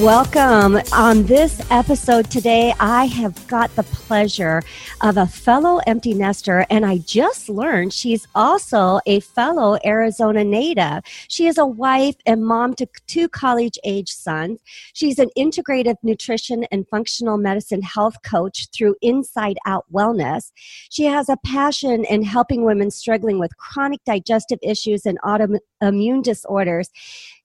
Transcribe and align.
Welcome. 0.00 0.80
On 0.94 1.24
this 1.24 1.60
episode 1.70 2.30
today, 2.30 2.72
I 2.80 3.04
have 3.04 3.46
got 3.48 3.76
the 3.76 3.82
pleasure 3.82 4.62
of 5.02 5.18
a 5.18 5.26
fellow 5.26 5.78
empty 5.86 6.14
nester, 6.14 6.64
and 6.70 6.86
I 6.86 6.98
just 6.98 7.50
learned 7.50 7.92
she's 7.92 8.26
also 8.34 9.00
a 9.04 9.20
fellow 9.20 9.78
Arizona 9.84 10.42
native. 10.42 11.02
She 11.28 11.48
is 11.48 11.58
a 11.58 11.66
wife 11.66 12.16
and 12.24 12.42
mom 12.42 12.76
to 12.76 12.86
two 13.08 13.28
college 13.28 13.78
age 13.84 14.08
sons. 14.10 14.60
She's 14.94 15.18
an 15.18 15.28
integrative 15.36 15.96
nutrition 16.02 16.64
and 16.72 16.88
functional 16.88 17.36
medicine 17.36 17.82
health 17.82 18.16
coach 18.22 18.68
through 18.72 18.96
Inside 19.02 19.58
Out 19.66 19.84
Wellness. 19.92 20.50
She 20.88 21.04
has 21.04 21.28
a 21.28 21.36
passion 21.44 22.06
in 22.06 22.22
helping 22.22 22.64
women 22.64 22.90
struggling 22.90 23.38
with 23.38 23.54
chronic 23.58 24.02
digestive 24.06 24.60
issues 24.62 25.04
and 25.04 25.18
autoimmune 25.20 26.22
disorders 26.22 26.88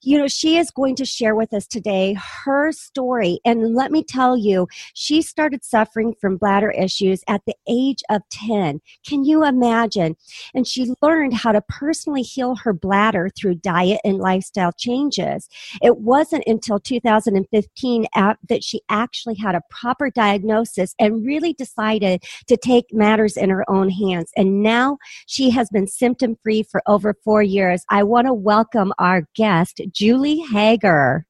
you 0.06 0.20
know, 0.20 0.28
she 0.28 0.58
is 0.58 0.70
going 0.70 0.96
to 0.96 1.06
share 1.06 1.36
with 1.36 1.52
us 1.54 1.66
today 1.66 2.16
her 2.44 2.72
story. 2.72 3.40
And 3.44 3.74
let 3.74 3.92
me 3.92 4.04
tell 4.04 4.38
you, 4.38 4.68
she 4.94 5.24
started 5.24 5.66
suffering 5.66 6.14
from 6.22 6.38
bladder 6.38 6.70
issues 6.70 7.24
at 7.28 7.42
the 7.48 7.56
age 7.68 8.04
of 8.10 8.22
10. 8.30 8.82
Can 9.06 9.26
you 9.26 9.44
imagine? 9.44 10.16
And 10.54 10.68
she 10.68 10.94
learned 11.02 11.34
how 11.34 11.54
to 11.54 11.62
personally 11.62 12.22
heal 12.22 12.56
her 12.58 12.72
bladder 12.72 13.30
through 13.36 13.56
diet 13.56 14.00
and 14.04 14.20
lifestyle 14.20 14.72
changes. 14.72 15.50
It 15.82 15.98
wasn't 15.98 16.44
until 16.46 16.80
2015 16.80 18.06
that 18.14 18.64
she 18.64 18.82
actually 18.90 19.36
had 19.36 19.56
a 19.56 19.62
proper 19.72 20.12
diagnosis 20.12 20.94
and 21.00 21.26
really 21.26 21.54
decided 21.54 22.24
to 22.48 22.58
take 22.58 22.86
matters 22.94 23.38
in 23.38 23.50
her 23.50 23.68
own 23.70 23.90
hands. 23.90 24.32
And 24.38 24.62
now 24.62 24.98
she 25.26 25.50
has 25.50 25.68
been 25.70 25.88
symptom 25.88 26.38
free 26.44 26.62
for 26.62 26.84
over 26.86 27.16
four 27.24 27.42
years. 27.42 27.84
I 27.90 28.04
want 28.04 28.28
to 28.28 28.34
welcome 28.34 28.94
our 29.00 29.28
guest, 29.36 29.82
Julie 29.96 30.42
Hager. 30.52 31.26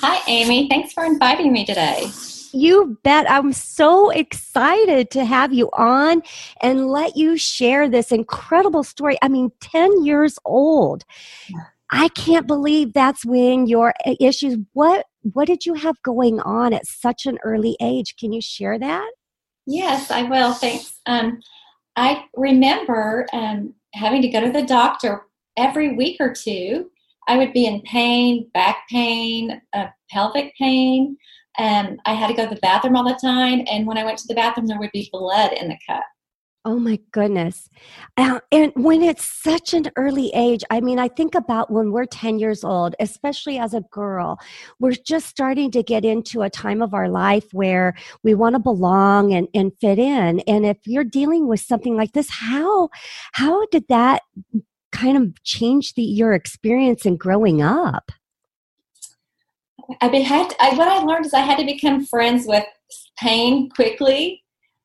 Hi, 0.00 0.22
Aimee. 0.26 0.66
Thanks 0.68 0.94
for 0.94 1.04
inviting 1.04 1.52
me 1.52 1.66
today. 1.66 2.10
You 2.52 2.98
bet. 3.04 3.30
I'm 3.30 3.52
so 3.52 4.08
excited 4.10 5.10
to 5.10 5.24
have 5.26 5.52
you 5.52 5.68
on 5.74 6.22
and 6.62 6.88
let 6.88 7.16
you 7.16 7.36
share 7.36 7.88
this 7.88 8.10
incredible 8.10 8.82
story. 8.82 9.18
I 9.22 9.28
mean, 9.28 9.52
10 9.60 10.04
years 10.04 10.38
old. 10.46 11.04
I 11.92 12.08
can't 12.08 12.46
believe 12.46 12.92
that's 12.92 13.26
when 13.26 13.66
your 13.66 13.92
issues 14.20 14.56
what 14.72 15.06
what 15.22 15.46
did 15.46 15.66
you 15.66 15.74
have 15.74 16.00
going 16.02 16.40
on 16.40 16.72
at 16.72 16.86
such 16.86 17.26
an 17.26 17.38
early 17.44 17.76
age? 17.82 18.16
Can 18.16 18.32
you 18.32 18.40
share 18.40 18.78
that? 18.78 19.10
Yes, 19.66 20.10
I 20.10 20.22
will. 20.22 20.54
Thanks. 20.54 20.98
Um, 21.04 21.40
I 21.96 22.24
remember 22.34 23.26
um, 23.34 23.74
having 23.92 24.22
to 24.22 24.28
go 24.28 24.40
to 24.40 24.50
the 24.50 24.62
doctor 24.62 25.26
every 25.58 25.94
week 25.94 26.16
or 26.20 26.32
two 26.32 26.90
I 27.28 27.36
would 27.36 27.52
be 27.52 27.66
in 27.66 27.80
pain, 27.82 28.50
back 28.54 28.88
pain, 28.88 29.60
uh, 29.72 29.86
pelvic 30.10 30.54
pain. 30.56 31.16
and 31.58 31.98
I 32.06 32.14
had 32.14 32.28
to 32.28 32.34
go 32.34 32.48
to 32.48 32.54
the 32.54 32.60
bathroom 32.60 32.96
all 32.96 33.04
the 33.04 33.18
time. 33.20 33.64
And 33.70 33.86
when 33.86 33.98
I 33.98 34.04
went 34.04 34.18
to 34.18 34.26
the 34.28 34.34
bathroom, 34.34 34.66
there 34.66 34.78
would 34.78 34.92
be 34.92 35.08
blood 35.12 35.52
in 35.52 35.68
the 35.68 35.78
cup. 35.86 36.04
Oh 36.66 36.78
my 36.78 36.98
goodness. 37.12 37.70
Uh, 38.18 38.40
and 38.52 38.70
when 38.76 39.02
it's 39.02 39.24
such 39.24 39.72
an 39.72 39.86
early 39.96 40.30
age, 40.34 40.62
I 40.68 40.82
mean, 40.82 40.98
I 40.98 41.08
think 41.08 41.34
about 41.34 41.70
when 41.70 41.90
we're 41.90 42.04
10 42.04 42.38
years 42.38 42.64
old, 42.64 42.94
especially 43.00 43.58
as 43.58 43.72
a 43.72 43.80
girl, 43.90 44.38
we're 44.78 44.92
just 44.92 45.26
starting 45.26 45.70
to 45.70 45.82
get 45.82 46.04
into 46.04 46.42
a 46.42 46.50
time 46.50 46.82
of 46.82 46.92
our 46.92 47.08
life 47.08 47.46
where 47.52 47.94
we 48.22 48.34
want 48.34 48.56
to 48.56 48.58
belong 48.58 49.32
and, 49.32 49.48
and 49.54 49.72
fit 49.80 49.98
in. 49.98 50.40
And 50.40 50.66
if 50.66 50.76
you're 50.84 51.02
dealing 51.02 51.48
with 51.48 51.60
something 51.60 51.96
like 51.96 52.12
this, 52.12 52.28
how, 52.28 52.90
how 53.32 53.64
did 53.68 53.88
that 53.88 54.20
kind 54.92 55.16
of 55.16 55.42
changed 55.44 55.96
the, 55.96 56.02
your 56.02 56.32
experience 56.32 57.06
in 57.06 57.16
growing 57.16 57.62
up? 57.62 58.10
I 60.00 60.06
had 60.18 60.54
I, 60.60 60.74
what 60.76 60.88
I 60.88 60.98
learned 60.98 61.26
is 61.26 61.34
I 61.34 61.40
had 61.40 61.58
to 61.58 61.64
become 61.64 62.06
friends 62.06 62.44
with 62.46 62.64
pain 63.18 63.70
quickly, 63.70 64.42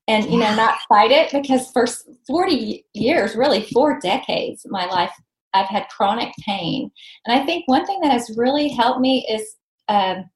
and 0.08 0.24
you 0.24 0.38
know 0.38 0.54
not 0.54 0.78
fight 0.88 1.10
it 1.10 1.30
because 1.30 1.70
for 1.70 1.86
forty 2.26 2.84
years, 2.94 3.36
really 3.36 3.62
four 3.72 4.00
decades, 4.00 4.64
of 4.64 4.70
my 4.70 4.86
life 4.86 5.12
I've 5.54 5.68
had 5.68 5.88
chronic 5.88 6.32
pain, 6.44 6.90
and 7.24 7.40
I 7.40 7.46
think 7.46 7.68
one 7.68 7.86
thing 7.86 8.00
that 8.00 8.12
has 8.12 8.36
really 8.36 8.68
helped 8.68 9.00
me 9.00 9.26
is 9.30 9.54
um, 9.88 10.28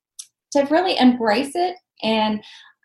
to 0.53 0.67
really 0.71 0.97
embrace 0.99 1.53
it. 1.55 1.77
And 2.03 2.43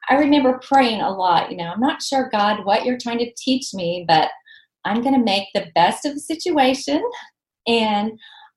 I 0.10 0.16
remember 0.16 0.60
praying 0.64 1.02
a 1.02 1.10
lot. 1.10 1.52
You 1.52 1.58
know, 1.58 1.72
I'm 1.72 1.80
not 1.80 2.02
sure 2.02 2.30
God 2.32 2.66
what 2.66 2.86
you're 2.86 2.98
trying 2.98 3.20
to 3.20 3.32
teach 3.38 3.74
me, 3.74 4.06
but 4.08 4.30
I'm 4.86 5.02
going 5.02 5.16
to 5.16 5.24
make 5.24 5.48
the 5.54 5.68
best 5.76 6.06
of 6.06 6.14
the 6.14 6.20
situation 6.20 7.04
and 7.68 8.12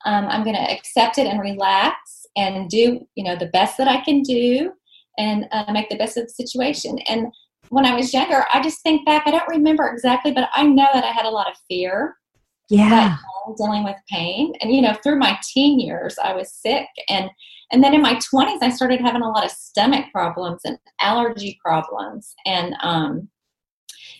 um, 0.05 0.27
I'm 0.27 0.44
going 0.44 0.56
to 0.56 0.71
accept 0.71 1.19
it 1.19 1.27
and 1.27 1.41
relax 1.41 2.27
and 2.37 2.69
do, 2.69 3.00
you 3.15 3.25
know, 3.25 3.37
the 3.37 3.47
best 3.47 3.77
that 3.78 3.89
I 3.89 4.00
can 4.00 4.22
do 4.22 4.72
and 5.19 5.47
uh, 5.50 5.72
make 5.72 5.88
the 5.88 5.97
best 5.97 6.17
of 6.17 6.25
the 6.25 6.33
situation. 6.33 6.99
And 7.09 7.27
when 7.71 7.84
I 7.84 7.94
was 7.94 8.15
younger, 8.15 8.44
I 8.55 8.62
just 8.62 8.83
think 8.83 9.05
back, 9.05 9.25
I 9.27 9.31
don't 9.31 9.49
remember 9.49 9.88
exactly, 9.88 10.33
but 10.33 10.49
I 10.55 10.62
know 10.62 10.87
that 10.94 11.05
I 11.05 11.11
had 11.11 11.27
a 11.27 11.31
lot 11.31 11.50
of 11.50 11.56
fear. 11.69 12.17
Yeah. 12.71 13.17
dealing 13.56 13.83
with 13.83 13.97
pain. 14.11 14.53
And, 14.61 14.75
you 14.75 14.83
know, 14.83 14.94
through 15.03 15.19
my 15.19 15.38
teen 15.43 15.81
years, 15.81 16.17
I 16.22 16.34
was 16.34 16.53
sick. 16.53 16.87
And, 17.09 17.31
and 17.72 17.83
then 17.83 17.94
in 17.94 18.03
my 18.03 18.15
20s, 18.15 18.59
I 18.61 18.69
started 18.69 19.00
having 19.00 19.22
a 19.22 19.31
lot 19.31 19.44
of 19.44 19.50
stomach 19.50 20.05
problems 20.12 20.61
and 20.65 20.78
allergy 21.00 21.59
problems. 21.65 22.34
And, 22.44 22.75
um, 22.83 23.31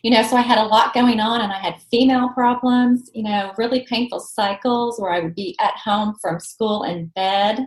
you 0.03 0.11
know, 0.11 0.23
so 0.23 0.37
I 0.37 0.43
had 0.43 0.59
a 0.59 0.65
lot 0.65 0.95
going 0.95 1.21
on 1.21 1.41
and 1.41 1.53
I 1.53 1.59
had 1.59 1.81
female 1.91 2.29
problems, 2.31 3.11
you 3.15 3.23
know, 3.23 3.53
really 3.59 3.87
painful 3.89 4.21
cycles 4.21 5.01
where 5.01 5.13
I 5.13 5.21
would 5.21 5.35
be 5.35 5.57
at 5.61 5.77
home 5.77 6.17
from 6.21 6.41
school 6.41 6.85
in 6.85 7.07
bed. 7.17 7.67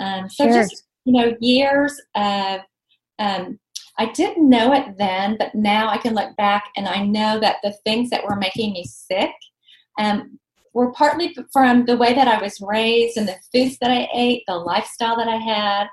Um, 0.00 0.28
so 0.28 0.44
sure. 0.44 0.62
just, 0.62 0.84
you 1.04 1.12
know, 1.12 1.36
years 1.40 2.00
of, 2.14 2.60
um, 3.18 3.58
I 3.98 4.06
didn't 4.12 4.48
know 4.48 4.72
it 4.72 4.96
then, 4.96 5.36
but 5.38 5.54
now 5.54 5.88
I 5.88 5.98
can 5.98 6.14
look 6.14 6.36
back 6.36 6.70
and 6.76 6.86
I 6.86 7.04
know 7.04 7.40
that 7.40 7.56
the 7.62 7.72
things 7.84 8.10
that 8.10 8.24
were 8.24 8.36
making 8.36 8.72
me 8.72 8.84
sick 8.84 9.32
um, 9.98 10.38
were 10.72 10.92
partly 10.92 11.36
from 11.52 11.84
the 11.84 11.96
way 11.96 12.14
that 12.14 12.28
I 12.28 12.40
was 12.40 12.60
raised 12.60 13.16
and 13.16 13.28
the 13.28 13.36
foods 13.52 13.76
that 13.80 13.90
I 13.90 14.08
ate, 14.14 14.44
the 14.46 14.54
lifestyle 14.54 15.16
that 15.16 15.28
I 15.28 15.36
had, 15.36 15.88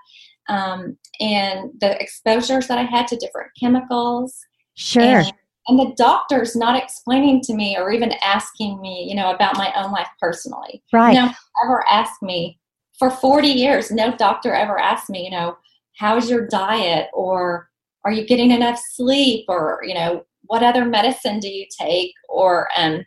um, 0.47 0.97
and 1.19 1.71
the 1.79 1.99
exposures 1.99 2.67
that 2.67 2.77
I 2.77 2.83
had 2.83 3.07
to 3.07 3.15
different 3.15 3.51
chemicals. 3.59 4.37
Sure. 4.75 5.01
And, 5.01 5.33
and 5.67 5.79
the 5.79 5.93
doctor's 5.97 6.55
not 6.55 6.81
explaining 6.81 7.41
to 7.41 7.53
me 7.53 7.77
or 7.77 7.91
even 7.91 8.13
asking 8.23 8.79
me, 8.81 9.05
you 9.09 9.15
know, 9.15 9.31
about 9.33 9.57
my 9.57 9.71
own 9.75 9.91
life 9.91 10.07
personally. 10.19 10.83
Right. 10.93 11.13
You 11.13 11.21
know, 11.21 11.31
ever 11.63 11.83
asked 11.89 12.21
me 12.21 12.59
for 12.99 13.09
40 13.09 13.47
years, 13.47 13.91
no 13.91 14.15
doctor 14.15 14.53
ever 14.53 14.79
asked 14.79 15.09
me, 15.09 15.25
you 15.25 15.31
know, 15.31 15.57
how's 15.97 16.29
your 16.29 16.47
diet 16.47 17.07
or 17.13 17.69
are 18.03 18.11
you 18.11 18.25
getting 18.25 18.51
enough 18.51 18.79
sleep 18.93 19.45
or, 19.47 19.81
you 19.83 19.93
know, 19.93 20.25
what 20.43 20.61
other 20.61 20.85
medicine 20.85 21.39
do 21.39 21.49
you 21.49 21.65
take 21.79 22.13
or 22.29 22.67
um, 22.77 23.03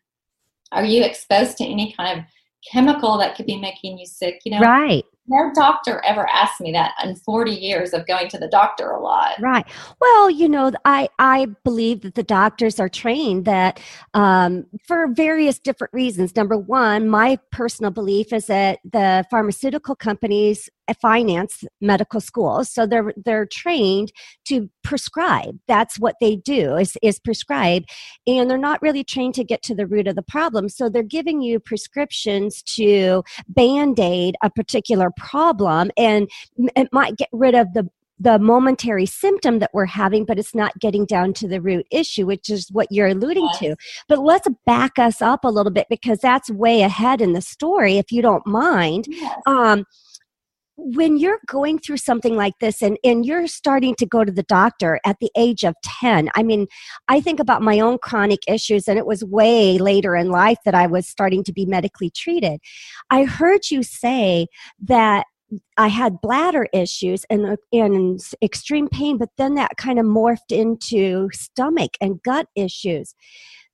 are 0.72 0.84
you 0.84 1.04
exposed 1.04 1.56
to 1.58 1.64
any 1.64 1.92
kind 1.92 2.18
of 2.18 2.24
chemical 2.70 3.16
that 3.18 3.36
could 3.36 3.46
be 3.46 3.56
making 3.56 3.98
you 3.98 4.06
sick, 4.06 4.40
you 4.44 4.50
know? 4.50 4.60
Right 4.60 5.04
no 5.28 5.50
doctor 5.54 6.02
ever 6.04 6.26
asked 6.28 6.60
me 6.60 6.72
that 6.72 6.92
in 7.02 7.16
40 7.16 7.50
years 7.50 7.92
of 7.92 8.06
going 8.06 8.28
to 8.28 8.38
the 8.38 8.48
doctor 8.48 8.90
a 8.90 9.00
lot. 9.00 9.32
Right. 9.40 9.66
Well 10.00 10.30
you 10.30 10.48
know 10.48 10.72
i 10.84 11.08
i 11.18 11.46
believe 11.64 12.02
that 12.02 12.14
the 12.14 12.22
doctors 12.22 12.80
are 12.80 12.88
trained 12.88 13.44
that 13.44 13.80
um, 14.14 14.66
for 14.86 15.08
various 15.08 15.58
different 15.58 15.92
reasons. 15.92 16.34
Number 16.36 16.56
one 16.56 17.08
my 17.08 17.38
personal 17.52 17.90
belief 17.90 18.32
is 18.32 18.46
that 18.46 18.78
the 18.84 19.24
pharmaceutical 19.30 19.94
companies 19.94 20.68
finance 20.94 21.64
medical 21.80 22.20
schools. 22.20 22.70
So 22.70 22.86
they're 22.86 23.12
they're 23.24 23.46
trained 23.46 24.12
to 24.46 24.68
prescribe. 24.82 25.58
That's 25.66 25.98
what 25.98 26.14
they 26.20 26.36
do 26.36 26.76
is, 26.76 26.96
is 27.02 27.18
prescribe. 27.18 27.84
And 28.26 28.48
they're 28.48 28.58
not 28.58 28.80
really 28.82 29.04
trained 29.04 29.34
to 29.34 29.44
get 29.44 29.62
to 29.64 29.74
the 29.74 29.86
root 29.86 30.08
of 30.08 30.16
the 30.16 30.22
problem. 30.22 30.68
So 30.68 30.88
they're 30.88 31.02
giving 31.02 31.42
you 31.42 31.60
prescriptions 31.60 32.62
to 32.74 33.22
band-aid 33.48 34.36
a 34.42 34.50
particular 34.50 35.10
problem 35.18 35.90
and 35.96 36.28
it 36.76 36.88
might 36.92 37.16
get 37.16 37.28
rid 37.32 37.54
of 37.54 37.72
the 37.74 37.88
the 38.20 38.38
momentary 38.38 39.06
symptom 39.06 39.60
that 39.60 39.70
we're 39.72 39.86
having, 39.86 40.24
but 40.24 40.38
it's 40.38 40.54
not 40.54 40.76
getting 40.80 41.06
down 41.06 41.32
to 41.32 41.46
the 41.46 41.60
root 41.60 41.86
issue, 41.90 42.26
which 42.26 42.50
is 42.50 42.68
what 42.72 42.88
you're 42.90 43.06
alluding 43.06 43.44
yes. 43.44 43.58
to. 43.60 43.76
But 44.08 44.18
let's 44.18 44.48
back 44.66 44.98
us 44.98 45.22
up 45.22 45.44
a 45.44 45.48
little 45.48 45.72
bit 45.72 45.86
because 45.88 46.18
that's 46.18 46.50
way 46.50 46.82
ahead 46.82 47.20
in 47.20 47.32
the 47.32 47.40
story, 47.40 47.98
if 47.98 48.10
you 48.10 48.22
don't 48.22 48.46
mind. 48.46 49.06
Yes. 49.08 49.40
Um, 49.46 49.84
when 50.80 51.16
you're 51.16 51.40
going 51.46 51.76
through 51.76 51.96
something 51.96 52.36
like 52.36 52.54
this 52.60 52.82
and, 52.82 52.96
and 53.02 53.26
you're 53.26 53.48
starting 53.48 53.96
to 53.96 54.06
go 54.06 54.24
to 54.24 54.30
the 54.30 54.44
doctor 54.44 55.00
at 55.04 55.16
the 55.20 55.30
age 55.36 55.64
of 55.64 55.74
10 55.82 56.30
i 56.36 56.42
mean 56.42 56.66
i 57.08 57.20
think 57.20 57.40
about 57.40 57.62
my 57.62 57.80
own 57.80 57.98
chronic 57.98 58.38
issues 58.46 58.86
and 58.86 58.96
it 58.96 59.04
was 59.04 59.24
way 59.24 59.76
later 59.76 60.14
in 60.14 60.30
life 60.30 60.58
that 60.64 60.76
i 60.76 60.86
was 60.86 61.08
starting 61.08 61.42
to 61.42 61.52
be 61.52 61.66
medically 61.66 62.10
treated 62.10 62.60
i 63.10 63.24
heard 63.24 63.70
you 63.70 63.82
say 63.82 64.46
that 64.80 65.26
I 65.78 65.88
had 65.88 66.20
bladder 66.20 66.66
issues 66.74 67.24
and, 67.30 67.46
uh, 67.46 67.56
and 67.72 68.20
extreme 68.42 68.86
pain, 68.86 69.16
but 69.16 69.30
then 69.38 69.54
that 69.54 69.78
kind 69.78 69.98
of 69.98 70.04
morphed 70.04 70.50
into 70.50 71.30
stomach 71.32 71.92
and 72.02 72.22
gut 72.22 72.48
issues. 72.54 73.14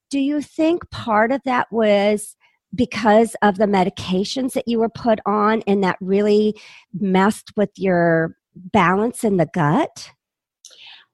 Do 0.09 0.19
you 0.19 0.41
think 0.41 0.89
part 0.89 1.33
of 1.33 1.41
that 1.43 1.67
was 1.71 2.37
because 2.75 3.35
of 3.41 3.57
the 3.57 3.65
medications 3.65 4.53
that 4.53 4.67
you 4.67 4.79
were 4.79 4.89
put 4.89 5.19
on 5.25 5.63
and 5.65 5.83
that 5.83 5.97
really 6.01 6.59
messed 6.99 7.51
with 7.55 7.69
your 7.77 8.35
balance 8.55 9.23
in 9.23 9.37
the 9.37 9.47
gut? 9.53 10.11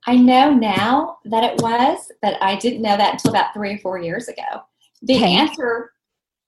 I 0.07 0.15
know 0.15 0.51
now 0.51 1.17
that 1.25 1.43
it 1.43 1.61
was, 1.61 2.11
but 2.21 2.41
I 2.41 2.55
didn't 2.55 2.81
know 2.81 2.97
that 2.97 3.13
until 3.13 3.31
about 3.31 3.53
three 3.53 3.75
or 3.75 3.77
four 3.79 3.99
years 3.99 4.27
ago. 4.27 4.61
The 5.03 5.15
okay. 5.15 5.35
answer, 5.35 5.91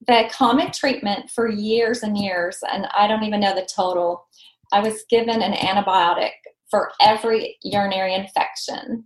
the 0.08 0.30
common 0.32 0.72
treatment 0.72 1.30
for 1.30 1.50
years 1.50 2.04
and 2.04 2.18
years, 2.18 2.58
and 2.72 2.88
I 2.96 3.08
don't 3.08 3.24
even 3.24 3.40
know 3.40 3.54
the 3.54 3.68
total, 3.74 4.28
I 4.72 4.80
was 4.80 5.06
given 5.10 5.42
an 5.42 5.54
antibiotic 5.54 6.32
for 6.70 6.92
every 7.00 7.58
urinary 7.62 8.16
infection. 8.16 9.06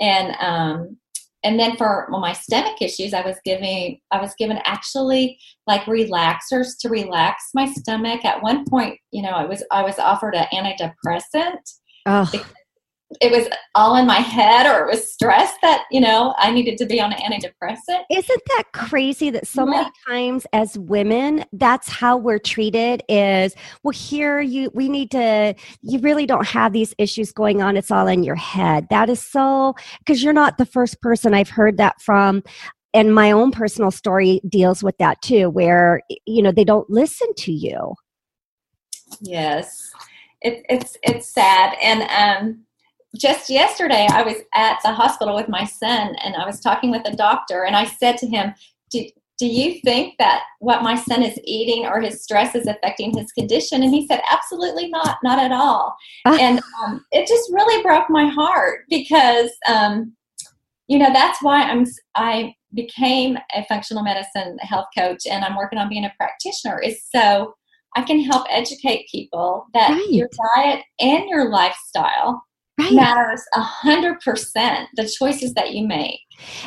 And 0.00 0.36
um, 0.38 0.96
and 1.44 1.60
then 1.60 1.76
for 1.76 2.08
well, 2.10 2.20
my 2.20 2.32
stomach 2.32 2.80
issues 2.80 3.14
i 3.14 3.24
was 3.24 3.36
giving 3.44 4.00
i 4.10 4.20
was 4.20 4.34
given 4.38 4.58
actually 4.64 5.38
like 5.66 5.82
relaxers 5.82 6.76
to 6.80 6.88
relax 6.88 7.50
my 7.54 7.66
stomach. 7.72 8.24
At 8.24 8.42
one 8.42 8.64
point 8.64 8.98
you 9.12 9.22
know 9.22 9.30
i 9.30 9.44
was 9.44 9.62
i 9.70 9.82
was 9.82 9.98
offered 9.98 10.34
an 10.34 10.46
antidepressant 10.52 11.60
oh 12.06 12.30
it 13.20 13.30
was 13.30 13.48
all 13.74 13.96
in 13.96 14.06
my 14.06 14.20
head 14.20 14.66
or 14.66 14.84
it 14.84 14.90
was 14.90 15.12
stress 15.12 15.52
that 15.62 15.84
you 15.90 16.00
know 16.00 16.34
i 16.38 16.50
needed 16.50 16.76
to 16.78 16.86
be 16.86 17.00
on 17.00 17.12
an 17.12 17.18
antidepressant. 17.18 18.02
Isn't 18.10 18.42
that 18.56 18.64
crazy 18.72 19.30
that 19.30 19.46
so 19.46 19.64
yeah. 19.64 19.70
many 19.70 19.90
times 20.06 20.46
as 20.52 20.78
women 20.78 21.44
that's 21.52 21.88
how 21.88 22.16
we're 22.16 22.38
treated 22.38 23.02
is 23.08 23.54
well 23.82 23.92
here 23.92 24.40
you 24.40 24.70
we 24.74 24.88
need 24.88 25.10
to 25.12 25.54
you 25.82 25.98
really 26.00 26.26
don't 26.26 26.46
have 26.46 26.72
these 26.72 26.94
issues 26.98 27.32
going 27.32 27.62
on. 27.62 27.76
It's 27.76 27.90
all 27.90 28.06
in 28.06 28.22
your 28.22 28.34
head. 28.34 28.86
That 28.90 29.08
is 29.08 29.22
so 29.22 29.74
because 29.98 30.22
you're 30.22 30.32
not 30.32 30.58
the 30.58 30.66
first 30.66 31.00
person 31.00 31.34
i've 31.34 31.50
heard 31.50 31.76
that 31.78 32.00
from. 32.00 32.42
And 32.92 33.12
my 33.12 33.32
own 33.32 33.50
personal 33.50 33.90
story 33.90 34.40
deals 34.48 34.82
with 34.82 34.96
that 34.98 35.20
too 35.22 35.50
where 35.50 36.02
you 36.26 36.42
know 36.42 36.52
they 36.52 36.64
don't 36.64 36.88
listen 36.88 37.28
to 37.38 37.52
you. 37.52 37.94
Yes. 39.20 39.90
It, 40.40 40.64
it's 40.68 40.96
it's 41.02 41.28
sad. 41.28 41.74
And 41.82 42.02
um 42.02 42.64
just 43.16 43.48
yesterday, 43.48 44.06
I 44.10 44.22
was 44.22 44.36
at 44.54 44.78
the 44.84 44.92
hospital 44.92 45.34
with 45.34 45.48
my 45.48 45.64
son 45.64 46.16
and 46.24 46.34
I 46.36 46.46
was 46.46 46.60
talking 46.60 46.90
with 46.90 47.02
a 47.06 47.16
doctor, 47.16 47.64
and 47.64 47.76
I 47.76 47.84
said 47.84 48.18
to 48.18 48.26
him, 48.26 48.54
do, 48.90 49.04
do 49.38 49.46
you 49.46 49.80
think 49.80 50.14
that 50.18 50.42
what 50.60 50.82
my 50.82 50.94
son 50.94 51.22
is 51.22 51.38
eating 51.44 51.86
or 51.86 52.00
his 52.00 52.22
stress 52.22 52.54
is 52.54 52.66
affecting 52.66 53.16
his 53.16 53.32
condition? 53.32 53.82
And 53.82 53.92
he 53.92 54.06
said, 54.06 54.20
absolutely 54.30 54.88
not, 54.88 55.18
not 55.24 55.38
at 55.38 55.52
all. 55.52 55.94
Ah. 56.24 56.36
and 56.40 56.60
um, 56.82 57.04
it 57.10 57.26
just 57.26 57.52
really 57.52 57.82
broke 57.82 58.08
my 58.08 58.26
heart 58.28 58.80
because, 58.88 59.50
um, 59.68 60.14
you 60.86 60.98
know, 60.98 61.12
that's 61.12 61.42
why 61.42 61.62
I'm, 61.62 61.84
I 62.14 62.54
became 62.74 63.38
a 63.54 63.64
functional 63.64 64.04
medicine 64.04 64.56
health 64.60 64.86
coach 64.96 65.26
and 65.28 65.44
I'm 65.44 65.56
working 65.56 65.78
on 65.78 65.88
being 65.88 66.04
a 66.04 66.14
practitioner 66.16 66.80
is 66.80 67.02
so 67.14 67.54
I 67.96 68.02
can 68.02 68.20
help 68.20 68.46
educate 68.50 69.08
people 69.10 69.66
that 69.74 69.90
right. 69.90 70.10
your 70.10 70.28
diet 70.56 70.84
and 71.00 71.28
your 71.28 71.48
lifestyle 71.48 72.42
right. 72.78 72.92
matters 72.92 73.42
a 73.54 73.60
hundred 73.60 74.20
percent 74.20 74.88
the 74.96 75.08
choices 75.08 75.54
that 75.54 75.72
you 75.72 75.86
make 75.86 76.20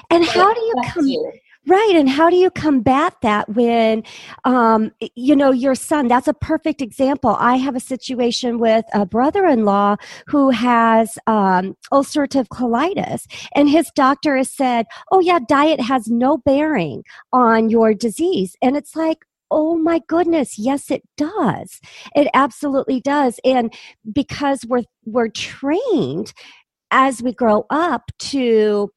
and 0.09 0.25
how 0.25 0.54
do 0.54 0.62
you 0.62 0.74
come 0.86 1.07
you. 1.07 1.31
Right. 1.69 1.95
And 1.98 2.07
how 2.07 2.30
do 2.30 2.38
you 2.38 2.50
combat 2.50 3.15
that 3.24 3.50
when, 3.50 4.04
um, 4.45 4.89
you 5.15 5.36
know, 5.36 5.51
your 5.51 5.75
son, 5.75 6.07
that's 6.07 6.30
a 6.30 6.33
perfect 6.33 6.81
example. 6.81 7.36
I 7.38 7.57
have 7.57 7.75
a 7.75 7.81
situation 7.81 8.57
with 8.57 8.86
a 8.94 9.06
brother 9.06 9.45
in 9.45 9.65
law 9.65 9.98
who 10.27 10.50
has 10.51 11.18
um, 11.27 11.75
ulcerative 11.92 12.48
colitis, 12.48 13.25
and 13.54 13.68
his 13.68 13.92
doctor 13.95 14.38
has 14.38 14.50
said, 14.50 14.86
oh, 15.12 15.19
yeah, 15.19 15.39
diet 15.45 15.81
has 15.81 16.07
no 16.07 16.38
bearing 16.38 17.04
on 17.33 17.69
your 17.69 17.94
disease. 17.94 18.56
And 18.62 18.77
it's 18.77 18.95
like, 18.95 19.25
oh 19.51 19.77
my 19.77 20.01
goodness 20.07 20.57
yes 20.57 20.91
it 20.91 21.03
does. 21.17 21.79
It 22.15 22.27
absolutely 22.33 23.01
does 23.01 23.39
and 23.44 23.73
because 24.11 24.65
we're 24.67 24.83
we're 25.05 25.29
trained 25.29 26.33
as 26.91 27.21
we 27.21 27.33
grow 27.33 27.65
up 27.69 28.11
to 28.19 28.91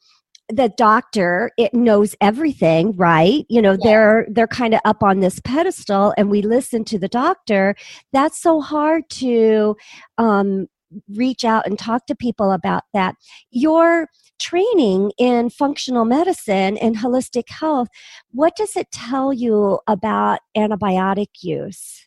the 0.48 0.68
doctor 0.76 1.50
it 1.56 1.72
knows 1.72 2.16
everything 2.20 2.96
right? 2.96 3.46
You 3.48 3.62
know 3.62 3.72
yeah. 3.72 3.84
they're 3.84 4.26
they're 4.30 4.46
kind 4.46 4.74
of 4.74 4.80
up 4.84 5.02
on 5.02 5.20
this 5.20 5.40
pedestal 5.40 6.14
and 6.16 6.30
we 6.30 6.42
listen 6.42 6.84
to 6.86 6.98
the 6.98 7.08
doctor. 7.08 7.74
That's 8.12 8.40
so 8.40 8.60
hard 8.60 9.08
to 9.10 9.76
um 10.18 10.66
reach 11.14 11.44
out 11.44 11.66
and 11.66 11.78
talk 11.78 12.06
to 12.06 12.14
people 12.14 12.52
about 12.52 12.82
that 12.92 13.14
your 13.50 14.08
training 14.40 15.12
in 15.18 15.50
functional 15.50 16.04
medicine 16.04 16.76
and 16.78 16.96
holistic 16.96 17.48
health, 17.48 17.88
what 18.32 18.56
does 18.56 18.74
it 18.74 18.90
tell 18.90 19.32
you 19.32 19.78
about 19.86 20.40
antibiotic 20.56 21.28
use? 21.42 22.06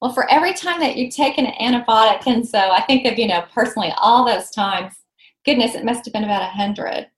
Well, 0.00 0.12
for 0.12 0.30
every 0.30 0.54
time 0.54 0.80
that 0.80 0.96
you 0.96 1.10
take 1.10 1.38
an 1.38 1.46
antibiotic, 1.60 2.26
and 2.26 2.46
so 2.46 2.58
I 2.58 2.82
think 2.82 3.06
of, 3.06 3.18
you 3.18 3.26
know, 3.26 3.44
personally, 3.52 3.92
all 3.98 4.24
those 4.24 4.50
times, 4.50 4.94
goodness, 5.44 5.74
it 5.74 5.84
must 5.84 6.04
have 6.04 6.12
been 6.12 6.24
about 6.24 6.42
a 6.42 6.46
hundred. 6.46 7.08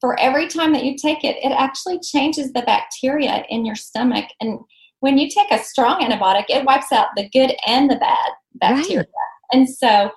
For 0.00 0.18
every 0.18 0.48
time 0.48 0.72
that 0.72 0.84
you 0.84 0.96
take 0.96 1.24
it, 1.24 1.36
it 1.44 1.52
actually 1.52 1.98
changes 2.00 2.52
the 2.52 2.62
bacteria 2.62 3.44
in 3.50 3.66
your 3.66 3.74
stomach. 3.74 4.24
And 4.40 4.58
when 5.00 5.18
you 5.18 5.28
take 5.28 5.50
a 5.50 5.62
strong 5.62 6.00
antibiotic, 6.00 6.44
it 6.48 6.64
wipes 6.64 6.92
out 6.92 7.08
the 7.14 7.28
good 7.30 7.54
and 7.66 7.90
the 7.90 7.96
bad 7.96 8.30
bacteria. 8.54 8.98
Right. 8.98 9.06
And 9.52 9.68
so 9.68 10.10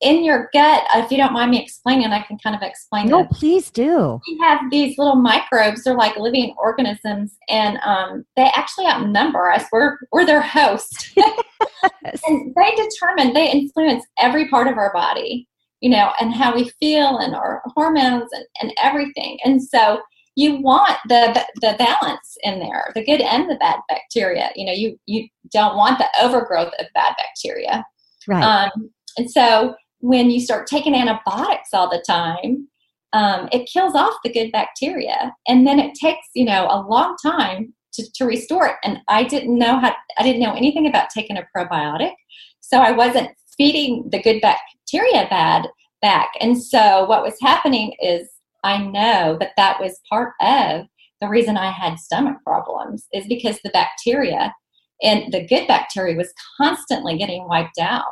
in 0.00 0.24
your 0.24 0.48
gut, 0.52 0.84
if 0.94 1.10
you 1.10 1.18
don't 1.18 1.32
mind 1.32 1.50
me 1.50 1.62
explaining, 1.62 2.06
I 2.06 2.22
can 2.22 2.38
kind 2.38 2.56
of 2.56 2.62
explain. 2.62 3.08
No, 3.08 3.24
this. 3.24 3.38
please 3.38 3.70
do. 3.70 4.20
We 4.26 4.38
have 4.40 4.60
these 4.70 4.96
little 4.96 5.16
microbes. 5.16 5.84
They're 5.84 5.94
like 5.94 6.16
living 6.16 6.54
organisms, 6.58 7.36
and 7.48 7.78
um, 7.84 8.24
they 8.36 8.50
actually 8.54 8.86
outnumber 8.86 9.50
us. 9.50 9.64
We're 9.70 9.98
we're 10.10 10.24
their 10.24 10.40
host, 10.40 11.12
and 12.26 12.54
they 12.54 12.74
determine, 12.76 13.34
they 13.34 13.50
influence 13.50 14.04
every 14.18 14.48
part 14.48 14.68
of 14.68 14.78
our 14.78 14.92
body, 14.92 15.46
you 15.80 15.90
know, 15.90 16.12
and 16.18 16.32
how 16.32 16.54
we 16.54 16.70
feel, 16.80 17.18
and 17.18 17.34
our 17.34 17.62
hormones, 17.74 18.30
and, 18.32 18.44
and 18.62 18.72
everything. 18.82 19.38
And 19.44 19.62
so, 19.62 20.00
you 20.34 20.62
want 20.62 20.96
the 21.08 21.44
the 21.60 21.76
balance 21.78 22.38
in 22.42 22.58
there, 22.58 22.90
the 22.94 23.04
good 23.04 23.20
and 23.20 23.50
the 23.50 23.56
bad 23.56 23.80
bacteria. 23.90 24.48
You 24.56 24.64
know, 24.64 24.72
you 24.72 24.98
you 25.04 25.28
don't 25.52 25.76
want 25.76 25.98
the 25.98 26.08
overgrowth 26.22 26.72
of 26.80 26.86
bad 26.94 27.14
bacteria. 27.18 27.84
Right. 28.28 28.42
Um, 28.42 28.90
and 29.16 29.30
so 29.30 29.74
when 30.00 30.30
you 30.30 30.40
start 30.40 30.66
taking 30.66 30.94
antibiotics 30.94 31.70
all 31.72 31.90
the 31.90 32.02
time, 32.06 32.68
um, 33.12 33.48
it 33.52 33.68
kills 33.70 33.94
off 33.94 34.14
the 34.22 34.32
good 34.32 34.52
bacteria, 34.52 35.34
and 35.48 35.66
then 35.66 35.78
it 35.78 35.94
takes 35.94 36.26
you 36.34 36.44
know 36.44 36.66
a 36.70 36.86
long 36.86 37.16
time 37.22 37.74
to, 37.94 38.12
to 38.14 38.24
restore 38.24 38.66
it. 38.66 38.76
And 38.84 38.98
I 39.08 39.24
didn't 39.24 39.58
know 39.58 39.78
how 39.78 39.94
I 40.18 40.22
didn't 40.22 40.40
know 40.40 40.54
anything 40.54 40.86
about 40.86 41.10
taking 41.10 41.36
a 41.36 41.46
probiotic, 41.56 42.12
so 42.60 42.78
I 42.78 42.92
wasn't 42.92 43.30
feeding 43.56 44.08
the 44.10 44.22
good 44.22 44.40
bacteria 44.40 45.26
bad 45.28 45.68
back. 46.00 46.30
And 46.40 46.62
so 46.62 47.04
what 47.04 47.22
was 47.22 47.36
happening 47.42 47.94
is 48.00 48.28
I 48.64 48.78
know 48.78 49.36
that 49.40 49.52
that 49.56 49.80
was 49.80 50.00
part 50.08 50.32
of 50.40 50.86
the 51.20 51.28
reason 51.28 51.56
I 51.56 51.70
had 51.70 51.98
stomach 51.98 52.38
problems 52.44 53.06
is 53.12 53.26
because 53.26 53.58
the 53.62 53.70
bacteria 53.70 54.54
and 55.02 55.32
the 55.32 55.46
good 55.46 55.66
bacteria 55.66 56.16
was 56.16 56.32
constantly 56.56 57.16
getting 57.16 57.46
wiped 57.48 57.78
out 57.78 58.04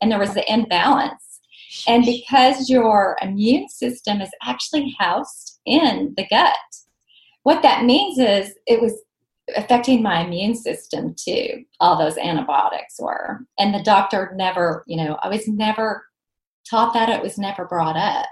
and 0.00 0.10
there 0.10 0.18
was 0.18 0.34
the 0.34 0.52
imbalance 0.52 1.26
and 1.86 2.04
because 2.04 2.70
your 2.70 3.16
immune 3.22 3.68
system 3.68 4.20
is 4.20 4.30
actually 4.42 4.94
housed 4.98 5.60
in 5.66 6.14
the 6.16 6.26
gut, 6.28 6.56
what 7.42 7.62
that 7.62 7.84
means 7.84 8.18
is 8.18 8.54
it 8.66 8.80
was 8.80 8.94
affecting 9.54 10.02
my 10.02 10.24
immune 10.24 10.56
system 10.56 11.14
too. 11.14 11.64
All 11.80 11.96
those 11.96 12.18
antibiotics 12.18 12.96
were. 12.98 13.40
And 13.58 13.72
the 13.74 13.82
doctor 13.82 14.32
never, 14.34 14.84
you 14.86 14.96
know, 14.96 15.18
I 15.22 15.28
was 15.28 15.46
never 15.46 16.04
taught 16.68 16.94
that, 16.94 17.08
it 17.08 17.22
was 17.22 17.38
never 17.38 17.64
brought 17.64 17.96
up. 17.96 18.26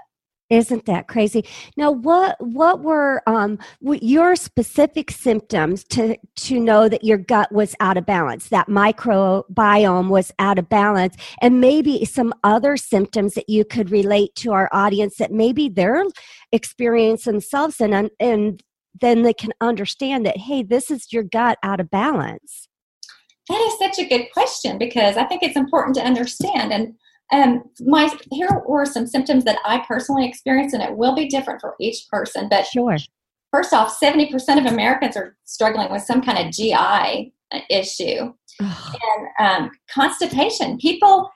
Isn't 0.51 0.85
that 0.85 1.07
crazy? 1.07 1.43
Now, 1.75 1.89
what 1.89 2.39
what 2.39 2.81
were 2.81 3.23
um, 3.25 3.57
your 3.81 4.35
specific 4.35 5.09
symptoms 5.09 5.83
to 5.85 6.17
to 6.35 6.59
know 6.59 6.87
that 6.87 7.03
your 7.03 7.17
gut 7.17 7.51
was 7.51 7.75
out 7.79 7.97
of 7.97 8.05
balance, 8.05 8.49
that 8.49 8.67
microbiome 8.67 10.09
was 10.09 10.31
out 10.37 10.59
of 10.59 10.69
balance, 10.69 11.15
and 11.41 11.59
maybe 11.59 12.05
some 12.05 12.31
other 12.43 12.77
symptoms 12.77 13.33
that 13.33 13.49
you 13.49 13.65
could 13.65 13.89
relate 13.89 14.35
to 14.35 14.51
our 14.51 14.69
audience 14.71 15.15
that 15.17 15.31
maybe 15.31 15.67
they're 15.67 16.05
experiencing 16.51 17.33
themselves, 17.33 17.81
and 17.81 18.11
and 18.19 18.61
then 19.01 19.23
they 19.23 19.33
can 19.33 19.51
understand 19.61 20.27
that 20.27 20.37
hey, 20.37 20.61
this 20.61 20.91
is 20.91 21.11
your 21.11 21.23
gut 21.23 21.57
out 21.63 21.79
of 21.79 21.89
balance. 21.89 22.67
that 23.49 23.61
is 23.61 23.79
such 23.79 23.97
a 23.97 24.07
good 24.07 24.27
question 24.31 24.77
because 24.77 25.17
I 25.17 25.25
think 25.25 25.41
it's 25.41 25.57
important 25.57 25.95
to 25.95 26.05
understand. 26.05 26.71
And 26.71 26.93
um, 27.31 27.63
my 27.81 28.15
here 28.31 28.61
were 28.67 28.85
some 28.85 29.07
symptoms 29.07 29.43
that 29.45 29.59
I 29.65 29.83
personally 29.87 30.27
experienced, 30.27 30.73
and 30.73 30.83
it 30.83 30.95
will 30.95 31.15
be 31.15 31.27
different 31.27 31.61
for 31.61 31.75
each 31.79 32.07
person. 32.09 32.47
But 32.49 32.65
sure. 32.67 32.97
First 33.51 33.73
off, 33.73 33.95
seventy 33.97 34.31
percent 34.31 34.59
of 34.65 34.71
Americans 34.71 35.17
are 35.17 35.35
struggling 35.45 35.91
with 35.91 36.03
some 36.03 36.21
kind 36.21 36.45
of 36.45 36.53
GI 36.53 37.33
issue, 37.69 38.33
and 38.59 39.27
um, 39.39 39.71
constipation. 39.89 40.77
People 40.77 41.29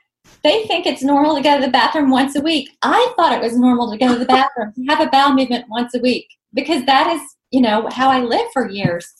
they 0.44 0.64
think 0.66 0.86
it's 0.86 1.04
normal 1.04 1.36
to 1.36 1.42
go 1.42 1.60
to 1.60 1.66
the 1.66 1.72
bathroom 1.72 2.12
once 2.12 2.36
a 2.36 2.42
week. 2.42 2.70
I 2.82 3.14
thought 3.16 3.34
it 3.34 3.42
was 3.42 3.58
normal 3.58 3.92
to 3.92 3.98
go 3.98 4.14
to 4.14 4.20
the 4.20 4.26
bathroom 4.26 4.74
to 4.74 4.84
have 4.90 5.00
a 5.00 5.10
bowel 5.10 5.34
movement 5.34 5.66
once 5.70 5.94
a 5.96 6.00
week 6.00 6.28
because 6.54 6.86
that 6.86 7.12
is 7.14 7.22
you 7.52 7.62
know 7.62 7.88
how 7.92 8.10
I 8.10 8.20
lived 8.20 8.52
for 8.54 8.70
years. 8.70 9.12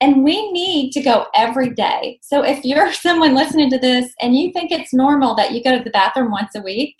And 0.00 0.24
we 0.24 0.50
need 0.52 0.92
to 0.92 1.02
go 1.02 1.26
every 1.34 1.70
day. 1.70 2.18
So 2.22 2.42
if 2.42 2.64
you're 2.64 2.92
someone 2.92 3.34
listening 3.34 3.70
to 3.70 3.78
this 3.78 4.12
and 4.20 4.36
you 4.36 4.52
think 4.52 4.70
it's 4.70 4.94
normal 4.94 5.34
that 5.36 5.52
you 5.52 5.62
go 5.62 5.76
to 5.76 5.84
the 5.84 5.90
bathroom 5.90 6.30
once 6.30 6.54
a 6.54 6.62
week, 6.62 6.96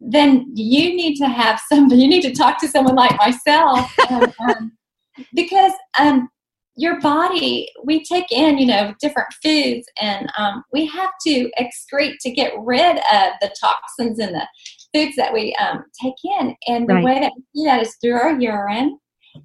then 0.00 0.46
you 0.54 0.94
need 0.94 1.16
to 1.16 1.26
have 1.26 1.60
somebody, 1.68 2.02
you 2.02 2.08
need 2.08 2.22
to 2.22 2.34
talk 2.34 2.60
to 2.60 2.68
someone 2.68 2.96
like 2.96 3.16
myself. 3.18 3.90
and, 4.10 4.32
um, 4.40 4.72
because 5.34 5.72
um, 5.98 6.28
your 6.76 7.00
body, 7.00 7.68
we 7.84 8.04
take 8.04 8.30
in, 8.30 8.58
you 8.58 8.66
know, 8.66 8.94
different 9.00 9.28
foods 9.42 9.86
and 10.00 10.30
um, 10.36 10.62
we 10.72 10.84
have 10.86 11.10
to 11.26 11.50
excrete 11.58 12.16
to 12.20 12.30
get 12.30 12.52
rid 12.58 12.98
of 12.98 13.32
the 13.40 13.54
toxins 13.58 14.18
in 14.18 14.32
the 14.32 14.46
foods 14.94 15.16
that 15.16 15.32
we 15.32 15.54
um, 15.56 15.84
take 16.02 16.14
in. 16.38 16.54
And 16.68 16.86
the 16.86 16.94
right. 16.94 17.04
way 17.04 17.20
that 17.20 17.32
we 17.34 17.62
do 17.62 17.66
that 17.66 17.80
is 17.80 17.96
through 18.02 18.14
our 18.14 18.38
urine 18.38 18.98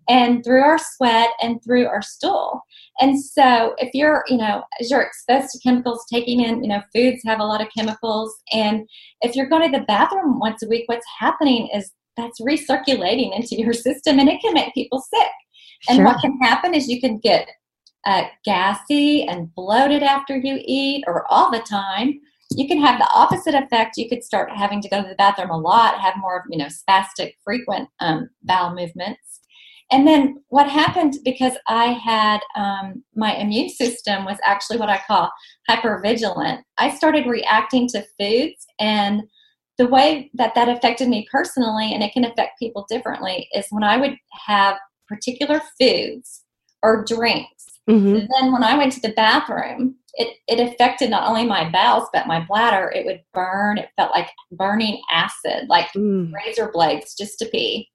and 0.10 0.43
through 0.43 0.62
our 0.62 0.77
sweat 0.77 1.29
and 1.41 1.63
through 1.63 1.88
our 1.88 2.01
stool. 2.01 2.62
And 3.00 3.21
so 3.21 3.74
if 3.77 3.89
you're, 3.93 4.24
you 4.27 4.38
know, 4.38 4.63
as 4.79 4.91
you're 4.91 5.01
exposed 5.01 5.50
to 5.51 5.60
chemicals, 5.60 6.05
taking 6.12 6.41
in, 6.41 6.63
you 6.63 6.69
know, 6.69 6.81
foods 6.93 7.21
have 7.25 7.39
a 7.39 7.45
lot 7.45 7.62
of 7.62 7.67
chemicals. 7.75 8.36
And 8.51 8.88
if 9.21 9.36
you're 9.36 9.50
going 9.50 9.71
to 9.71 9.77
the 9.77 9.86
bathroom 9.86 10.39
once 10.39 10.62
a 10.62 10.67
week, 10.67 10.83
what's 10.88 11.05
happening 11.19 11.69
is 11.74 11.91
that's 12.17 12.41
recirculating 12.41 13.36
into 13.36 13.55
your 13.55 13.74
system 13.74 14.19
and 14.19 14.29
it 14.29 14.41
can 14.41 14.53
make 14.53 14.74
people 14.74 15.00
sick. 15.00 15.31
And 15.89 15.98
sure. 15.98 16.05
what 16.05 16.21
can 16.21 16.38
happen 16.41 16.75
is 16.75 16.88
you 16.88 17.01
can 17.01 17.17
get 17.17 17.48
uh, 18.05 18.24
gassy 18.45 19.24
and 19.24 19.53
bloated 19.55 20.03
after 20.03 20.38
you 20.38 20.60
eat 20.65 21.03
or 21.07 21.25
all 21.31 21.51
the 21.51 21.60
time. 21.60 22.19
You 22.51 22.67
can 22.67 22.81
have 22.81 23.00
the 23.00 23.10
opposite 23.13 23.55
effect. 23.55 23.98
You 23.98 24.10
could 24.10 24.24
start 24.24 24.51
having 24.51 24.81
to 24.81 24.89
go 24.89 25.01
to 25.01 25.07
the 25.07 25.15
bathroom 25.15 25.50
a 25.50 25.57
lot, 25.57 26.00
have 26.00 26.15
more, 26.17 26.43
you 26.50 26.57
know, 26.57 26.67
spastic, 26.67 27.33
frequent 27.43 27.88
um, 28.00 28.29
bowel 28.43 28.75
movements 28.75 29.30
and 29.91 30.07
then 30.07 30.41
what 30.48 30.69
happened 30.69 31.17
because 31.24 31.53
I 31.67 31.88
had 31.88 32.39
um, 32.55 33.03
my 33.15 33.36
immune 33.36 33.69
system 33.69 34.24
was 34.24 34.38
actually 34.43 34.77
what 34.77 34.89
I 34.89 35.01
call 35.05 35.29
hypervigilant. 35.69 36.62
I 36.77 36.95
started 36.95 37.27
reacting 37.27 37.88
to 37.89 38.05
foods, 38.19 38.65
and 38.79 39.24
the 39.77 39.88
way 39.88 40.31
that 40.36 40.55
that 40.55 40.69
affected 40.69 41.10
me 41.10 41.27
personally, 41.31 41.93
and 41.93 42.01
it 42.01 42.13
can 42.13 42.25
affect 42.25 42.60
people 42.60 42.86
differently, 42.89 43.50
is 43.53 43.67
when 43.69 43.83
I 43.83 43.98
would 43.98 44.17
have 44.48 44.77
particular 45.07 45.62
foods 45.79 46.43
or 46.81 47.03
drinks. 47.05 47.65
Mm-hmm. 47.89 48.27
then 48.38 48.53
when 48.53 48.63
I 48.63 48.77
went 48.77 48.93
to 48.93 49.01
the 49.01 49.13
bathroom, 49.13 49.95
it, 50.13 50.38
it 50.48 50.60
affected 50.60 51.10
not 51.10 51.27
only 51.27 51.45
my 51.45 51.69
bowels 51.69 52.07
but 52.13 52.27
my 52.27 52.39
bladder. 52.45 52.91
It 52.95 53.05
would 53.05 53.21
burn. 53.33 53.79
It 53.79 53.89
felt 53.98 54.12
like 54.12 54.29
burning 54.51 55.01
acid, 55.12 55.67
like 55.67 55.91
mm. 55.93 56.31
razor 56.31 56.69
blades 56.71 57.15
just 57.15 57.39
to 57.39 57.45
pee 57.45 57.89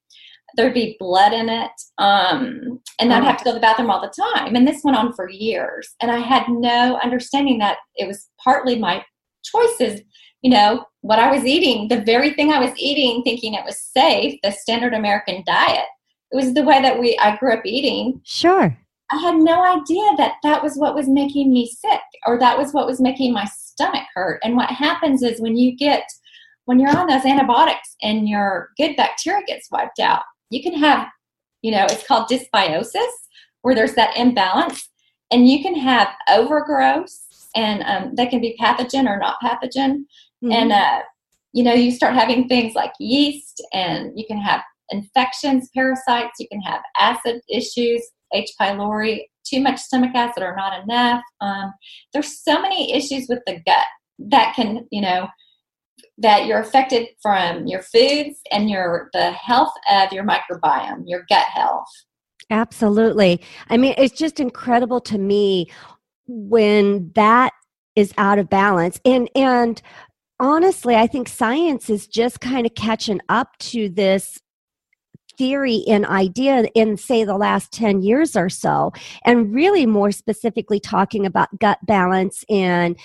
there'd 0.57 0.75
be 0.75 0.97
blood 0.99 1.33
in 1.33 1.49
it. 1.49 1.71
Um, 1.99 2.81
and 3.01 3.13
I'd 3.13 3.25
have 3.25 3.39
to 3.39 3.45
go 3.45 3.51
to 3.51 3.55
the 3.55 3.61
bathroom 3.61 3.91
all 3.91 4.01
the 4.01 4.23
time. 4.35 4.55
And 4.55 4.67
this 4.67 4.83
went 4.85 4.97
on 4.97 5.13
for 5.13 5.29
years. 5.29 5.95
And 6.01 6.11
I 6.11 6.19
had 6.19 6.45
no 6.49 6.99
understanding 7.03 7.59
that 7.59 7.79
it 7.97 8.07
was 8.07 8.29
partly 8.43 8.79
my 8.79 9.05
choices, 9.45 10.01
you 10.43 10.51
know, 10.51 10.85
what 11.01 11.19
I 11.19 11.31
was 11.31 11.45
eating, 11.45 11.89
the 11.89 12.03
very 12.03 12.33
thing 12.35 12.53
I 12.53 12.61
was 12.61 12.73
eating, 12.77 13.23
thinking 13.23 13.55
it 13.55 13.65
was 13.65 13.79
safe, 13.79 14.39
the 14.43 14.51
standard 14.51 14.95
American 14.95 15.43
diet. 15.47 15.87
It 16.33 16.37
was 16.37 16.55
the 16.55 16.63
way 16.63 16.81
that 16.83 16.99
we 16.99 17.17
I 17.19 17.37
grew 17.37 17.53
up 17.53 17.65
eating. 17.65 18.21
Sure. 18.25 18.77
I 19.13 19.17
had 19.19 19.37
no 19.37 19.63
idea 19.63 20.17
that 20.17 20.35
that 20.43 20.63
was 20.63 20.77
what 20.77 20.97
was 20.97 21.09
making 21.09 21.53
me 21.53 21.67
sick 21.67 22.01
or 22.27 22.39
that 22.41 22.59
was 22.59 22.73
what 22.73 22.87
was 22.87 23.01
making 23.01 23.33
my 23.33 23.45
stomach 23.45 24.03
hurt. 24.15 24.41
And 24.43 24.57
what 24.57 24.71
happens 24.71 25.23
is 25.23 25.41
when 25.41 25.57
you 25.57 25.77
get 25.77 26.03
when 26.65 26.81
you're 26.81 26.97
on 26.97 27.07
those 27.07 27.25
antibiotics 27.25 27.95
and 28.03 28.29
your 28.29 28.71
good 28.77 28.97
bacteria 28.97 29.45
gets 29.47 29.71
wiped 29.71 30.01
out, 30.01 30.23
you 30.51 30.63
can 30.63 30.75
have, 30.75 31.09
you 31.63 31.71
know, 31.71 31.85
it's 31.85 32.07
called 32.07 32.29
dysbiosis, 32.29 33.13
where 33.63 33.75
there's 33.75 33.95
that 33.95 34.17
imbalance, 34.17 34.89
and 35.31 35.49
you 35.49 35.63
can 35.63 35.75
have 35.75 36.09
overgrowth, 36.29 37.13
and 37.55 37.83
um, 37.85 38.15
that 38.15 38.31
can 38.31 38.41
be 38.41 38.57
pathogen 38.61 39.09
or 39.09 39.19
not 39.19 39.41
pathogen. 39.43 40.05
Mm-hmm. 40.45 40.53
And, 40.53 40.73
uh, 40.73 41.01
you 41.53 41.65
know, 41.65 41.75
you 41.75 41.91
start 41.91 42.15
having 42.15 42.49
things 42.49 42.75
like 42.75 42.93
yeast, 43.01 43.63
and 43.73 44.13
you 44.15 44.25
can 44.27 44.39
have 44.39 44.63
infections, 44.91 45.71
parasites, 45.75 46.39
you 46.39 46.47
can 46.49 46.61
have 46.61 46.81
acid 47.01 47.41
issues, 47.49 48.03
H. 48.33 48.51
pylori, 48.61 49.23
too 49.45 49.61
much 49.61 49.79
stomach 49.79 50.15
acid 50.15 50.43
or 50.43 50.55
not 50.57 50.83
enough. 50.83 51.23
Um, 51.41 51.73
there's 52.13 52.43
so 52.43 52.61
many 52.61 52.93
issues 52.93 53.27
with 53.29 53.41
the 53.47 53.61
gut 53.67 53.87
that 54.19 54.55
can, 54.55 54.87
you 54.91 55.01
know, 55.01 55.29
that 56.19 56.47
you're 56.47 56.61
affected 56.61 57.09
from 57.21 57.67
your 57.67 57.83
foods 57.83 58.41
and 58.51 58.71
your 58.71 59.11
the 59.13 59.33
health 59.33 59.73
of 59.91 60.13
your 60.13 60.25
microbiome, 60.25 61.03
your 61.07 61.25
gut 61.29 61.47
health. 61.47 61.89
Absolutely. 62.51 63.43
I 63.69 63.77
mean, 63.77 63.95
it's 63.99 64.17
just 64.17 64.41
incredible 64.41 65.01
to 65.03 65.19
me 65.19 65.71
when 66.27 67.11
that 67.15 67.53
is 67.97 68.13
out 68.19 68.39
of 68.39 68.49
balance. 68.49 69.01
And 69.05 69.29
and 69.35 69.81
honestly, 70.39 70.95
I 70.95 71.07
think 71.07 71.29
science 71.29 71.91
is 71.91 72.07
just 72.07 72.41
kind 72.41 72.67
of 72.67 72.75
catching 72.75 73.21
up 73.29 73.57
to 73.59 73.89
this 73.89 74.39
theory 75.39 75.85
and 75.87 76.07
idea 76.07 76.65
in 76.75 76.97
say 76.97 77.23
the 77.23 77.37
last 77.37 77.71
10 77.73 78.01
years 78.01 78.37
or 78.37 78.49
so 78.49 78.91
and 79.25 79.55
really 79.55 79.85
more 79.85 80.11
specifically 80.11 80.81
talking 80.81 81.27
about 81.27 81.59
gut 81.59 81.79
balance 81.87 82.43
and 82.49 82.97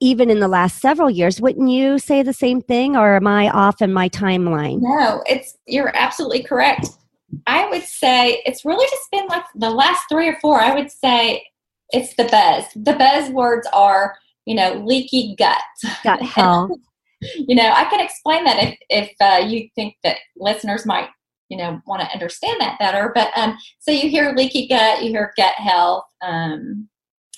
even 0.00 0.30
in 0.30 0.40
the 0.40 0.48
last 0.48 0.80
several 0.80 1.10
years. 1.10 1.40
Wouldn't 1.40 1.68
you 1.68 1.98
say 1.98 2.22
the 2.22 2.32
same 2.32 2.60
thing, 2.60 2.96
or 2.96 3.16
am 3.16 3.26
I 3.26 3.50
off 3.50 3.82
in 3.82 3.92
my 3.92 4.08
timeline? 4.08 4.80
No, 4.80 5.22
it's 5.26 5.56
you're 5.66 5.94
absolutely 5.96 6.42
correct. 6.42 6.88
I 7.46 7.68
would 7.68 7.82
say 7.82 8.42
it's 8.44 8.64
really 8.64 8.86
just 8.86 9.10
been 9.10 9.26
like 9.26 9.44
the 9.54 9.70
last 9.70 10.04
three 10.10 10.28
or 10.28 10.38
four. 10.40 10.60
I 10.60 10.74
would 10.74 10.90
say 10.90 11.44
it's 11.90 12.14
the 12.16 12.24
buzz. 12.24 12.64
The 12.74 12.94
buzzwords 12.94 13.64
are, 13.72 14.16
you 14.46 14.54
know, 14.54 14.74
leaky 14.84 15.34
gut. 15.36 15.62
Gut 16.02 16.22
health. 16.22 16.70
you 17.20 17.54
know, 17.54 17.70
I 17.70 17.84
can 17.84 18.00
explain 18.00 18.44
that 18.44 18.62
if 18.62 18.78
if 18.90 19.12
uh, 19.20 19.46
you 19.46 19.68
think 19.74 19.96
that 20.04 20.18
listeners 20.36 20.86
might, 20.86 21.08
you 21.48 21.56
know, 21.56 21.80
want 21.86 22.02
to 22.02 22.12
understand 22.12 22.60
that 22.60 22.78
better. 22.78 23.12
But 23.14 23.36
um, 23.36 23.56
so 23.80 23.90
you 23.90 24.08
hear 24.08 24.32
leaky 24.34 24.68
gut, 24.68 25.02
you 25.02 25.10
hear 25.10 25.32
gut 25.36 25.54
health. 25.54 26.04
Um, 26.22 26.88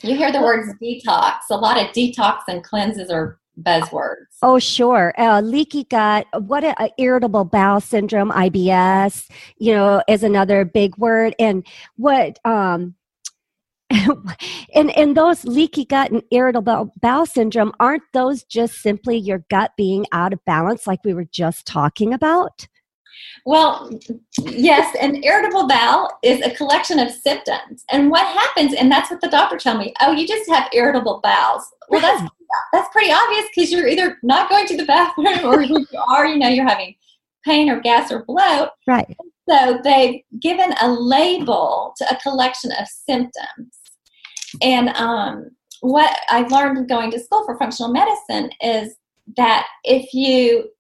you 0.03 0.17
hear 0.17 0.33
the 0.33 0.41
words 0.41 0.69
detox. 0.83 1.39
A 1.51 1.57
lot 1.57 1.81
of 1.81 1.89
detox 1.89 2.41
and 2.49 2.63
cleanses 2.63 3.11
are 3.11 3.39
buzzwords. 3.61 4.27
Oh, 4.43 4.59
sure. 4.59 5.15
Uh, 5.19 5.41
leaky 5.41 5.85
gut, 5.85 6.27
what 6.43 6.65
a, 6.65 6.81
a, 6.83 6.91
irritable 6.99 7.45
bowel 7.45 7.81
syndrome, 7.81 8.31
IBS, 8.31 9.31
you 9.59 9.73
know, 9.73 10.03
is 10.09 10.23
another 10.23 10.65
big 10.65 10.97
word. 10.99 11.35
And 11.39 11.67
what, 11.97 12.39
um, 12.45 12.95
and 14.75 14.91
and 14.97 15.17
those 15.17 15.45
leaky 15.45 15.85
gut 15.85 16.11
and 16.11 16.23
irritable 16.33 16.93
bowel 17.01 17.25
syndrome 17.25 17.73
aren't 17.79 18.03
those 18.13 18.43
just 18.43 18.75
simply 18.83 19.17
your 19.17 19.45
gut 19.49 19.71
being 19.77 20.05
out 20.11 20.33
of 20.33 20.45
balance 20.45 20.89
like 20.89 20.99
we 21.05 21.15
were 21.15 21.27
just 21.27 21.67
talking 21.67 22.13
about 22.13 22.67
well, 23.45 23.91
yes, 24.41 24.95
an 25.01 25.23
irritable 25.23 25.69
bowel 25.69 26.11
is 26.23 26.41
a 26.41 26.55
collection 26.55 26.99
of 26.99 27.11
symptoms. 27.11 27.85
And 27.91 28.11
what 28.11 28.27
happens, 28.27 28.75
and 28.75 28.91
that's 28.91 29.11
what 29.11 29.21
the 29.21 29.29
doctor 29.29 29.57
told 29.57 29.79
me, 29.79 29.95
oh, 30.01 30.13
you 30.13 30.27
just 30.27 30.49
have 30.51 30.69
irritable 30.73 31.21
bowels. 31.23 31.65
Well, 31.89 32.01
that's 32.01 32.23
that's 32.73 32.89
pretty 32.93 33.13
obvious 33.13 33.47
because 33.55 33.73
you're 33.73 33.89
either 33.89 34.19
not 34.23 34.49
going 34.49 34.67
to 34.67 34.77
the 34.77 34.85
bathroom 34.85 35.45
or 35.45 35.63
you 35.63 35.87
are, 36.09 36.27
you 36.27 36.39
know, 36.39 36.49
you're 36.49 36.69
having 36.69 36.95
pain 37.45 37.71
or 37.71 37.81
gas 37.81 38.11
or 38.11 38.25
bloat. 38.25 38.71
Right. 38.87 39.17
So 39.49 39.79
they've 39.85 40.23
given 40.41 40.73
a 40.81 40.91
label 40.91 41.95
to 41.99 42.11
a 42.11 42.19
collection 42.21 42.73
of 42.73 42.87
symptoms. 42.89 43.79
And 44.61 44.89
um, 44.91 45.51
what 45.81 46.19
I 46.29 46.43
learned 46.43 46.89
going 46.89 47.11
to 47.13 47.21
school 47.21 47.45
for 47.45 47.59
functional 47.59 47.93
medicine 47.93 48.51
is 48.61 48.97
that 49.37 49.67
if 49.85 50.13
you 50.13 50.71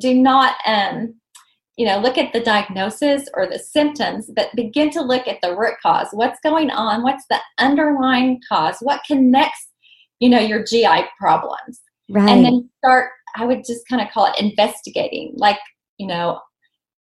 do 0.00 0.14
not 0.14 0.56
um, 0.66 1.14
you 1.76 1.86
know 1.86 1.98
look 1.98 2.18
at 2.18 2.32
the 2.32 2.40
diagnosis 2.40 3.28
or 3.34 3.46
the 3.46 3.58
symptoms 3.58 4.30
but 4.34 4.54
begin 4.54 4.90
to 4.90 5.02
look 5.02 5.26
at 5.28 5.40
the 5.42 5.54
root 5.56 5.74
cause. 5.82 6.08
What's 6.12 6.40
going 6.42 6.70
on? 6.70 7.02
What's 7.02 7.24
the 7.28 7.40
underlying 7.58 8.40
cause? 8.48 8.76
What 8.80 9.02
connects 9.06 9.68
you 10.20 10.28
know 10.28 10.40
your 10.40 10.64
gi 10.64 10.86
problems? 11.18 11.80
Right. 12.08 12.28
and 12.30 12.44
then 12.44 12.70
start 12.78 13.10
i 13.34 13.44
would 13.44 13.64
just 13.66 13.88
kind 13.88 14.00
of 14.00 14.08
call 14.12 14.26
it 14.26 14.40
investigating 14.40 15.32
like 15.36 15.58
you 15.98 16.06
know 16.06 16.40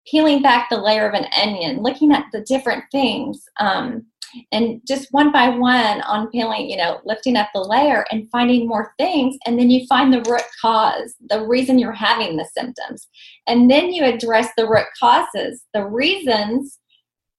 peeling 0.09 0.41
back 0.41 0.69
the 0.69 0.77
layer 0.77 1.07
of 1.07 1.13
an 1.13 1.27
onion 1.41 1.81
looking 1.81 2.13
at 2.13 2.25
the 2.31 2.41
different 2.41 2.85
things 2.91 3.43
um, 3.59 4.05
and 4.51 4.81
just 4.87 5.07
one 5.11 5.31
by 5.31 5.49
one 5.49 6.01
on 6.01 6.29
peeling, 6.29 6.69
you 6.69 6.77
know, 6.77 6.99
lifting 7.05 7.35
up 7.35 7.49
the 7.53 7.61
layer 7.61 8.05
and 8.11 8.29
finding 8.31 8.67
more 8.67 8.93
things. 8.97 9.37
And 9.45 9.59
then 9.59 9.69
you 9.69 9.85
find 9.87 10.13
the 10.13 10.23
root 10.29 10.43
cause, 10.61 11.15
the 11.29 11.45
reason 11.45 11.79
you're 11.79 11.91
having 11.91 12.37
the 12.37 12.47
symptoms. 12.57 13.07
And 13.47 13.69
then 13.69 13.91
you 13.91 14.03
address 14.03 14.49
the 14.57 14.67
root 14.67 14.87
causes, 14.99 15.63
the 15.73 15.85
reasons, 15.85 16.79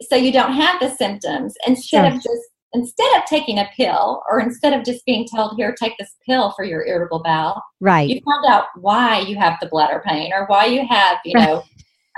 so 0.02 0.16
you 0.16 0.32
don't 0.32 0.52
have 0.52 0.80
the 0.80 0.90
symptoms 0.90 1.54
instead 1.66 2.06
sure. 2.06 2.16
of 2.16 2.22
just 2.22 2.42
instead 2.74 3.16
of 3.16 3.24
taking 3.26 3.58
a 3.58 3.70
pill 3.76 4.22
or 4.28 4.40
instead 4.40 4.72
of 4.72 4.84
just 4.84 5.04
being 5.06 5.26
told 5.32 5.54
here 5.56 5.74
take 5.78 5.96
this 5.96 6.16
pill 6.26 6.52
for 6.56 6.64
your 6.64 6.84
irritable 6.84 7.22
bowel 7.22 7.62
right 7.80 8.10
you 8.10 8.20
found 8.28 8.44
out 8.48 8.64
why 8.80 9.20
you 9.20 9.36
have 9.36 9.56
the 9.60 9.68
bladder 9.68 10.02
pain 10.04 10.32
or 10.32 10.44
why 10.46 10.66
you 10.66 10.84
have 10.86 11.18
you 11.24 11.34
know 11.38 11.62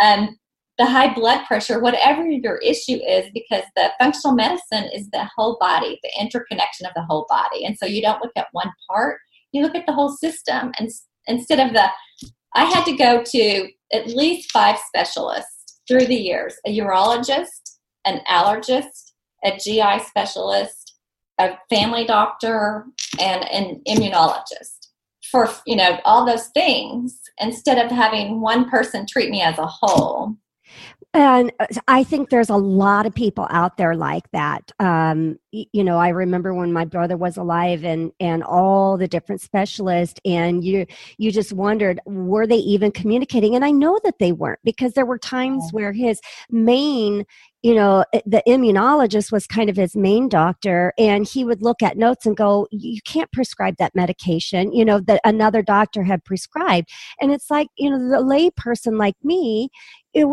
um, 0.03 0.37
the 0.79 0.87
high 0.87 1.13
blood 1.13 1.45
pressure, 1.47 1.81
whatever 1.81 2.25
your 2.27 2.59
issue 2.59 2.99
is, 3.07 3.31
because 3.33 3.63
the 3.75 3.91
functional 3.99 4.35
medicine 4.35 4.91
is 4.95 5.09
the 5.11 5.29
whole 5.37 5.57
body, 5.59 5.99
the 6.03 6.11
interconnection 6.21 6.87
of 6.87 6.93
the 6.95 7.05
whole 7.05 7.27
body. 7.29 7.65
And 7.65 7.79
so 7.79 7.87
you 7.87 8.03
don't 8.03 8.23
look 8.23 8.33
at 8.37 8.49
one 8.53 8.71
part, 8.89 9.19
you 9.53 9.63
look 9.63 9.75
at 9.75 9.87
the 9.87 9.93
whole 9.93 10.11
system. 10.11 10.73
And 10.79 10.91
instead 11.27 11.61
of 11.61 11.73
the, 11.73 11.89
I 12.55 12.65
had 12.65 12.85
to 12.85 12.97
go 12.97 13.23
to 13.23 13.69
at 13.93 14.09
least 14.09 14.53
five 14.53 14.79
specialists 14.79 15.81
through 15.89 16.07
the 16.07 16.17
years 16.17 16.55
a 16.67 16.79
urologist, 16.79 17.79
an 18.05 18.21
allergist, 18.29 19.13
a 19.45 19.57
GI 19.57 20.05
specialist, 20.05 20.95
a 21.39 21.57
family 21.71 22.05
doctor, 22.05 22.85
and 23.19 23.49
an 23.51 23.83
immunologist 23.89 24.77
for 25.31 25.51
you 25.67 25.77
know 25.77 25.99
all 26.05 26.25
those 26.25 26.49
things 26.49 27.21
instead 27.41 27.85
of 27.85 27.91
having 27.91 28.41
one 28.41 28.69
person 28.69 29.07
treat 29.07 29.31
me 29.31 29.43
as 29.43 29.59
a 29.59 29.67
whole 29.67 30.37
and 31.15 31.53
uh, 31.61 31.67
I 31.89 32.05
think 32.05 32.29
there's 32.29 32.51
a 32.51 32.57
lot 32.57 33.07
of 33.07 33.15
people 33.15 33.47
out 33.51 33.77
there 33.77 33.97
like 33.97 34.31
that. 34.33 34.71
Um, 34.79 35.39
you 35.51 35.83
know, 35.83 35.97
I 35.99 36.11
remember 36.11 36.53
when 36.53 36.73
my 36.73 36.85
brother 36.85 37.17
was 37.17 37.37
alive, 37.37 37.85
and 37.85 38.13
and 38.21 38.43
all 38.45 38.97
the 38.99 39.09
different 39.09 39.41
specialists, 39.41 40.21
and 40.25 40.63
you 40.63 40.87
you 41.17 41.33
just 41.33 41.53
wondered 41.53 42.01
were 42.07 42.47
they 42.47 42.57
even 42.57 42.93
communicating? 42.93 43.55
And 43.55 43.65
I 43.65 43.71
know 43.71 43.99
that 44.05 44.19
they 44.19 44.33
weren't 44.33 44.61
because 44.65 44.93
there 44.93 45.07
were 45.07 45.19
times 45.19 45.65
where 45.73 45.93
his 45.93 46.21
main 46.51 47.25
you 47.63 47.75
know 47.75 48.05
eh, 48.13 48.21
the 48.27 48.43
immunologist 48.47 49.33
was 49.33 49.47
kind 49.47 49.69
of 49.69 49.77
his 49.77 49.97
main 49.97 50.29
doctor 50.29 50.93
and 50.99 51.27
he 51.27 51.45
would 51.45 51.63
look 51.63 51.83
at 51.83 51.97
notes 51.97 52.27
and 52.27 52.37
go 52.37 52.69
you 52.71 53.01
can't 53.03 53.33
prescribe 53.33 53.75
that 53.79 53.95
medication 53.95 54.73
you 54.73 54.85
know 54.85 55.01
that 55.01 55.21
another 55.25 55.63
doctor 55.63 56.05
had 56.05 56.25
prescribed 56.25 56.89
and 57.21 57.33
it's 57.33 57.51
like 57.51 57.69
you 57.77 57.91
know 57.91 57.99
the 58.11 58.21
lay 58.21 58.51
person 58.51 58.99
like 58.99 59.17
me 59.25 59.69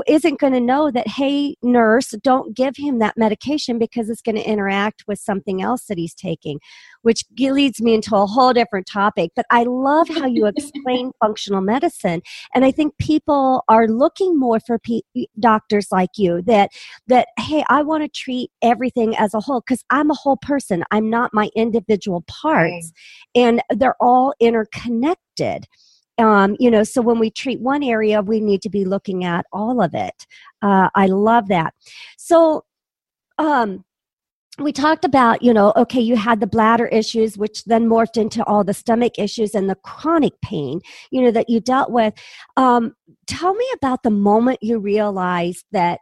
isn't 0.07 0.39
going 0.39 0.53
to 0.53 0.59
know 0.59 0.89
that 0.91 1.07
hey 1.07 1.55
nurse 1.61 2.11
don't 2.23 2.55
give 2.55 2.75
him 2.77 2.99
that 2.99 3.17
medication 3.17 3.77
because 3.77 4.09
it's 4.09 4.21
going 4.21 4.35
to 4.35 4.49
interact 4.49 5.03
with 5.07 5.19
something 5.19 5.61
else 5.61 5.85
that 5.85 5.97
he's 5.97 6.13
taking 6.13 6.59
which 7.01 7.25
leads 7.37 7.81
me 7.81 7.93
into 7.93 8.15
a 8.15 8.25
whole 8.25 8.53
different 8.53 8.87
topic 8.87 9.31
but 9.35 9.45
i 9.49 9.63
love 9.63 10.07
how 10.09 10.25
you 10.25 10.45
explain 10.45 11.11
functional 11.21 11.61
medicine 11.61 12.21
and 12.55 12.65
i 12.65 12.71
think 12.71 12.97
people 12.97 13.63
are 13.67 13.87
looking 13.87 14.39
more 14.39 14.59
for 14.59 14.79
pe- 14.79 15.01
doctors 15.39 15.87
like 15.91 16.11
you 16.17 16.41
that 16.41 16.69
that 17.07 17.27
hey 17.39 17.63
i 17.69 17.81
want 17.81 18.03
to 18.03 18.09
treat 18.09 18.49
everything 18.61 19.15
as 19.17 19.33
a 19.33 19.39
whole 19.39 19.61
because 19.61 19.83
i'm 19.89 20.09
a 20.09 20.15
whole 20.15 20.37
person 20.37 20.83
i'm 20.91 21.09
not 21.09 21.33
my 21.33 21.49
individual 21.55 22.23
parts 22.27 22.91
and 23.35 23.61
they're 23.69 24.01
all 24.01 24.33
interconnected 24.39 25.67
um, 26.17 26.55
you 26.59 26.69
know 26.69 26.83
so 26.83 27.01
when 27.01 27.19
we 27.19 27.29
treat 27.29 27.59
one 27.59 27.83
area 27.83 28.21
we 28.21 28.39
need 28.39 28.61
to 28.61 28.69
be 28.69 28.85
looking 28.85 29.23
at 29.23 29.45
all 29.51 29.81
of 29.81 29.93
it. 29.93 30.25
Uh, 30.61 30.89
i 30.95 31.05
love 31.07 31.47
that. 31.47 31.73
So 32.17 32.63
um, 33.37 33.83
we 34.59 34.71
talked 34.71 35.03
about 35.03 35.41
you 35.41 35.53
know 35.53 35.73
okay 35.75 35.99
you 36.01 36.15
had 36.15 36.39
the 36.39 36.47
bladder 36.47 36.87
issues 36.87 37.37
which 37.37 37.63
then 37.65 37.89
morphed 37.89 38.17
into 38.17 38.43
all 38.45 38.63
the 38.63 38.73
stomach 38.73 39.13
issues 39.17 39.55
and 39.55 39.69
the 39.69 39.75
chronic 39.75 40.33
pain 40.41 40.79
you 41.09 41.21
know 41.21 41.31
that 41.31 41.49
you 41.49 41.59
dealt 41.59 41.91
with. 41.91 42.13
Um, 42.57 42.93
tell 43.27 43.53
me 43.55 43.65
about 43.73 44.03
the 44.03 44.11
moment 44.11 44.59
you 44.61 44.79
realized 44.79 45.65
that 45.71 45.99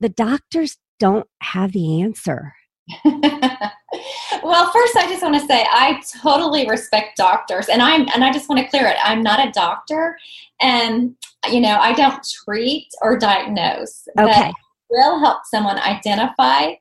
the 0.00 0.08
doctors 0.08 0.78
don't 0.98 1.28
have 1.40 1.72
the 1.72 2.02
answer 2.02 2.54
well, 3.04 4.70
first, 4.72 4.96
I 4.96 5.06
just 5.08 5.22
want 5.22 5.40
to 5.40 5.46
say 5.46 5.64
I 5.70 6.00
totally 6.20 6.68
respect 6.68 7.16
doctors, 7.16 7.68
and 7.68 7.80
I'm 7.80 8.08
and 8.14 8.24
I 8.24 8.32
just 8.32 8.48
want 8.48 8.60
to 8.60 8.68
clear 8.68 8.86
it. 8.86 8.96
I'm 9.02 9.22
not 9.22 9.46
a 9.46 9.52
doctor, 9.52 10.18
and 10.60 11.14
you 11.50 11.60
know 11.60 11.78
I 11.78 11.92
don't 11.92 12.26
treat 12.44 12.88
or 13.00 13.18
diagnose. 13.18 14.08
Okay, 14.18 14.52
will 14.90 15.20
help 15.20 15.42
someone 15.44 15.78
identify 15.78 16.72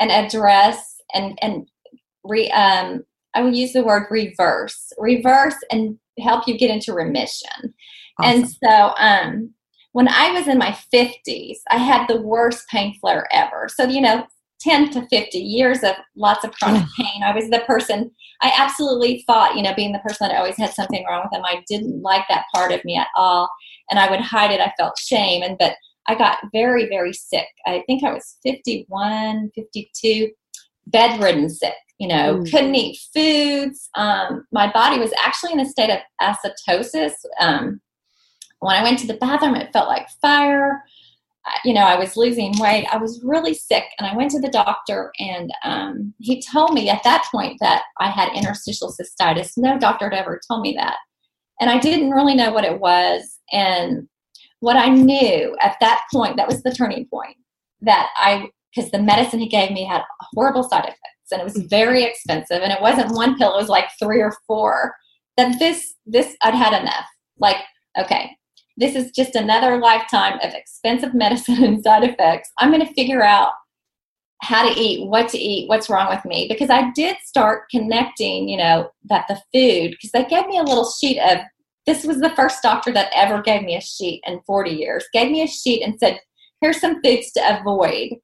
and 0.00 0.10
address 0.10 1.00
and 1.14 1.38
and 1.42 1.68
re 2.24 2.50
um 2.52 3.04
I 3.34 3.42
will 3.42 3.54
use 3.54 3.72
the 3.72 3.84
word 3.84 4.06
reverse, 4.10 4.92
reverse, 4.98 5.56
and 5.70 5.98
help 6.18 6.48
you 6.48 6.58
get 6.58 6.70
into 6.70 6.92
remission. 6.92 7.74
Awesome. 8.18 8.40
And 8.40 8.50
so, 8.50 8.94
um, 8.98 9.50
when 9.92 10.08
I 10.08 10.32
was 10.32 10.48
in 10.48 10.58
my 10.58 10.76
50s, 10.92 11.58
I 11.70 11.76
had 11.76 12.06
the 12.08 12.20
worst 12.20 12.68
pain 12.68 12.94
flare 13.00 13.28
ever. 13.32 13.68
So, 13.68 13.84
you 13.84 14.00
know, 14.00 14.26
10 14.60 14.90
to 14.90 15.06
50 15.08 15.38
years 15.38 15.82
of 15.82 15.94
lots 16.16 16.44
of 16.44 16.52
chronic 16.52 16.84
pain. 16.96 17.22
I 17.22 17.34
was 17.34 17.48
the 17.48 17.60
person, 17.60 18.10
I 18.42 18.52
absolutely 18.56 19.24
thought, 19.26 19.56
you 19.56 19.62
know, 19.62 19.74
being 19.74 19.92
the 19.92 20.00
person 20.00 20.28
that 20.28 20.36
always 20.36 20.56
had 20.56 20.72
something 20.72 21.04
wrong 21.08 21.22
with 21.22 21.32
them, 21.32 21.44
I 21.44 21.62
didn't 21.68 22.02
like 22.02 22.24
that 22.28 22.44
part 22.54 22.72
of 22.72 22.84
me 22.84 22.96
at 22.96 23.08
all. 23.16 23.48
And 23.90 23.98
I 23.98 24.10
would 24.10 24.20
hide 24.20 24.50
it. 24.50 24.60
I 24.60 24.72
felt 24.78 24.98
shame. 24.98 25.42
And, 25.42 25.56
but 25.58 25.74
I 26.08 26.14
got 26.14 26.38
very, 26.52 26.88
very 26.88 27.12
sick. 27.12 27.46
I 27.66 27.82
think 27.86 28.02
I 28.02 28.12
was 28.12 28.36
51, 28.42 29.50
52, 29.54 30.30
bedridden 30.86 31.50
sick, 31.50 31.74
you 31.98 32.08
know, 32.08 32.38
mm. 32.38 32.50
couldn't 32.50 32.74
eat 32.74 32.98
foods. 33.14 33.88
Um, 33.94 34.46
my 34.52 34.72
body 34.72 34.98
was 34.98 35.12
actually 35.24 35.52
in 35.52 35.60
a 35.60 35.66
state 35.66 35.90
of 35.90 35.98
acidosis. 36.20 37.12
Um, 37.40 37.80
when 38.60 38.76
I 38.76 38.82
went 38.82 38.98
to 39.00 39.06
the 39.06 39.14
bathroom, 39.14 39.54
it 39.54 39.72
felt 39.72 39.88
like 39.88 40.08
fire 40.20 40.82
you 41.64 41.74
know, 41.74 41.82
I 41.82 41.96
was 41.96 42.16
losing 42.16 42.52
weight. 42.58 42.86
I 42.92 42.96
was 42.96 43.20
really 43.22 43.54
sick, 43.54 43.84
and 43.98 44.06
I 44.06 44.16
went 44.16 44.30
to 44.32 44.40
the 44.40 44.48
doctor, 44.48 45.12
and 45.18 45.52
um, 45.64 46.14
he 46.18 46.42
told 46.42 46.74
me 46.74 46.88
at 46.88 47.02
that 47.04 47.26
point 47.30 47.58
that 47.60 47.82
I 47.98 48.08
had 48.10 48.32
interstitial 48.34 48.92
cystitis. 48.92 49.52
No 49.56 49.78
doctor 49.78 50.10
had 50.10 50.18
ever 50.18 50.40
told 50.48 50.62
me 50.62 50.74
that, 50.78 50.96
and 51.60 51.70
I 51.70 51.78
didn't 51.78 52.10
really 52.10 52.34
know 52.34 52.52
what 52.52 52.64
it 52.64 52.80
was. 52.80 53.38
And 53.52 54.08
what 54.60 54.76
I 54.76 54.88
knew 54.88 55.56
at 55.60 55.76
that 55.80 56.02
point, 56.12 56.36
that 56.36 56.48
was 56.48 56.62
the 56.62 56.72
turning 56.72 57.06
point, 57.06 57.36
that 57.82 58.08
I 58.16 58.48
because 58.74 58.90
the 58.90 59.02
medicine 59.02 59.40
he 59.40 59.48
gave 59.48 59.70
me 59.70 59.84
had 59.84 60.02
horrible 60.34 60.62
side 60.62 60.84
effects, 60.84 61.32
and 61.32 61.40
it 61.40 61.44
was 61.44 61.56
very 61.68 62.04
expensive, 62.04 62.62
and 62.62 62.72
it 62.72 62.80
wasn't 62.80 63.14
one 63.14 63.36
pill; 63.36 63.54
it 63.54 63.60
was 63.60 63.68
like 63.68 63.88
three 63.98 64.20
or 64.20 64.32
four. 64.46 64.94
That 65.36 65.58
this 65.58 65.94
this 66.06 66.36
I'd 66.42 66.54
had 66.54 66.80
enough. 66.80 67.06
Like, 67.38 67.58
okay, 67.98 68.36
this 68.78 68.94
is 68.94 69.10
just 69.10 69.34
another 69.34 69.78
lifetime 69.78 70.38
of 70.42 70.54
expensive 70.54 71.12
medicine 71.14 71.62
and 71.62 71.82
side 71.82 72.04
effects. 72.04 72.50
I'm 72.58 72.70
going 72.70 72.86
to 72.86 72.94
figure 72.94 73.22
out 73.22 73.52
how 74.40 74.68
to 74.68 74.80
eat, 74.80 75.06
what 75.08 75.28
to 75.30 75.38
eat, 75.38 75.68
what's 75.68 75.90
wrong 75.90 76.08
with 76.08 76.24
me. 76.24 76.46
Because 76.48 76.70
I 76.70 76.90
did 76.92 77.16
start 77.24 77.68
connecting, 77.70 78.48
you 78.48 78.56
know, 78.56 78.88
that 79.08 79.26
the 79.28 79.34
food, 79.52 79.90
because 79.90 80.12
they 80.12 80.24
gave 80.24 80.46
me 80.46 80.58
a 80.58 80.62
little 80.62 80.88
sheet 80.88 81.18
of, 81.18 81.38
this 81.86 82.04
was 82.04 82.20
the 82.20 82.34
first 82.36 82.62
doctor 82.62 82.92
that 82.92 83.10
ever 83.14 83.42
gave 83.42 83.62
me 83.62 83.76
a 83.76 83.80
sheet 83.80 84.22
in 84.26 84.40
40 84.46 84.70
years, 84.70 85.04
gave 85.12 85.30
me 85.30 85.42
a 85.42 85.48
sheet 85.48 85.82
and 85.82 85.98
said, 85.98 86.20
here's 86.60 86.80
some 86.80 87.02
foods 87.02 87.32
to 87.32 87.58
avoid. 87.58 88.14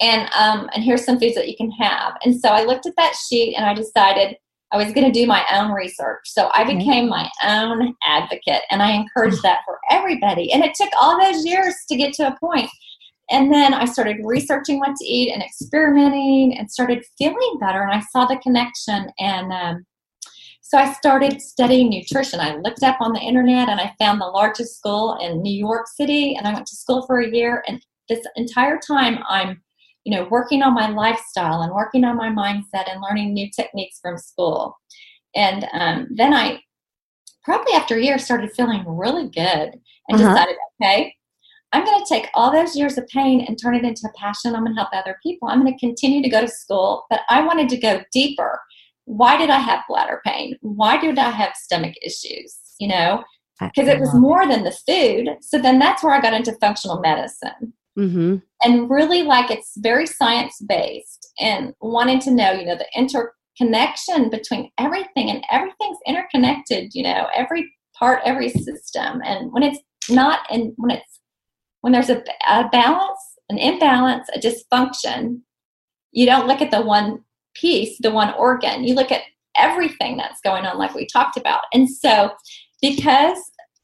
And 0.00 0.30
um, 0.38 0.70
and 0.74 0.84
here's 0.84 1.04
some 1.04 1.18
foods 1.18 1.34
that 1.34 1.48
you 1.48 1.56
can 1.56 1.72
have. 1.72 2.12
And 2.24 2.38
so 2.40 2.50
I 2.50 2.62
looked 2.62 2.86
at 2.86 2.94
that 2.96 3.16
sheet 3.16 3.56
and 3.56 3.66
I 3.66 3.74
decided 3.74 4.36
I 4.70 4.76
was 4.76 4.92
going 4.92 5.10
to 5.10 5.20
do 5.20 5.26
my 5.26 5.44
own 5.52 5.72
research. 5.72 6.20
So 6.26 6.50
I 6.52 6.64
became 6.64 7.08
my 7.08 7.28
own 7.42 7.94
advocate 8.06 8.62
and 8.70 8.82
I 8.82 8.92
encouraged 8.92 9.42
that 9.42 9.60
for 9.64 9.78
everybody. 9.90 10.52
And 10.52 10.62
it 10.62 10.74
took 10.74 10.90
all 11.00 11.18
those 11.18 11.44
years 11.44 11.74
to 11.88 11.96
get 11.96 12.12
to 12.14 12.28
a 12.28 12.36
point. 12.38 12.68
And 13.30 13.52
then 13.52 13.74
I 13.74 13.84
started 13.84 14.18
researching 14.24 14.78
what 14.78 14.96
to 14.96 15.04
eat 15.04 15.32
and 15.32 15.42
experimenting 15.42 16.56
and 16.58 16.70
started 16.70 17.04
feeling 17.16 17.58
better. 17.60 17.82
And 17.82 17.92
I 17.92 18.02
saw 18.10 18.26
the 18.26 18.38
connection. 18.38 19.10
And 19.18 19.52
um, 19.52 19.86
so 20.62 20.78
I 20.78 20.92
started 20.94 21.40
studying 21.40 21.90
nutrition. 21.90 22.40
I 22.40 22.56
looked 22.56 22.82
up 22.82 22.98
on 23.00 23.12
the 23.12 23.20
internet 23.20 23.68
and 23.68 23.80
I 23.80 23.94
found 23.98 24.20
the 24.20 24.26
largest 24.26 24.76
school 24.76 25.18
in 25.20 25.42
New 25.42 25.56
York 25.56 25.86
City. 25.88 26.36
And 26.36 26.46
I 26.46 26.54
went 26.54 26.66
to 26.66 26.76
school 26.76 27.06
for 27.06 27.20
a 27.20 27.30
year. 27.30 27.62
And 27.68 27.82
this 28.08 28.20
entire 28.36 28.78
time, 28.78 29.18
I'm 29.28 29.62
you 30.08 30.16
know, 30.16 30.26
working 30.30 30.62
on 30.62 30.72
my 30.72 30.88
lifestyle 30.88 31.60
and 31.60 31.70
working 31.70 32.02
on 32.02 32.16
my 32.16 32.30
mindset 32.30 32.90
and 32.90 33.02
learning 33.02 33.34
new 33.34 33.46
techniques 33.50 33.98
from 34.00 34.16
school. 34.16 34.74
And 35.36 35.66
um, 35.74 36.08
then 36.14 36.32
I, 36.32 36.62
probably 37.44 37.74
after 37.74 37.96
a 37.96 38.02
year, 38.02 38.18
started 38.18 38.50
feeling 38.56 38.82
really 38.86 39.28
good 39.28 39.74
and 40.08 40.18
uh-huh. 40.18 40.30
decided, 40.30 40.56
okay, 40.80 41.14
I'm 41.72 41.84
going 41.84 42.02
to 42.02 42.08
take 42.08 42.30
all 42.32 42.50
those 42.50 42.74
years 42.74 42.96
of 42.96 43.06
pain 43.08 43.44
and 43.46 43.60
turn 43.60 43.74
it 43.74 43.84
into 43.84 44.08
a 44.08 44.18
passion. 44.18 44.54
I'm 44.54 44.64
going 44.64 44.74
to 44.74 44.80
help 44.80 44.94
other 44.94 45.18
people. 45.22 45.46
I'm 45.46 45.60
going 45.60 45.74
to 45.74 45.78
continue 45.78 46.22
to 46.22 46.30
go 46.30 46.40
to 46.40 46.48
school, 46.48 47.04
but 47.10 47.20
I 47.28 47.44
wanted 47.44 47.68
to 47.68 47.76
go 47.76 48.00
deeper. 48.10 48.62
Why 49.04 49.36
did 49.36 49.50
I 49.50 49.58
have 49.58 49.84
bladder 49.90 50.22
pain? 50.24 50.56
Why 50.62 50.98
did 50.98 51.18
I 51.18 51.28
have 51.32 51.52
stomach 51.54 51.96
issues? 52.00 52.56
You 52.80 52.88
know, 52.88 53.24
because 53.60 53.88
it 53.88 54.00
was 54.00 54.14
more 54.14 54.48
than 54.48 54.64
the 54.64 54.72
food. 54.72 55.36
So 55.42 55.58
then 55.58 55.78
that's 55.78 56.02
where 56.02 56.14
I 56.14 56.22
got 56.22 56.32
into 56.32 56.56
functional 56.62 57.00
medicine. 57.00 57.74
Mm-hmm. 57.98 58.36
and 58.62 58.90
really 58.90 59.22
like 59.22 59.50
it's 59.50 59.72
very 59.78 60.06
science 60.06 60.60
based 60.66 61.32
and 61.40 61.74
wanting 61.80 62.20
to 62.20 62.30
know, 62.30 62.52
you 62.52 62.64
know, 62.64 62.76
the 62.76 62.86
interconnection 62.96 64.30
between 64.30 64.70
everything 64.78 65.30
and 65.30 65.44
everything's 65.50 65.98
interconnected, 66.06 66.94
you 66.94 67.02
know, 67.02 67.28
every 67.34 67.72
part, 67.98 68.20
every 68.24 68.48
system. 68.48 69.20
And 69.24 69.52
when 69.52 69.62
it's 69.62 69.80
not, 70.08 70.40
and 70.50 70.72
when 70.76 70.92
it's, 70.92 71.20
when 71.80 71.92
there's 71.92 72.10
a, 72.10 72.22
a 72.48 72.68
balance, 72.68 73.20
an 73.48 73.58
imbalance, 73.58 74.28
a 74.34 74.38
dysfunction, 74.38 75.40
you 76.12 76.26
don't 76.26 76.46
look 76.46 76.60
at 76.60 76.70
the 76.70 76.82
one 76.82 77.24
piece, 77.54 77.98
the 77.98 78.10
one 78.10 78.32
organ. 78.34 78.84
You 78.84 78.94
look 78.94 79.12
at 79.12 79.22
everything 79.56 80.16
that's 80.16 80.40
going 80.40 80.64
on, 80.64 80.78
like 80.78 80.94
we 80.94 81.06
talked 81.06 81.36
about. 81.36 81.62
And 81.72 81.90
so, 81.90 82.32
because 82.80 83.38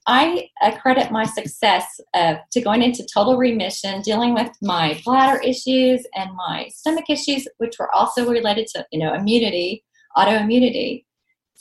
I 0.07 0.49
credit 0.83 1.11
my 1.11 1.25
success 1.25 1.87
uh, 2.13 2.37
to 2.53 2.61
going 2.61 2.83
into 2.83 3.07
total 3.13 3.37
remission, 3.37 4.03
dealing 4.03 4.35
with 4.35 4.51
my 4.61 5.01
bladder 5.05 5.41
issues 5.41 6.07
and 6.15 6.31
my 6.35 6.69
stomach 6.69 7.09
issues, 7.09 7.49
which 7.59 7.77
were 7.79 7.93
also 7.95 8.29
related 8.29 8.67
to 8.75 8.87
you 8.93 8.99
know 8.99 9.15
immunity, 9.15 9.85
autoimmunity, 10.17 11.05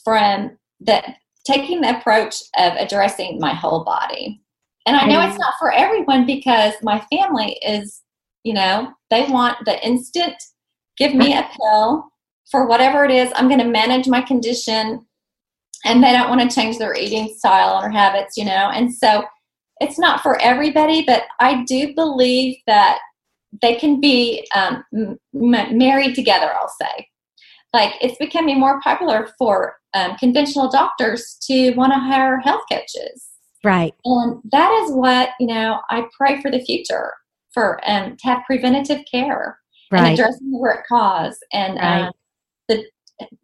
from 0.03 0.57
that 0.81 1.15
taking 1.45 1.81
the 1.81 1.97
approach 1.97 2.35
of 2.57 2.73
addressing 2.73 3.39
my 3.39 3.53
whole 3.53 3.83
body. 3.83 4.41
And 4.85 4.95
I 4.95 5.05
know 5.05 5.21
it's 5.21 5.39
not 5.39 5.53
for 5.59 5.71
everyone 5.71 6.25
because 6.25 6.73
my 6.81 6.99
family 7.11 7.57
is, 7.65 8.01
you 8.43 8.53
know, 8.53 8.91
they 9.09 9.25
want 9.29 9.57
the 9.65 9.85
instant 9.85 10.35
give 10.97 11.13
me 11.13 11.33
a 11.33 11.49
pill 11.57 12.05
for 12.51 12.67
whatever 12.67 13.03
it 13.05 13.11
is. 13.11 13.31
I'm 13.35 13.47
going 13.47 13.59
to 13.59 13.65
manage 13.65 14.07
my 14.07 14.21
condition 14.21 15.05
and 15.85 16.03
they 16.03 16.11
don't 16.11 16.29
want 16.29 16.41
to 16.41 16.55
change 16.55 16.77
their 16.77 16.95
eating 16.95 17.33
style 17.37 17.83
or 17.83 17.89
habits, 17.89 18.37
you 18.37 18.45
know. 18.45 18.69
And 18.73 18.93
so 18.93 19.23
it's 19.79 19.99
not 19.99 20.21
for 20.21 20.39
everybody, 20.41 21.03
but 21.03 21.23
I 21.39 21.63
do 21.63 21.93
believe 21.93 22.57
that 22.67 22.99
they 23.61 23.75
can 23.75 23.99
be 23.99 24.47
um, 24.55 24.83
m- 24.95 25.17
married 25.33 26.15
together, 26.15 26.51
I'll 26.53 26.73
say. 26.81 27.07
Like 27.73 27.93
it's 28.01 28.17
becoming 28.17 28.59
more 28.59 28.79
popular 28.81 29.29
for 29.37 29.75
um, 29.93 30.15
conventional 30.17 30.69
doctors 30.69 31.37
to 31.47 31.71
want 31.71 31.91
to 31.93 31.99
hire 31.99 32.39
health 32.39 32.63
coaches. 32.71 33.29
Right. 33.63 33.93
And 34.05 34.41
that 34.51 34.71
is 34.83 34.91
what, 34.91 35.29
you 35.39 35.47
know, 35.47 35.79
I 35.89 36.07
pray 36.17 36.41
for 36.41 36.51
the 36.51 36.63
future 36.63 37.13
for 37.53 37.79
um, 37.89 38.17
to 38.17 38.27
have 38.27 38.43
preventative 38.45 39.03
care 39.09 39.57
right. 39.91 39.99
and 39.99 40.13
addressing 40.13 40.51
the 40.51 40.59
root 40.59 40.79
cause 40.87 41.37
and 41.51 41.75
right. 41.75 42.01
um, 42.01 42.11
the 42.67 42.85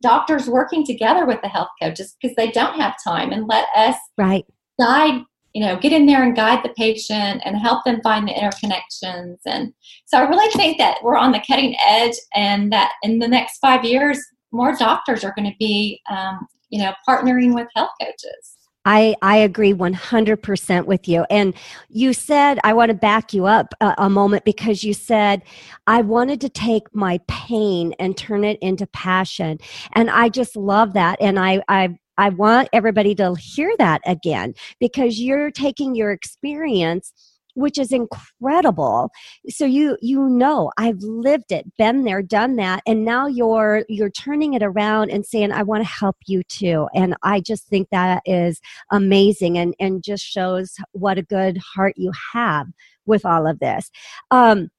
doctors 0.01 0.47
working 0.47 0.85
together 0.85 1.25
with 1.25 1.41
the 1.41 1.47
health 1.47 1.69
coaches 1.81 2.15
because 2.21 2.35
they 2.35 2.51
don't 2.51 2.79
have 2.79 2.95
time 3.03 3.31
and 3.31 3.47
let 3.47 3.67
us 3.75 3.95
right. 4.17 4.45
guide 4.79 5.21
you 5.53 5.65
know 5.65 5.77
get 5.77 5.93
in 5.93 6.05
there 6.05 6.23
and 6.23 6.35
guide 6.35 6.63
the 6.63 6.73
patient 6.77 7.41
and 7.43 7.57
help 7.57 7.83
them 7.83 8.01
find 8.01 8.27
the 8.27 8.33
interconnections. 8.33 9.37
And 9.45 9.73
so 10.05 10.17
i 10.17 10.27
really 10.27 10.51
think 10.53 10.77
that 10.77 10.97
we're 11.03 11.17
on 11.17 11.31
the 11.31 11.43
cutting 11.47 11.75
edge 11.85 12.15
and 12.35 12.71
that 12.71 12.93
in 13.03 13.19
the 13.19 13.27
next 13.27 13.59
five 13.59 13.83
years 13.83 14.19
more 14.51 14.75
doctors 14.75 15.23
are 15.23 15.33
going 15.35 15.49
to 15.49 15.57
be 15.59 16.01
um, 16.09 16.47
you 16.69 16.79
know 16.79 16.93
partnering 17.07 17.53
with 17.53 17.67
health 17.75 17.91
coaches 18.01 18.58
I, 18.85 19.15
I 19.21 19.37
agree 19.37 19.73
100% 19.73 20.85
with 20.85 21.07
you. 21.07 21.25
And 21.29 21.53
you 21.89 22.13
said, 22.13 22.59
I 22.63 22.73
want 22.73 22.89
to 22.89 22.95
back 22.95 23.33
you 23.33 23.45
up 23.45 23.73
a, 23.81 23.93
a, 23.97 24.09
moment 24.09 24.45
because 24.45 24.83
you 24.83 24.93
said, 24.93 25.43
I 25.85 26.01
wanted 26.01 26.39
to 26.41 26.49
take 26.49 26.83
my 26.95 27.19
pain 27.27 27.93
and 27.99 28.17
turn 28.17 28.43
it 28.43 28.57
into 28.61 28.87
passion. 28.87 29.59
And 29.93 30.09
I 30.09 30.29
just 30.29 30.55
love 30.55 30.93
that. 30.93 31.17
And 31.21 31.37
I, 31.37 31.61
I, 31.67 31.97
I 32.17 32.29
want 32.29 32.69
everybody 32.73 33.15
to 33.15 33.35
hear 33.35 33.73
that 33.77 34.01
again 34.05 34.53
because 34.79 35.21
you're 35.21 35.51
taking 35.51 35.95
your 35.95 36.11
experience 36.11 37.13
which 37.59 37.77
is 37.77 37.91
incredible. 37.91 39.11
So 39.49 39.65
you 39.65 39.97
you 40.01 40.29
know 40.29 40.71
i've 40.77 40.99
lived 41.01 41.51
it 41.51 41.65
been 41.77 42.03
there 42.03 42.21
done 42.21 42.55
that 42.55 42.81
and 42.85 43.05
now 43.05 43.27
you're 43.27 43.83
you're 43.89 44.09
turning 44.09 44.53
it 44.53 44.63
around 44.63 45.09
and 45.09 45.25
saying 45.25 45.51
i 45.51 45.63
want 45.63 45.83
to 45.83 45.89
help 45.89 46.17
you 46.25 46.43
too. 46.43 46.87
And 46.93 47.15
i 47.23 47.39
just 47.39 47.67
think 47.67 47.89
that 47.91 48.21
is 48.25 48.59
amazing 48.91 49.57
and 49.57 49.73
and 49.79 50.03
just 50.03 50.23
shows 50.23 50.75
what 50.91 51.17
a 51.17 51.23
good 51.23 51.57
heart 51.57 51.93
you 51.97 52.11
have 52.33 52.67
with 53.05 53.25
all 53.25 53.47
of 53.47 53.59
this. 53.59 53.89
Um 54.31 54.69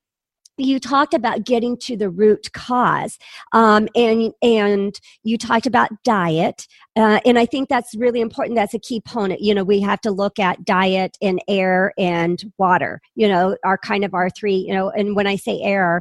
you 0.60 0.78
talked 0.78 1.14
about 1.14 1.44
getting 1.44 1.76
to 1.78 1.96
the 1.96 2.10
root 2.10 2.52
cause 2.52 3.18
um, 3.52 3.88
and 3.94 4.32
and 4.42 5.00
you 5.22 5.36
talked 5.36 5.66
about 5.66 5.90
diet 6.04 6.66
uh, 6.96 7.20
and 7.24 7.38
i 7.38 7.46
think 7.46 7.68
that's 7.68 7.94
really 7.96 8.20
important 8.20 8.56
that's 8.56 8.74
a 8.74 8.78
key 8.78 9.00
component 9.00 9.40
you 9.40 9.54
know 9.54 9.64
we 9.64 9.80
have 9.80 10.00
to 10.00 10.10
look 10.10 10.38
at 10.38 10.64
diet 10.64 11.16
and 11.22 11.42
air 11.48 11.92
and 11.98 12.52
water 12.58 13.00
you 13.14 13.28
know 13.28 13.56
are 13.64 13.78
kind 13.78 14.04
of 14.04 14.14
our 14.14 14.30
three 14.30 14.56
you 14.56 14.72
know 14.72 14.90
and 14.90 15.16
when 15.16 15.26
i 15.26 15.36
say 15.36 15.60
air 15.62 16.00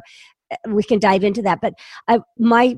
uh, 0.52 0.56
we 0.68 0.82
can 0.82 0.98
dive 0.98 1.24
into 1.24 1.42
that 1.42 1.60
but 1.60 1.74
uh, 2.08 2.18
my 2.38 2.76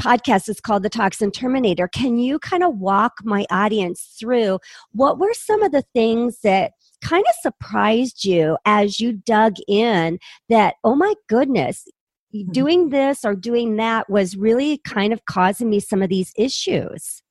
podcast 0.00 0.48
is 0.48 0.60
called 0.60 0.82
the 0.82 0.90
toxin 0.90 1.30
terminator. 1.30 1.86
Can 1.86 2.18
you 2.18 2.40
kind 2.40 2.64
of 2.64 2.76
walk 2.78 3.12
my 3.22 3.46
audience 3.50 4.16
through 4.18 4.58
what 4.90 5.18
were 5.18 5.32
some 5.32 5.62
of 5.62 5.70
the 5.70 5.84
things 5.94 6.40
that 6.42 6.72
kind 7.02 7.24
of 7.28 7.34
surprised 7.42 8.24
you 8.24 8.56
as 8.64 9.00
you 9.00 9.12
dug 9.12 9.54
in 9.68 10.18
that, 10.48 10.76
oh 10.84 10.94
my 10.94 11.14
goodness, 11.28 11.86
mm-hmm. 12.34 12.50
doing 12.52 12.88
this 12.88 13.24
or 13.24 13.34
doing 13.34 13.76
that 13.76 14.08
was 14.08 14.36
really 14.36 14.78
kind 14.78 15.12
of 15.12 15.24
causing 15.26 15.68
me 15.68 15.80
some 15.80 16.02
of 16.02 16.08
these 16.08 16.32
issues? 16.36 17.22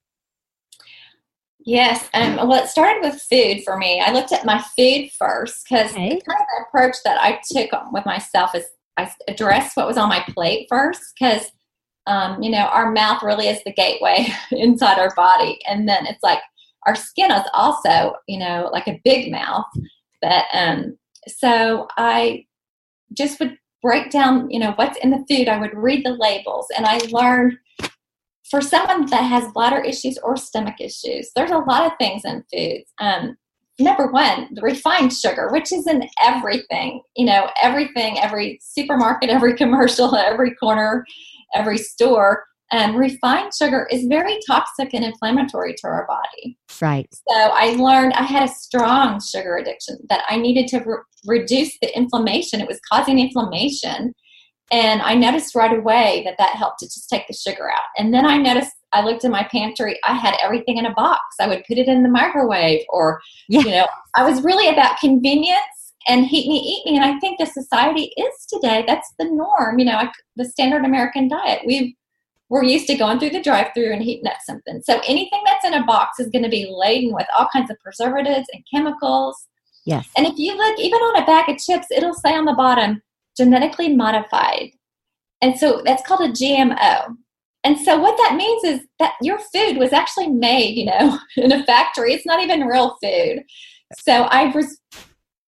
Yes. 1.64 2.10
Um, 2.14 2.36
well, 2.48 2.64
it 2.64 2.70
started 2.70 3.02
with 3.02 3.22
food 3.22 3.64
for 3.64 3.78
me. 3.78 4.02
I 4.02 4.12
looked 4.12 4.32
at 4.32 4.46
my 4.46 4.64
food 4.76 5.12
first 5.18 5.66
because 5.70 5.92
okay. 5.92 6.10
kind 6.10 6.20
of 6.20 6.66
approach 6.68 6.96
that 7.06 7.22
I 7.22 7.40
took 7.52 7.70
with 7.92 8.06
myself 8.06 8.56
is 8.56 8.66
I 8.98 9.12
addressed 9.28 9.78
what 9.78 9.88
was 9.88 9.98
on 9.98 10.10
my 10.10 10.24
plate 10.30 10.68
first 10.70 11.02
because, 11.18 11.52
um, 12.08 12.42
you 12.42 12.50
know, 12.50 12.66
our 12.66 12.92
mouth 12.92 13.22
really 13.22 13.48
is 13.48 13.64
the 13.64 13.74
gateway 13.74 14.28
inside 14.52 15.00
our 15.00 15.14
body. 15.16 15.60
And 15.68 15.88
then 15.88 16.06
it's 16.08 16.24
like, 16.24 16.40
our 16.86 16.96
skin 16.96 17.32
is 17.32 17.46
also, 17.54 18.14
you 18.28 18.40
know, 18.40 18.70
like 18.72 18.88
a 18.88 19.02
big 19.04 19.32
mouth. 19.32 19.66
But 20.22 20.46
um, 20.54 20.98
so 21.28 21.88
I 21.98 22.46
just 23.14 23.40
would 23.40 23.58
break 23.82 24.12
down, 24.12 24.50
you 24.50 24.60
know, 24.60 24.74
what's 24.76 24.98
in 25.00 25.10
the 25.10 25.26
food. 25.30 25.48
I 25.48 25.58
would 25.58 25.74
read 25.74 26.06
the 26.06 26.18
labels, 26.20 26.68
and 26.76 26.86
I 26.86 27.00
learned 27.12 27.58
for 28.52 28.62
someone 28.62 29.06
that 29.08 29.24
has 29.24 29.52
bladder 29.54 29.80
issues 29.80 30.20
or 30.20 30.36
stomach 30.36 30.76
issues, 30.82 31.32
there's 31.36 31.52
a 31.52 31.58
lot 31.60 31.86
of 31.86 31.94
things 31.98 32.24
in 32.26 32.44
foods. 32.54 32.92
Um, 33.00 33.38
number 33.80 34.12
one, 34.12 34.50
the 34.54 34.62
refined 34.62 35.14
sugar, 35.14 35.50
which 35.52 35.72
is 35.72 35.88
in 35.88 36.04
everything, 36.22 37.02
you 37.16 37.26
know, 37.26 37.50
everything, 37.64 38.20
every 38.20 38.60
supermarket, 38.62 39.30
every 39.32 39.56
commercial, 39.56 40.16
every 40.16 40.54
corner, 40.56 41.06
every 41.56 41.78
store 41.78 42.44
um, 42.72 42.96
refined 42.96 43.52
sugar 43.54 43.88
is 43.92 44.06
very 44.06 44.40
toxic 44.48 44.94
and 44.94 45.04
inflammatory 45.04 45.74
to 45.76 45.88
our 45.88 46.08
body. 46.08 46.58
Right. 46.82 47.08
So 47.12 47.36
I 47.36 47.76
learned 47.76 48.14
I 48.14 48.24
had 48.24 48.44
a 48.44 48.54
strong 48.54 49.20
sugar 49.20 49.58
addiction 49.58 49.98
that 50.10 50.24
I 50.30 50.38
needed 50.38 50.68
to 50.70 50.80
re- 50.80 50.98
reduce 51.26 51.78
the 51.82 51.96
inflammation. 51.96 52.62
It 52.62 52.68
was 52.68 52.80
causing 52.90 53.20
inflammation. 53.20 54.14
And 54.72 55.02
I 55.02 55.16
noticed 55.16 55.54
right 55.54 55.78
away 55.78 56.22
that 56.26 56.38
that 56.38 56.56
helped 56.56 56.80
to 56.80 56.86
just 56.86 57.10
take 57.10 57.28
the 57.28 57.34
sugar 57.34 57.70
out. 57.70 57.90
And 57.98 58.14
then 58.14 58.26
I 58.26 58.38
noticed, 58.38 58.72
I 58.94 59.04
looked 59.04 59.26
in 59.26 59.32
my 59.32 59.46
pantry, 59.52 60.00
I 60.08 60.14
had 60.14 60.38
everything 60.42 60.78
in 60.78 60.86
a 60.86 60.94
box. 60.94 61.22
I 61.42 61.48
would 61.48 61.66
put 61.68 61.78
it 61.78 61.90
in 61.90 62.04
the 62.04 62.10
microwave, 62.10 62.82
or, 62.88 63.20
yeah. 63.50 63.62
you 63.62 63.70
know, 63.70 63.88
I 64.16 64.24
was 64.24 64.44
really 64.44 64.70
about 64.70 64.98
convenience 65.00 65.60
and 66.08 66.26
heat 66.26 66.48
me, 66.48 66.58
eat 66.58 66.90
me. 66.90 66.98
And 66.98 67.06
I 67.06 67.20
think 67.20 67.38
the 67.38 67.46
society 67.46 68.14
is 68.18 68.46
today. 68.48 68.86
That's 68.88 69.14
the 69.20 69.26
norm, 69.26 69.78
you 69.78 69.86
know, 69.86 69.98
I, 69.98 70.10
the 70.38 70.46
standard 70.46 70.86
American 70.86 71.28
diet. 71.28 71.64
We've 71.66 71.94
we're 72.52 72.66
used 72.66 72.86
to 72.86 72.98
going 72.98 73.18
through 73.18 73.30
the 73.30 73.42
drive 73.42 73.68
through 73.74 73.94
and 73.94 74.04
heating 74.04 74.28
up 74.28 74.36
something. 74.46 74.82
So 74.84 75.00
anything 75.08 75.42
that's 75.46 75.64
in 75.64 75.74
a 75.74 75.86
box 75.86 76.20
is 76.20 76.28
going 76.28 76.44
to 76.44 76.50
be 76.50 76.70
laden 76.70 77.14
with 77.14 77.26
all 77.40 77.48
kinds 77.52 77.72
of 77.72 77.80
preservatives 77.80 78.46
and 78.52 78.62
chemicals. 78.72 79.48
Yes. 79.86 80.10
And 80.18 80.28
if 80.28 80.38
you 80.38 80.58
look 80.58 80.78
even 80.78 81.00
on 81.00 81.24
a 81.24 81.26
bag 81.26 81.48
of 81.48 81.58
chips, 81.58 81.88
it'll 81.90 82.14
say 82.14 82.36
on 82.36 82.44
the 82.44 82.54
bottom, 82.54 83.02
genetically 83.38 83.96
modified. 83.96 84.72
And 85.42 85.58
so 85.58 85.82
that's 85.86 86.06
called 86.06 86.30
a 86.30 86.34
GMO. 86.34 87.16
And 87.64 87.80
so 87.80 87.98
what 87.98 88.18
that 88.18 88.36
means 88.36 88.66
is 88.66 88.82
that 89.00 89.14
your 89.22 89.40
food 89.54 89.78
was 89.78 89.94
actually 89.94 90.28
made, 90.28 90.76
you 90.76 90.86
know, 90.88 91.18
in 91.38 91.54
a 91.54 91.64
factory. 91.64 92.14
It's 92.14 92.26
not 92.26 92.44
even 92.44 92.68
real 92.68 92.98
food. 93.02 93.46
So 93.98 94.24
I 94.24 94.48
was 94.48 94.78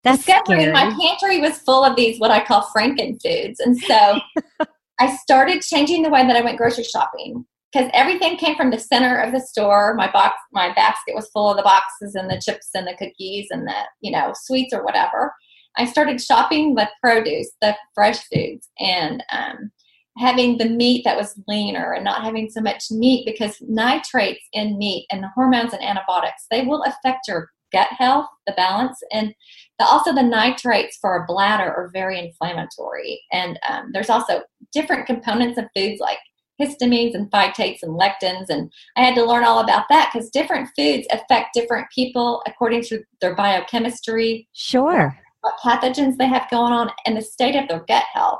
that's 0.03 0.23
discovering 0.23 0.61
scary. 0.61 0.73
my 0.73 0.95
pantry 1.01 1.39
was 1.39 1.57
full 1.57 1.83
of 1.83 1.95
these 1.95 2.19
what 2.19 2.29
I 2.29 2.45
call 2.45 2.69
Franken 2.75 3.19
foods. 3.19 3.59
And 3.61 3.75
so 3.79 4.19
I 4.99 5.15
started 5.17 5.61
changing 5.61 6.03
the 6.03 6.09
way 6.09 6.25
that 6.25 6.35
I 6.35 6.41
went 6.41 6.57
grocery 6.57 6.83
shopping 6.83 7.45
because 7.71 7.89
everything 7.93 8.37
came 8.37 8.55
from 8.55 8.69
the 8.69 8.79
center 8.79 9.17
of 9.17 9.31
the 9.31 9.39
store. 9.39 9.95
My 9.95 10.11
box, 10.11 10.35
my 10.51 10.73
basket 10.73 11.15
was 11.15 11.29
full 11.29 11.49
of 11.49 11.57
the 11.57 11.63
boxes 11.63 12.15
and 12.15 12.29
the 12.29 12.41
chips 12.43 12.69
and 12.75 12.87
the 12.87 12.95
cookies 12.97 13.47
and 13.49 13.67
the 13.67 13.75
you 14.01 14.11
know 14.11 14.33
sweets 14.35 14.73
or 14.73 14.83
whatever. 14.83 15.33
I 15.77 15.85
started 15.85 16.21
shopping 16.21 16.75
the 16.75 16.87
produce, 17.01 17.51
the 17.61 17.75
fresh 17.95 18.19
foods, 18.31 18.69
and 18.79 19.23
um, 19.31 19.71
having 20.17 20.57
the 20.57 20.69
meat 20.69 21.03
that 21.03 21.17
was 21.17 21.39
leaner 21.47 21.93
and 21.93 22.03
not 22.03 22.23
having 22.23 22.49
so 22.49 22.61
much 22.61 22.91
meat 22.91 23.25
because 23.25 23.57
nitrates 23.61 24.43
in 24.53 24.77
meat 24.77 25.07
and 25.11 25.23
the 25.23 25.31
hormones 25.33 25.73
and 25.73 25.83
antibiotics 25.83 26.45
they 26.51 26.63
will 26.63 26.83
affect 26.83 27.27
your 27.27 27.49
gut 27.73 27.89
health, 27.97 28.27
the 28.47 28.53
balance, 28.53 28.97
and 29.11 29.33
the, 29.79 29.85
also 29.85 30.13
the 30.13 30.23
nitrates 30.23 30.97
for 31.01 31.11
our 31.11 31.25
bladder 31.25 31.65
are 31.65 31.89
very 31.91 32.19
inflammatory. 32.19 33.21
And 33.31 33.59
um, 33.69 33.89
there's 33.91 34.09
also 34.09 34.43
different 34.71 35.05
components 35.07 35.57
of 35.57 35.65
foods 35.75 35.99
like 35.99 36.19
histamines 36.61 37.15
and 37.15 37.29
phytates 37.31 37.79
and 37.81 37.99
lectins. 37.99 38.45
And 38.49 38.71
I 38.95 39.03
had 39.03 39.15
to 39.15 39.25
learn 39.25 39.43
all 39.43 39.59
about 39.59 39.85
that 39.89 40.11
because 40.13 40.29
different 40.29 40.69
foods 40.77 41.07
affect 41.11 41.53
different 41.53 41.87
people 41.93 42.41
according 42.47 42.83
to 42.83 43.03
their 43.21 43.35
biochemistry. 43.35 44.47
Sure. 44.53 45.17
What 45.41 45.55
pathogens 45.63 46.17
they 46.17 46.27
have 46.27 46.49
going 46.49 46.71
on 46.71 46.89
and 47.05 47.17
the 47.17 47.21
state 47.21 47.55
of 47.55 47.67
their 47.67 47.83
gut 47.87 48.05
health. 48.13 48.39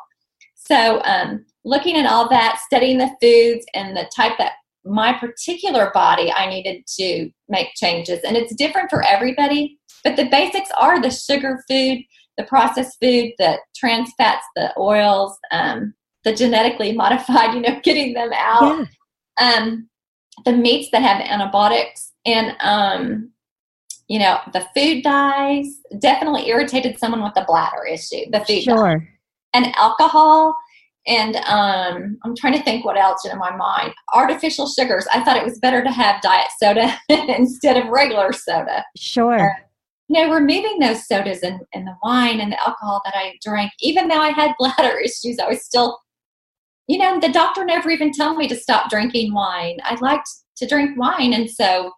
So, 0.55 1.01
um, 1.03 1.45
looking 1.65 1.97
at 1.97 2.05
all 2.05 2.29
that, 2.29 2.61
studying 2.65 2.97
the 2.97 3.11
foods 3.21 3.65
and 3.73 3.97
the 3.97 4.09
type 4.15 4.37
that 4.37 4.53
my 4.85 5.13
particular 5.13 5.91
body 5.93 6.31
I 6.31 6.49
needed 6.49 6.85
to 6.99 7.29
make 7.49 7.69
changes. 7.75 8.19
And 8.25 8.35
it's 8.35 8.55
different 8.55 8.89
for 8.89 9.03
everybody, 9.03 9.79
but 10.03 10.15
the 10.15 10.29
basics 10.29 10.69
are 10.77 11.01
the 11.01 11.09
sugar 11.09 11.63
food, 11.69 11.99
the 12.37 12.43
processed 12.45 12.97
food, 13.01 13.31
the 13.37 13.59
trans 13.75 14.11
fats, 14.17 14.45
the 14.55 14.73
oils, 14.77 15.37
um, 15.51 15.93
the 16.23 16.35
genetically 16.35 16.91
modified, 16.97 17.53
you 17.53 17.61
know, 17.61 17.79
getting 17.83 18.13
them 18.13 18.31
out. 18.33 18.87
Yeah. 19.39 19.55
Um, 19.55 19.89
the 20.45 20.51
meats 20.51 20.89
that 20.91 21.01
have 21.01 21.21
antibiotics 21.21 22.11
and 22.25 22.55
um, 22.59 23.33
you 24.07 24.19
know, 24.19 24.39
the 24.51 24.65
food 24.75 25.03
dyes 25.03 25.79
definitely 25.99 26.47
irritated 26.47 26.99
someone 26.99 27.23
with 27.23 27.33
a 27.35 27.45
bladder 27.45 27.85
issue. 27.85 28.29
The 28.31 28.43
food 28.45 28.63
sure. 28.63 28.97
Dye. 28.97 29.07
And 29.53 29.73
alcohol 29.75 30.55
and 31.05 31.35
um, 31.35 32.17
I'm 32.23 32.35
trying 32.35 32.53
to 32.53 32.63
think 32.63 32.85
what 32.85 32.97
else 32.97 33.25
in 33.25 33.37
my 33.37 33.55
mind. 33.55 33.93
Artificial 34.13 34.67
sugars. 34.67 35.05
I 35.13 35.23
thought 35.23 35.37
it 35.37 35.43
was 35.43 35.59
better 35.59 35.83
to 35.83 35.91
have 35.91 36.21
diet 36.21 36.47
soda 36.57 36.97
instead 37.09 37.77
of 37.77 37.89
regular 37.89 38.31
soda. 38.31 38.85
Sure. 38.95 39.51
Uh, 39.51 39.53
you 40.07 40.21
know, 40.21 40.33
removing 40.33 40.79
those 40.79 41.05
sodas 41.07 41.43
and, 41.43 41.61
and 41.73 41.87
the 41.87 41.95
wine 42.03 42.39
and 42.39 42.51
the 42.51 42.67
alcohol 42.67 43.01
that 43.05 43.15
I 43.15 43.33
drank, 43.43 43.71
even 43.79 44.07
though 44.07 44.19
I 44.19 44.29
had 44.29 44.53
bladder 44.59 44.97
issues, 44.99 45.39
I 45.39 45.47
was 45.47 45.65
still, 45.65 45.99
you 46.87 46.97
know, 46.97 47.19
the 47.19 47.31
doctor 47.31 47.65
never 47.65 47.89
even 47.89 48.11
told 48.11 48.37
me 48.37 48.47
to 48.47 48.55
stop 48.55 48.89
drinking 48.89 49.33
wine. 49.33 49.77
I 49.83 49.95
liked 49.99 50.29
to 50.57 50.67
drink 50.67 50.97
wine, 50.97 51.33
and 51.33 51.49
so 51.49 51.91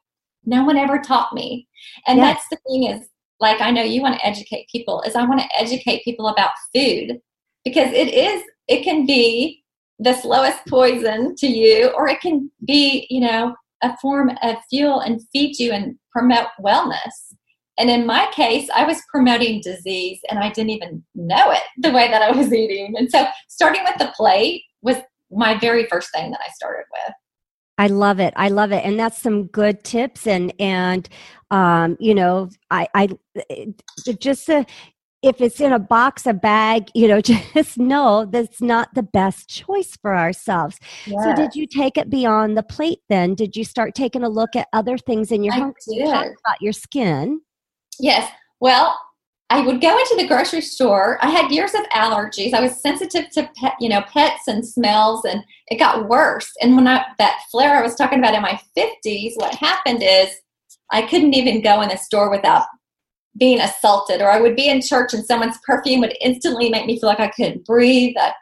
no 0.46 0.64
one 0.64 0.78
ever 0.78 1.00
taught 1.00 1.34
me. 1.34 1.68
And 2.08 2.18
yes. 2.18 2.36
that's 2.36 2.50
the 2.50 2.70
thing 2.70 2.84
is, 2.84 3.08
like, 3.40 3.62
I 3.62 3.72
know 3.72 3.84
you 3.84 4.02
want 4.02 4.18
to 4.18 4.26
educate 4.26 4.70
people, 4.72 5.02
is 5.02 5.16
I 5.16 5.26
want 5.26 5.42
to 5.42 5.60
educate 5.60 6.04
people 6.04 6.28
about 6.28 6.52
food 6.74 7.20
because 7.66 7.92
it 7.92 8.14
is 8.14 8.44
it 8.68 8.84
can 8.84 9.06
be 9.06 9.64
the 10.00 10.14
slowest 10.14 10.60
poison 10.68 11.36
to 11.36 11.48
you, 11.48 11.90
or 11.96 12.08
it 12.08 12.20
can 12.22 12.52
be, 12.66 13.08
you 13.10 13.22
know, 13.22 13.56
a 13.82 13.96
form 13.98 14.32
of 14.42 14.56
fuel 14.70 15.00
and 15.00 15.22
feed 15.32 15.60
you 15.60 15.72
and 15.72 15.96
promote 16.12 16.48
wellness. 16.60 17.34
And 17.78 17.90
in 17.90 18.06
my 18.06 18.30
case, 18.34 18.70
I 18.74 18.86
was 18.86 19.02
promoting 19.10 19.62
disease 19.62 20.20
and 20.30 20.40
I 20.40 20.50
didn't 20.50 20.70
even 20.72 21.04
know 21.14 21.52
it 21.52 21.62
the 21.78 21.92
way 21.92 22.10
that 22.10 22.22
I 22.22 22.32
was 22.32 22.54
eating. 22.54 22.96
And 22.98 23.12
so 23.12 23.26
starting 23.50 23.84
with 23.84 23.98
the 23.98 24.14
plate 24.16 24.64
was 24.82 24.98
my 25.30 25.58
very 25.60 25.86
first 25.88 26.10
thing 26.14 26.32
that 26.32 26.40
I 26.46 26.52
started 26.52 26.86
with. 26.92 27.14
I 27.78 27.88
love 27.88 28.22
it. 28.22 28.34
I 28.38 28.48
love 28.48 28.72
it. 28.72 28.86
And 28.86 28.98
that's 28.98 29.22
some 29.22 29.48
good 29.48 29.84
tips 29.84 30.28
and 30.28 30.54
and 30.60 31.10
um 31.52 31.98
you 32.00 32.16
know, 32.16 32.50
I 32.72 32.88
I 32.96 33.10
just 34.20 34.50
uh, 34.50 34.64
if 35.26 35.42
it's 35.42 35.60
in 35.60 35.74
a 35.74 35.80
box, 35.80 36.28
a 36.28 36.34
bag, 36.34 36.90
you 36.94 37.08
know, 37.08 37.20
just 37.54 37.78
know 37.78 38.26
that's 38.26 38.62
not 38.62 38.94
the 38.94 39.04
best 39.04 39.50
choice 39.50 39.98
for 40.02 40.16
ourselves. 40.16 40.80
So, 41.06 41.36
did 41.36 41.56
you 41.56 41.66
take 41.66 41.98
it 41.98 42.10
beyond 42.10 42.58
the 42.58 42.64
plate 42.64 43.00
then? 43.10 43.34
Did 43.34 43.56
you 43.56 43.64
start 43.64 43.96
taking 43.96 44.24
a 44.24 44.30
look 44.30 44.56
at 44.56 44.68
other 44.72 44.98
things 44.98 45.32
in 45.32 45.44
your 45.44 45.54
I 45.54 45.58
home? 45.58 45.74
Did. 45.90 46.08
about 46.08 46.62
your 46.62 46.74
skin. 46.74 47.42
Yes. 48.00 48.32
Well, 48.60 48.98
I 49.50 49.62
would 49.62 49.82
go 49.82 49.98
into 49.98 50.16
the 50.18 50.28
grocery 50.28 50.62
store. 50.62 51.20
I 51.22 51.30
had 51.30 51.52
years 51.52 51.74
of 51.74 51.82
allergies. 51.94 52.54
I 52.54 52.62
was 52.62 52.82
sensitive 52.82 53.30
to 53.32 53.50
pet, 53.56 53.74
you 53.80 53.90
know, 53.90 54.02
pets 54.02 54.48
and 54.48 54.66
smells, 54.66 55.26
and 55.26 55.44
it 55.68 55.78
got 55.78 56.08
worse. 56.08 56.52
And 56.62 56.76
when 56.76 56.88
I 56.88 57.04
that 57.18 57.42
flare 57.52 57.76
I 57.76 57.82
was 57.82 57.96
talking 57.96 58.20
about 58.20 58.36
in 58.36 58.42
my 58.42 58.60
fifties, 58.76 59.34
what 59.38 59.56
happened 59.56 60.04
is 60.04 60.30
I 60.92 61.04
couldn't 61.04 61.34
even 61.34 61.62
go 61.62 61.82
in 61.82 61.90
the 61.90 61.98
store 61.98 62.30
without 62.30 62.66
being 63.38 63.60
assaulted, 63.60 64.22
or 64.22 64.32
I 64.32 64.40
would 64.40 64.56
be 64.56 64.70
in 64.70 64.82
church 64.82 65.14
and 65.14 65.26
someone's 65.26 65.58
perfume 65.66 66.02
would 66.02 66.16
instantly 66.22 66.70
make 66.70 66.86
me 66.86 67.00
feel 67.00 67.10
like 67.10 67.20
I 67.20 67.30
couldn't 67.30 67.66
breathe. 67.66 68.16
I 68.18 68.34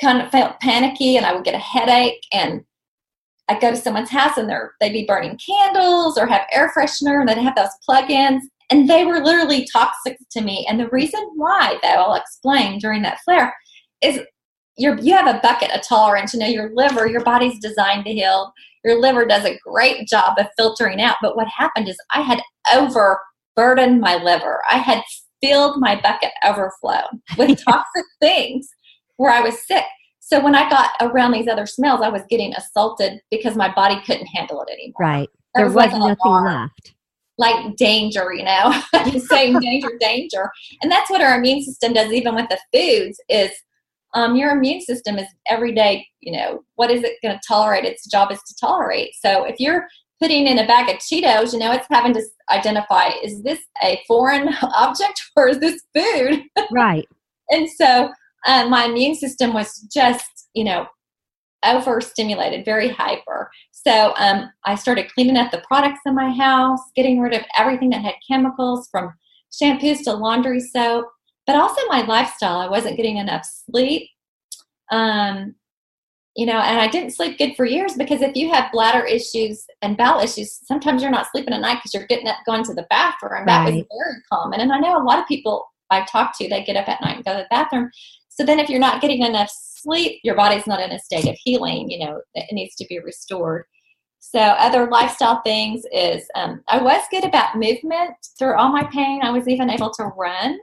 kind 0.00 0.20
of 0.20 0.30
felt 0.30 0.60
panicky 0.60 1.16
and 1.16 1.24
I 1.24 1.34
would 1.34 1.44
get 1.44 1.54
a 1.54 1.58
headache. 1.58 2.24
And 2.32 2.64
I'd 3.48 3.60
go 3.60 3.70
to 3.70 3.76
someone's 3.76 4.10
house 4.10 4.36
and 4.38 4.50
they'd 4.80 4.92
be 4.92 5.04
burning 5.04 5.38
candles 5.38 6.18
or 6.18 6.26
have 6.26 6.46
air 6.52 6.72
freshener 6.76 7.20
and 7.20 7.28
they'd 7.28 7.38
have 7.38 7.56
those 7.56 7.68
plug 7.84 8.10
ins. 8.10 8.48
And 8.70 8.88
they 8.88 9.04
were 9.04 9.22
literally 9.22 9.68
toxic 9.72 10.16
to 10.30 10.40
me. 10.40 10.66
And 10.68 10.80
the 10.80 10.88
reason 10.88 11.20
why, 11.36 11.78
that 11.82 11.98
I'll 11.98 12.14
explain 12.14 12.78
during 12.78 13.02
that 13.02 13.20
flare, 13.24 13.54
is 14.00 14.20
you're, 14.78 14.98
you 14.98 15.14
have 15.14 15.26
a 15.26 15.40
bucket 15.40 15.70
of 15.72 15.82
tolerance. 15.82 16.32
You 16.32 16.40
know, 16.40 16.46
your 16.46 16.74
liver, 16.74 17.06
your 17.06 17.22
body's 17.22 17.58
designed 17.58 18.06
to 18.06 18.12
heal. 18.12 18.52
Your 18.84 19.00
liver 19.00 19.26
does 19.26 19.44
a 19.44 19.58
great 19.64 20.08
job 20.08 20.38
of 20.38 20.46
filtering 20.56 21.00
out. 21.00 21.16
But 21.20 21.36
what 21.36 21.46
happened 21.48 21.88
is 21.88 21.96
I 22.14 22.22
had 22.22 22.40
over 22.74 23.20
burdened 23.56 24.00
my 24.00 24.16
liver. 24.16 24.62
I 24.70 24.78
had 24.78 25.02
filled 25.42 25.80
my 25.80 26.00
bucket 26.00 26.30
overflow 26.44 27.02
with 27.36 27.62
toxic 27.64 28.04
things 28.20 28.68
where 29.16 29.30
I 29.30 29.40
was 29.40 29.66
sick. 29.66 29.84
So 30.20 30.42
when 30.42 30.54
I 30.54 30.70
got 30.70 30.90
around 31.00 31.32
these 31.32 31.48
other 31.48 31.66
smells, 31.66 32.00
I 32.00 32.08
was 32.08 32.22
getting 32.30 32.54
assaulted 32.54 33.20
because 33.30 33.56
my 33.56 33.72
body 33.74 34.00
couldn't 34.06 34.26
handle 34.26 34.62
it 34.62 34.72
anymore. 34.72 34.94
Right. 34.98 35.28
There, 35.54 35.66
there 35.66 35.74
was, 35.74 35.92
was 35.92 36.18
nothing 36.24 36.44
left. 36.44 36.94
Like 37.38 37.76
danger, 37.76 38.32
you 38.32 38.44
know, 38.44 38.82
saying 39.26 39.58
danger, 39.58 39.90
danger. 40.00 40.50
And 40.80 40.90
that's 40.90 41.10
what 41.10 41.20
our 41.20 41.36
immune 41.36 41.62
system 41.62 41.92
does, 41.92 42.12
even 42.12 42.34
with 42.34 42.48
the 42.48 42.58
foods, 42.72 43.20
is 43.28 43.50
um, 44.14 44.36
your 44.36 44.50
immune 44.50 44.80
system 44.80 45.18
is 45.18 45.26
every 45.48 45.74
day, 45.74 46.06
you 46.20 46.32
know, 46.32 46.62
what 46.76 46.90
is 46.90 47.02
it 47.02 47.18
going 47.22 47.34
to 47.34 47.40
tolerate? 47.46 47.84
Its 47.84 48.06
job 48.06 48.30
is 48.30 48.40
to 48.46 48.54
tolerate. 48.60 49.14
So 49.20 49.44
if 49.44 49.58
you're 49.58 49.86
putting 50.22 50.46
in 50.46 50.60
a 50.60 50.66
bag 50.68 50.88
of 50.88 51.00
Cheetos, 51.00 51.52
you 51.52 51.58
know, 51.58 51.72
it's 51.72 51.86
having 51.90 52.14
to 52.14 52.22
identify 52.48 53.08
is 53.24 53.42
this 53.42 53.58
a 53.82 54.00
foreign 54.06 54.48
object 54.76 55.20
or 55.36 55.48
is 55.48 55.58
this 55.58 55.82
food? 55.94 56.44
Right. 56.70 57.08
and 57.50 57.68
so 57.68 58.10
um, 58.46 58.70
my 58.70 58.84
immune 58.84 59.16
system 59.16 59.52
was 59.52 59.80
just, 59.92 60.48
you 60.54 60.64
know, 60.64 60.86
overstimulated, 61.64 62.64
very 62.64 62.88
hyper. 62.88 63.50
So 63.72 64.14
um, 64.16 64.50
I 64.64 64.76
started 64.76 65.12
cleaning 65.12 65.36
up 65.36 65.50
the 65.50 65.62
products 65.66 66.00
in 66.06 66.14
my 66.14 66.30
house, 66.30 66.80
getting 66.96 67.20
rid 67.20 67.34
of 67.34 67.42
everything 67.58 67.90
that 67.90 68.02
had 68.02 68.14
chemicals 68.28 68.88
from 68.90 69.12
shampoos 69.52 70.04
to 70.04 70.12
laundry 70.12 70.60
soap, 70.60 71.06
but 71.46 71.56
also 71.56 71.80
my 71.88 72.02
lifestyle. 72.02 72.58
I 72.58 72.68
wasn't 72.68 72.96
getting 72.96 73.16
enough 73.16 73.44
sleep. 73.44 74.08
Um, 74.90 75.54
you 76.36 76.46
know, 76.46 76.58
and 76.58 76.80
I 76.80 76.88
didn't 76.88 77.10
sleep 77.10 77.36
good 77.36 77.54
for 77.56 77.66
years 77.66 77.94
because 77.94 78.22
if 78.22 78.34
you 78.34 78.50
have 78.52 78.72
bladder 78.72 79.04
issues 79.04 79.66
and 79.82 79.96
bowel 79.96 80.20
issues, 80.20 80.60
sometimes 80.64 81.02
you're 81.02 81.10
not 81.10 81.26
sleeping 81.30 81.52
at 81.52 81.60
night 81.60 81.76
because 81.76 81.92
you're 81.92 82.06
getting 82.06 82.28
up 82.28 82.36
going 82.46 82.64
to 82.64 82.74
the 82.74 82.86
bathroom. 82.88 83.32
Right. 83.32 83.46
That 83.46 83.64
was 83.64 83.74
very 83.74 84.22
common. 84.32 84.60
And 84.60 84.72
I 84.72 84.78
know 84.78 84.96
a 84.96 85.04
lot 85.04 85.18
of 85.18 85.26
people 85.26 85.66
I 85.90 86.06
talk 86.06 86.36
to, 86.38 86.48
they 86.48 86.64
get 86.64 86.76
up 86.76 86.88
at 86.88 87.02
night 87.02 87.16
and 87.16 87.24
go 87.24 87.32
to 87.32 87.40
the 87.40 87.46
bathroom. 87.50 87.90
So 88.30 88.46
then 88.46 88.58
if 88.58 88.70
you're 88.70 88.80
not 88.80 89.02
getting 89.02 89.22
enough 89.22 89.50
sleep, 89.52 90.20
your 90.24 90.34
body's 90.34 90.66
not 90.66 90.80
in 90.80 90.90
a 90.90 90.98
state 90.98 91.28
of 91.28 91.36
healing, 91.42 91.90
you 91.90 91.98
know, 91.98 92.22
it 92.34 92.52
needs 92.52 92.76
to 92.76 92.86
be 92.88 92.98
restored. 92.98 93.64
So 94.20 94.38
other 94.38 94.88
lifestyle 94.88 95.42
things 95.42 95.82
is 95.92 96.24
um, 96.34 96.62
I 96.68 96.80
was 96.80 97.02
good 97.10 97.24
about 97.24 97.56
movement 97.56 98.14
through 98.38 98.54
all 98.54 98.72
my 98.72 98.84
pain. 98.84 99.20
I 99.22 99.30
was 99.30 99.48
even 99.48 99.68
able 99.68 99.90
to 99.94 100.04
run, 100.16 100.58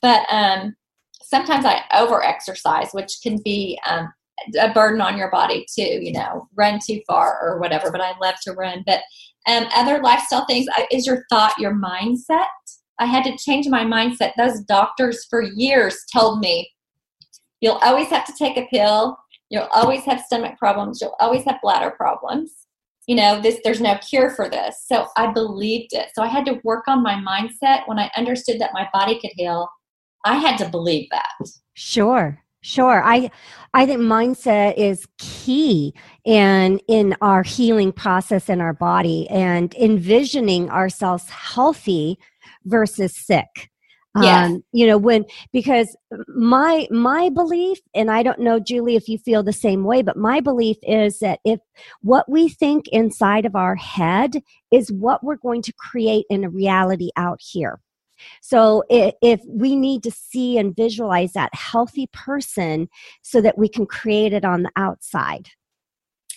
but 0.00 0.24
um, 0.30 0.76
sometimes 1.22 1.66
I 1.66 1.82
over 1.92 2.22
exercise, 2.22 2.90
which 2.92 3.18
can 3.22 3.36
be 3.42 3.78
um, 3.86 4.10
a 4.60 4.72
burden 4.72 5.00
on 5.00 5.16
your 5.16 5.30
body 5.30 5.66
too, 5.74 5.82
you 5.82 6.12
know, 6.12 6.48
run 6.56 6.78
too 6.84 7.00
far 7.06 7.38
or 7.42 7.58
whatever. 7.58 7.90
But 7.90 8.00
I 8.00 8.14
love 8.20 8.36
to 8.42 8.52
run. 8.52 8.82
But 8.86 9.00
um, 9.46 9.66
other 9.74 10.02
lifestyle 10.02 10.44
things 10.46 10.66
is 10.90 11.06
your 11.06 11.24
thought, 11.30 11.58
your 11.58 11.74
mindset. 11.74 12.46
I 12.98 13.06
had 13.06 13.24
to 13.24 13.36
change 13.36 13.66
my 13.68 13.84
mindset. 13.84 14.32
Those 14.36 14.60
doctors 14.60 15.24
for 15.30 15.42
years 15.42 16.04
told 16.12 16.40
me 16.40 16.70
you'll 17.60 17.80
always 17.82 18.08
have 18.08 18.26
to 18.26 18.34
take 18.38 18.56
a 18.56 18.66
pill. 18.66 19.16
You'll 19.48 19.68
always 19.72 20.04
have 20.04 20.20
stomach 20.20 20.58
problems. 20.58 21.00
You'll 21.00 21.16
always 21.18 21.44
have 21.44 21.60
bladder 21.62 21.90
problems. 21.90 22.52
You 23.06 23.16
know, 23.16 23.40
this 23.40 23.58
there's 23.64 23.80
no 23.80 23.96
cure 23.96 24.30
for 24.30 24.48
this. 24.48 24.84
So 24.86 25.08
I 25.16 25.32
believed 25.32 25.92
it. 25.92 26.10
So 26.14 26.22
I 26.22 26.28
had 26.28 26.44
to 26.46 26.60
work 26.62 26.86
on 26.86 27.02
my 27.02 27.14
mindset 27.14 27.88
when 27.88 27.98
I 27.98 28.10
understood 28.16 28.60
that 28.60 28.74
my 28.74 28.88
body 28.92 29.18
could 29.18 29.32
heal. 29.34 29.68
I 30.24 30.36
had 30.36 30.58
to 30.58 30.68
believe 30.68 31.08
that. 31.10 31.50
Sure. 31.74 32.38
Sure. 32.62 33.02
I 33.02 33.30
I 33.72 33.86
think 33.86 34.00
mindset 34.00 34.76
is 34.76 35.06
key 35.18 35.94
in 36.24 36.78
in 36.88 37.16
our 37.22 37.42
healing 37.42 37.92
process 37.92 38.48
in 38.50 38.60
our 38.60 38.74
body 38.74 39.28
and 39.30 39.74
envisioning 39.76 40.68
ourselves 40.68 41.28
healthy 41.30 42.18
versus 42.64 43.16
sick. 43.16 43.70
Yes. 44.20 44.50
Um, 44.50 44.64
you 44.72 44.86
know, 44.86 44.98
when 44.98 45.24
because 45.52 45.96
my 46.28 46.86
my 46.90 47.30
belief, 47.30 47.78
and 47.94 48.10
I 48.10 48.22
don't 48.22 48.40
know, 48.40 48.58
Julie, 48.58 48.96
if 48.96 49.08
you 49.08 49.18
feel 49.18 49.42
the 49.42 49.52
same 49.52 49.84
way, 49.84 50.02
but 50.02 50.16
my 50.16 50.40
belief 50.40 50.76
is 50.82 51.20
that 51.20 51.38
if 51.44 51.60
what 52.02 52.28
we 52.28 52.48
think 52.48 52.88
inside 52.88 53.46
of 53.46 53.54
our 53.54 53.76
head 53.76 54.42
is 54.72 54.90
what 54.92 55.22
we're 55.22 55.36
going 55.36 55.62
to 55.62 55.72
create 55.72 56.26
in 56.28 56.44
a 56.44 56.50
reality 56.50 57.10
out 57.16 57.40
here. 57.40 57.80
So 58.40 58.84
if 58.88 59.40
we 59.46 59.76
need 59.76 60.02
to 60.04 60.10
see 60.10 60.58
and 60.58 60.74
visualize 60.74 61.32
that 61.32 61.54
healthy 61.54 62.08
person 62.12 62.88
so 63.22 63.40
that 63.40 63.58
we 63.58 63.68
can 63.68 63.86
create 63.86 64.32
it 64.32 64.44
on 64.44 64.62
the 64.62 64.70
outside. 64.76 65.50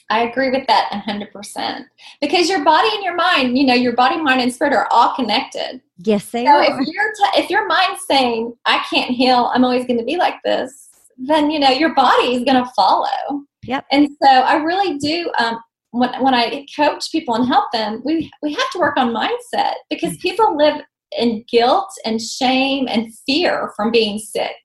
I 0.09 0.23
agree 0.23 0.51
with 0.51 0.67
that 0.67 0.89
100%. 0.91 1.85
Because 2.21 2.49
your 2.49 2.63
body 2.63 2.89
and 2.93 3.03
your 3.03 3.15
mind, 3.15 3.57
you 3.57 3.65
know, 3.65 3.73
your 3.73 3.95
body, 3.95 4.21
mind, 4.21 4.41
and 4.41 4.53
spirit 4.53 4.73
are 4.73 4.87
all 4.91 5.15
connected. 5.15 5.81
Yes, 5.97 6.29
they 6.29 6.45
so 6.45 6.51
are. 6.51 6.63
If, 6.63 6.87
you're 6.87 7.13
t- 7.13 7.41
if 7.41 7.49
your 7.49 7.65
mind's 7.67 8.01
saying, 8.07 8.53
I 8.65 8.83
can't 8.89 9.11
heal, 9.11 9.51
I'm 9.53 9.63
always 9.63 9.85
going 9.85 9.99
to 9.99 10.05
be 10.05 10.17
like 10.17 10.35
this, 10.43 10.89
then, 11.17 11.49
you 11.49 11.59
know, 11.59 11.69
your 11.69 11.95
body 11.95 12.35
is 12.35 12.43
going 12.43 12.63
to 12.63 12.69
follow. 12.75 13.43
Yep. 13.65 13.85
And 13.91 14.09
so 14.21 14.29
I 14.29 14.57
really 14.57 14.97
do, 14.97 15.31
um, 15.39 15.57
when, 15.91 16.21
when 16.21 16.33
I 16.33 16.65
coach 16.75 17.11
people 17.11 17.35
and 17.35 17.47
help 17.47 17.71
them, 17.71 18.01
we, 18.03 18.29
we 18.41 18.53
have 18.53 18.69
to 18.71 18.79
work 18.79 18.97
on 18.97 19.15
mindset 19.15 19.73
because 19.89 20.17
people 20.17 20.57
live 20.57 20.81
in 21.17 21.43
guilt 21.49 21.91
and 22.06 22.21
shame 22.21 22.88
and 22.89 23.13
fear 23.26 23.71
from 23.76 23.91
being 23.91 24.19
sick. 24.19 24.56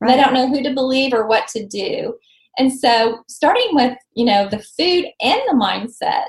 Right. 0.00 0.16
They 0.16 0.22
don't 0.22 0.34
know 0.34 0.48
who 0.48 0.62
to 0.62 0.74
believe 0.74 1.12
or 1.12 1.26
what 1.26 1.48
to 1.48 1.66
do. 1.66 2.14
And 2.58 2.72
so, 2.72 3.22
starting 3.28 3.68
with, 3.72 3.96
you 4.14 4.24
know, 4.24 4.48
the 4.48 4.58
food 4.58 5.06
and 5.20 5.40
the 5.46 5.54
mindset, 5.54 6.24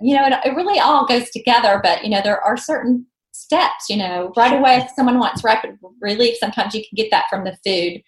you 0.00 0.14
know, 0.14 0.26
it, 0.26 0.34
it 0.44 0.54
really 0.54 0.78
all 0.78 1.06
goes 1.06 1.30
together, 1.30 1.80
but, 1.82 2.04
you 2.04 2.10
know, 2.10 2.20
there 2.22 2.40
are 2.40 2.56
certain 2.56 3.06
steps, 3.32 3.88
you 3.88 3.96
know, 3.96 4.32
right 4.36 4.56
away, 4.58 4.76
if 4.76 4.90
someone 4.94 5.18
wants 5.18 5.44
rapid 5.44 5.78
relief, 6.00 6.36
sometimes 6.38 6.74
you 6.74 6.80
can 6.80 6.94
get 6.96 7.10
that 7.10 7.26
from 7.28 7.44
the 7.44 7.56
food, 7.64 8.02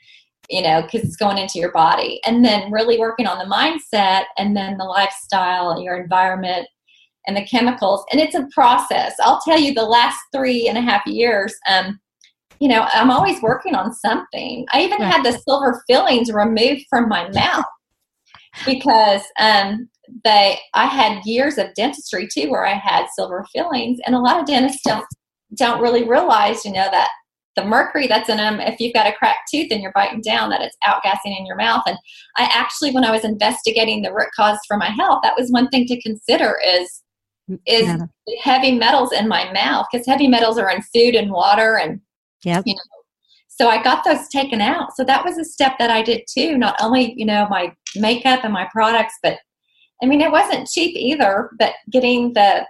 you 0.50 0.62
know, 0.62 0.83
because 0.83 1.03
it's 1.03 1.16
going 1.16 1.38
into 1.38 1.59
your 1.59 1.72
body. 1.72 2.20
And 2.27 2.44
then 2.44 2.70
really 2.70 2.98
working 2.98 3.27
on 3.27 3.38
the 3.38 3.53
mindset 3.53 4.24
and 4.38 4.57
then 4.57 4.77
the 4.77 4.85
lifestyle 4.85 5.81
your 5.83 5.96
environment 5.96 6.68
and 7.26 7.37
the 7.37 7.44
chemicals. 7.46 8.04
And 8.10 8.20
it's 8.20 8.34
a 8.34 8.48
process. 8.52 9.14
I'll 9.20 9.40
tell 9.40 9.58
you, 9.58 9.74
the 9.74 9.84
last 9.84 10.18
three 10.34 10.68
and 10.68 10.78
a 10.78 10.82
half 10.82 11.06
years, 11.06 11.54
um, 11.70 11.98
you 12.60 12.68
know, 12.68 12.87
I'm 12.92 13.10
always 13.10 13.42
working 13.42 13.74
on 13.74 13.92
something. 13.94 14.66
I 14.72 14.82
even 14.82 15.00
had 15.00 15.24
the 15.24 15.38
silver 15.46 15.82
fillings 15.87 16.32
removed 16.32 16.87
from 16.88 17.08
my 17.08 17.28
mouth 17.30 17.64
because 18.64 19.22
um, 19.38 19.88
they 20.24 20.58
I 20.74 20.87
had 20.87 21.24
years 21.24 21.58
of 21.58 21.74
dentistry 21.74 22.28
too 22.32 22.50
where 22.50 22.66
I 22.66 22.74
had 22.74 23.06
silver 23.14 23.44
fillings, 23.52 23.98
and 24.06 24.14
a 24.14 24.20
lot 24.20 24.40
of 24.40 24.46
dentists 24.46 24.82
don't 24.84 25.04
don't 25.56 25.80
really 25.80 26.08
realize, 26.08 26.64
you 26.64 26.72
know, 26.72 26.88
that 26.90 27.08
the 27.56 27.64
mercury 27.64 28.06
that's 28.06 28.28
in 28.28 28.37
them, 28.38 28.60
if 28.60 28.80
you've 28.80 28.94
got 28.94 29.06
a 29.06 29.12
cracked 29.12 29.48
tooth 29.50 29.68
and 29.70 29.80
you're 29.80 29.92
biting 29.94 30.20
down, 30.20 30.50
that 30.50 30.60
it's 30.60 30.76
outgassing 30.84 31.38
in 31.38 31.46
your 31.46 31.56
mouth. 31.56 31.82
And 31.87 31.96
I 32.37 32.50
actually, 32.52 32.90
when 32.90 33.04
I 33.04 33.12
was 33.12 33.24
investigating 33.24 34.02
the 34.02 34.12
root 34.12 34.28
cause 34.34 34.58
for 34.66 34.76
my 34.76 34.90
health, 34.90 35.20
that 35.22 35.37
was 35.38 35.50
one 35.50 35.68
thing 35.68 35.87
to 35.87 36.02
consider 36.02 36.58
is 36.66 37.02
is 37.66 37.83
yeah. 37.83 37.98
heavy 38.42 38.72
metals 38.72 39.12
in 39.12 39.28
my 39.28 39.52
mouth 39.52 39.87
because 39.90 40.07
heavy 40.07 40.28
metals 40.28 40.59
are 40.59 40.70
in 40.70 40.80
food 40.83 41.14
and 41.14 41.30
water 41.30 41.76
and 41.76 42.00
yeah 42.44 42.62
you 42.64 42.74
know 42.74 42.80
so 43.48 43.68
i 43.68 43.83
got 43.83 44.02
those 44.04 44.28
taken 44.28 44.61
out. 44.61 44.96
So 44.96 45.04
that 45.04 45.24
was 45.24 45.38
a 45.38 45.44
step 45.44 45.74
that 45.78 45.90
i 45.90 46.02
did 46.02 46.22
too 46.28 46.57
not 46.57 46.76
only 46.80 47.14
you 47.16 47.26
know 47.26 47.46
my 47.50 47.72
makeup 47.96 48.44
and 48.44 48.52
my 48.52 48.68
products 48.72 49.14
but 49.22 49.38
i 50.02 50.07
mean 50.07 50.20
it 50.20 50.33
wasn't 50.33 50.68
cheap 50.68 50.96
either 50.96 51.50
but 51.59 51.74
getting 51.90 52.33
the 52.33 52.66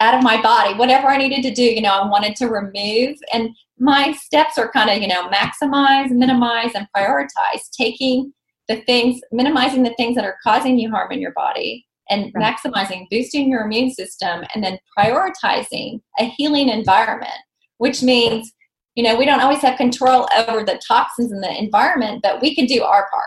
out 0.00 0.14
of 0.14 0.22
my 0.22 0.40
body 0.42 0.74
whatever 0.74 1.06
i 1.06 1.16
needed 1.16 1.42
to 1.42 1.54
do 1.54 1.62
you 1.62 1.80
know 1.80 1.92
i 1.92 2.06
wanted 2.06 2.36
to 2.36 2.48
remove 2.48 3.16
and 3.32 3.48
my 3.78 4.12
steps 4.12 4.58
are 4.58 4.70
kind 4.72 4.90
of 4.90 4.98
you 5.00 5.08
know 5.08 5.28
maximize 5.30 6.10
minimize 6.10 6.72
and 6.74 6.86
prioritize 6.94 7.70
taking 7.76 8.32
the 8.68 8.76
things 8.82 9.20
minimizing 9.32 9.82
the 9.82 9.94
things 9.94 10.16
that 10.16 10.24
are 10.24 10.36
causing 10.42 10.78
you 10.78 10.90
harm 10.90 11.12
in 11.12 11.20
your 11.20 11.32
body 11.32 11.86
and 12.10 12.32
right. 12.34 12.56
maximizing, 12.56 13.06
boosting 13.10 13.48
your 13.48 13.62
immune 13.62 13.90
system, 13.90 14.44
and 14.54 14.62
then 14.62 14.78
prioritizing 14.96 16.00
a 16.18 16.24
healing 16.24 16.68
environment, 16.68 17.30
which 17.78 18.02
means, 18.02 18.52
you 18.94 19.02
know, 19.02 19.16
we 19.16 19.24
don't 19.24 19.40
always 19.40 19.60
have 19.60 19.76
control 19.76 20.28
over 20.36 20.64
the 20.64 20.80
toxins 20.86 21.32
in 21.32 21.40
the 21.40 21.58
environment, 21.58 22.20
but 22.22 22.40
we 22.40 22.54
can 22.54 22.66
do 22.66 22.82
our 22.82 23.08
part. 23.10 23.24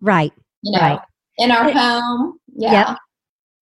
Right. 0.00 0.32
You 0.62 0.72
know, 0.72 0.80
right. 0.80 1.00
in 1.38 1.50
our 1.50 1.70
home. 1.70 2.38
Yeah. 2.56 2.88
Yep. 2.88 2.98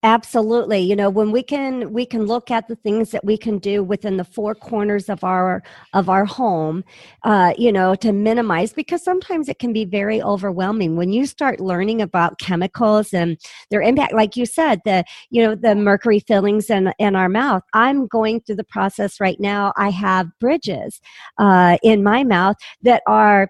Absolutely. 0.05 0.79
You 0.81 0.97
know, 0.97 1.09
when 1.09 1.31
we 1.31 1.41
can 1.41 1.93
we 1.93 2.05
can 2.05 2.25
look 2.25 2.51
at 2.51 2.67
the 2.67 2.75
things 2.75 3.11
that 3.11 3.23
we 3.23 3.37
can 3.37 3.57
do 3.57 3.81
within 3.81 4.17
the 4.17 4.25
four 4.25 4.53
corners 4.53 5.07
of 5.07 5.23
our 5.23 5.63
of 5.93 6.09
our 6.09 6.25
home, 6.25 6.83
uh, 7.23 7.53
you 7.57 7.71
know, 7.71 7.95
to 7.95 8.11
minimize 8.11 8.73
because 8.73 9.01
sometimes 9.01 9.47
it 9.47 9.59
can 9.59 9.71
be 9.71 9.85
very 9.85 10.21
overwhelming 10.21 10.97
when 10.97 11.13
you 11.13 11.25
start 11.25 11.61
learning 11.61 12.01
about 12.01 12.37
chemicals 12.37 13.13
and 13.13 13.37
their 13.71 13.81
impact. 13.81 14.13
Like 14.13 14.35
you 14.35 14.45
said, 14.45 14.81
the 14.83 15.05
you 15.29 15.41
know 15.41 15.55
the 15.55 15.73
mercury 15.73 16.19
fillings 16.19 16.69
in 16.69 16.91
in 16.99 17.15
our 17.15 17.29
mouth. 17.29 17.63
I'm 17.73 18.05
going 18.07 18.41
through 18.41 18.57
the 18.57 18.65
process 18.65 19.21
right 19.21 19.39
now. 19.39 19.71
I 19.77 19.89
have 19.89 20.27
bridges 20.37 20.99
uh, 21.37 21.77
in 21.81 22.03
my 22.03 22.25
mouth 22.25 22.57
that 22.81 23.03
are 23.07 23.47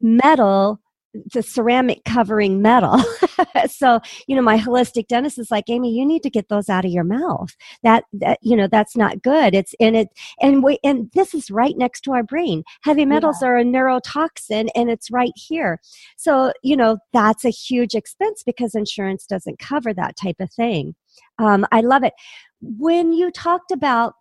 metal 0.00 0.80
the 1.32 1.42
ceramic 1.42 2.04
covering 2.04 2.62
metal. 2.62 2.98
so, 3.68 4.00
you 4.26 4.36
know, 4.36 4.42
my 4.42 4.58
holistic 4.58 5.08
dentist 5.08 5.38
is 5.38 5.50
like, 5.50 5.68
Aimee, 5.68 5.90
you 5.90 6.06
need 6.06 6.22
to 6.22 6.30
get 6.30 6.48
those 6.48 6.68
out 6.68 6.84
of 6.84 6.90
your 6.90 7.04
mouth. 7.04 7.54
That, 7.82 8.04
that 8.14 8.38
you 8.42 8.56
know, 8.56 8.66
that's 8.66 8.96
not 8.96 9.22
good. 9.22 9.54
It's 9.54 9.74
in 9.78 9.94
it, 9.94 10.08
and 10.40 10.62
we, 10.62 10.78
and 10.82 11.10
this 11.12 11.34
is 11.34 11.50
right 11.50 11.76
next 11.76 12.02
to 12.02 12.12
our 12.12 12.22
brain. 12.22 12.62
Heavy 12.82 13.04
metals 13.04 13.38
yeah. 13.42 13.48
are 13.48 13.56
a 13.58 13.64
neurotoxin, 13.64 14.68
and 14.74 14.90
it's 14.90 15.10
right 15.10 15.32
here. 15.36 15.80
So, 16.16 16.52
you 16.62 16.76
know, 16.76 16.98
that's 17.12 17.44
a 17.44 17.50
huge 17.50 17.94
expense 17.94 18.42
because 18.42 18.74
insurance 18.74 19.26
doesn't 19.26 19.58
cover 19.58 19.92
that 19.94 20.16
type 20.16 20.40
of 20.40 20.50
thing. 20.52 20.94
Um, 21.38 21.66
I 21.72 21.80
love 21.80 22.04
it. 22.04 22.14
When 22.60 23.12
you 23.12 23.30
talked 23.30 23.70
about 23.70 24.14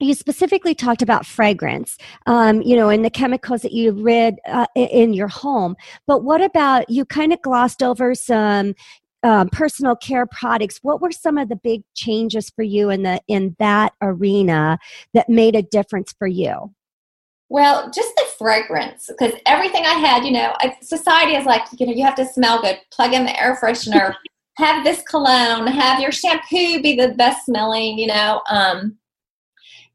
you 0.00 0.14
specifically 0.14 0.74
talked 0.74 1.02
about 1.02 1.26
fragrance, 1.26 1.96
um, 2.26 2.62
you 2.62 2.76
know, 2.76 2.88
and 2.88 3.04
the 3.04 3.10
chemicals 3.10 3.62
that 3.62 3.72
you 3.72 3.92
read 3.92 4.36
uh, 4.46 4.66
in 4.74 5.12
your 5.14 5.28
home. 5.28 5.76
But 6.06 6.24
what 6.24 6.42
about 6.42 6.90
you? 6.90 7.04
Kind 7.04 7.32
of 7.32 7.40
glossed 7.42 7.82
over 7.82 8.14
some 8.14 8.74
um, 9.22 9.48
personal 9.48 9.96
care 9.96 10.26
products. 10.26 10.80
What 10.82 11.00
were 11.00 11.12
some 11.12 11.38
of 11.38 11.48
the 11.48 11.56
big 11.56 11.82
changes 11.94 12.50
for 12.50 12.62
you 12.62 12.90
in 12.90 13.02
the 13.02 13.20
in 13.28 13.56
that 13.58 13.94
arena 14.02 14.78
that 15.14 15.28
made 15.28 15.56
a 15.56 15.62
difference 15.62 16.14
for 16.18 16.26
you? 16.26 16.74
Well, 17.48 17.90
just 17.90 18.14
the 18.16 18.24
fragrance, 18.36 19.06
because 19.06 19.32
everything 19.46 19.84
I 19.84 19.94
had, 19.94 20.24
you 20.24 20.32
know, 20.32 20.54
society 20.82 21.36
is 21.36 21.46
like, 21.46 21.62
you 21.78 21.86
know, 21.86 21.92
you 21.92 22.04
have 22.04 22.16
to 22.16 22.26
smell 22.26 22.60
good. 22.60 22.78
Plug 22.90 23.12
in 23.12 23.24
the 23.24 23.40
air 23.40 23.56
freshener. 23.62 24.14
have 24.56 24.84
this 24.84 25.02
cologne. 25.02 25.66
Have 25.66 26.00
your 26.00 26.12
shampoo 26.12 26.82
be 26.82 26.96
the 26.96 27.14
best 27.16 27.46
smelling. 27.46 27.98
You 27.98 28.08
know. 28.08 28.42
Um, 28.50 28.98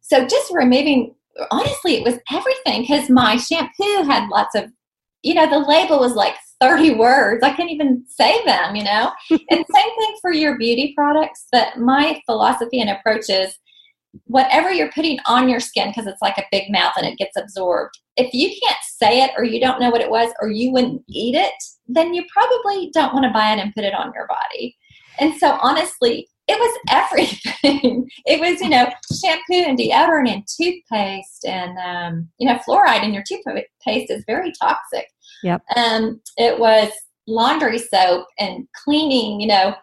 so 0.10 0.26
just 0.26 0.52
removing, 0.52 1.13
honestly, 1.52 1.95
it 1.95 2.04
was 2.04 2.17
everything 2.32 2.82
because 2.82 3.10
my 3.10 3.38
shampoo 3.38 4.04
had 4.04 4.28
lots 4.30 4.56
of, 4.56 4.65
you 5.22 5.36
know, 5.36 5.48
the 5.48 5.60
label 5.60 6.00
was 6.00 6.13
like 6.13 6.36
30 6.60 6.95
words. 6.95 7.43
I 7.43 7.54
can't 7.54 7.69
even 7.69 8.04
say 8.08 8.43
them, 8.43 8.76
you 8.76 8.84
know? 8.84 9.12
and 9.30 9.39
same 9.50 9.65
thing 10.00 10.15
for 10.19 10.34
your 10.34 10.58
beauty 10.58 10.93
products. 10.95 11.45
But 11.52 11.78
my 11.78 12.22
philosophy 12.26 12.82
and 12.82 12.89
approach 12.89 13.30
is 13.30 13.56
whatever 14.26 14.72
you're 14.72 14.91
putting 14.91 15.19
on 15.28 15.48
your 15.48 15.60
skin, 15.60 15.89
because 15.89 16.08
it's 16.08 16.22
like 16.24 16.39
a 16.39 16.48
big 16.52 16.72
mouth 16.72 16.93
and 16.98 17.06
it 17.06 17.19
gets 17.19 17.38
absorbed, 17.38 17.93
if 18.17 18.34
you 18.34 18.50
can't 18.50 18.82
say 18.82 19.22
it 19.22 19.32
or 19.38 19.43
you 19.43 19.60
don't 19.60 19.80
know 19.80 19.91
what 19.91 20.02
it 20.02 20.10
was 20.10 20.34
or 20.41 20.50
you 20.50 20.72
wouldn't 20.72 21.04
eat 21.08 21.36
it, 21.36 21.54
then 21.88 22.15
you 22.15 22.24
probably 22.34 22.89
don't 22.95 23.13
want 23.13 23.26
to 23.26 23.32
buy 23.32 23.54
it 23.54 23.60
and 23.60 23.76
put 23.76 23.84
it 23.84 23.93
on 23.93 24.12
your 24.15 24.28
body. 24.28 24.76
And 25.19 25.36
so, 25.36 25.60
honestly, 25.62 26.28
it 26.50 26.60
was 26.60 26.80
everything. 26.90 28.10
it 28.26 28.40
was, 28.40 28.60
you 28.60 28.70
know, 28.70 28.90
shampoo 29.22 29.70
and 29.70 29.78
deodorant 29.78 30.30
and 30.30 30.44
toothpaste 30.48 31.46
and, 31.46 31.78
um, 31.78 32.28
you 32.40 32.48
know, 32.48 32.60
fluoride 32.68 33.04
in 33.04 33.14
your 33.14 33.24
toothpaste 33.24 34.12
is 34.12 34.24
very 34.26 34.52
toxic. 34.60 35.06
Yep. 35.44 35.62
Um, 35.76 36.20
it 36.38 36.60
was 36.60 36.92
laundry 37.28 37.78
soap 37.78 38.26
and 38.40 38.68
cleaning, 38.84 39.40
you 39.40 39.48
know, 39.48 39.76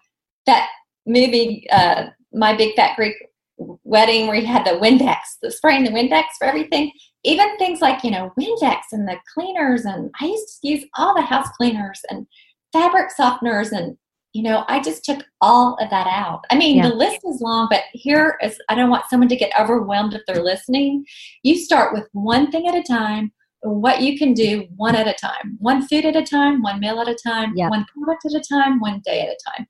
that 0.46 0.68
movie, 1.06 1.66
uh, 1.70 2.06
My 2.32 2.56
Big 2.56 2.74
Fat 2.74 2.96
Greek 2.96 3.14
Wedding 3.58 4.26
where 4.26 4.36
you 4.36 4.46
had 4.46 4.66
the 4.66 4.72
Windex, 4.72 5.18
the 5.40 5.52
spraying 5.52 5.84
the 5.84 5.90
Windex 5.90 6.24
for 6.36 6.46
everything. 6.46 6.90
Even 7.24 7.56
things 7.58 7.80
like, 7.80 8.02
you 8.02 8.10
know, 8.10 8.32
Windex 8.38 8.80
and 8.90 9.08
the 9.08 9.16
cleaners. 9.32 9.84
And 9.84 10.10
I 10.20 10.26
used 10.26 10.60
to 10.60 10.68
use 10.68 10.84
all 10.98 11.14
the 11.14 11.22
house 11.22 11.48
cleaners 11.56 12.00
and 12.10 12.26
fabric 12.72 13.10
softeners 13.18 13.70
and 13.70 13.96
you 14.36 14.42
know, 14.42 14.66
I 14.68 14.80
just 14.80 15.02
took 15.02 15.24
all 15.40 15.78
of 15.80 15.88
that 15.88 16.06
out. 16.06 16.44
I 16.50 16.56
mean, 16.56 16.76
yeah. 16.76 16.90
the 16.90 16.94
list 16.94 17.20
is 17.24 17.40
long, 17.40 17.68
but 17.70 17.84
here 17.94 18.36
is 18.42 18.58
I 18.68 18.74
don't 18.74 18.90
want 18.90 19.08
someone 19.08 19.30
to 19.30 19.36
get 19.36 19.50
overwhelmed 19.58 20.12
if 20.12 20.20
they're 20.26 20.42
listening. 20.42 21.06
You 21.42 21.56
start 21.56 21.94
with 21.94 22.06
one 22.12 22.50
thing 22.50 22.68
at 22.68 22.74
a 22.74 22.82
time, 22.82 23.32
what 23.62 24.02
you 24.02 24.18
can 24.18 24.34
do 24.34 24.66
one 24.76 24.94
at 24.94 25.08
a 25.08 25.14
time, 25.14 25.56
one 25.58 25.88
food 25.88 26.04
at 26.04 26.16
a 26.16 26.22
time, 26.22 26.62
one 26.62 26.80
meal 26.80 27.00
at 27.00 27.08
a 27.08 27.16
time, 27.26 27.54
yeah. 27.56 27.70
one 27.70 27.86
product 27.96 28.26
at 28.26 28.38
a 28.38 28.44
time, 28.46 28.78
one 28.78 29.00
day 29.06 29.22
at 29.22 29.28
a 29.28 29.38
time. 29.50 29.66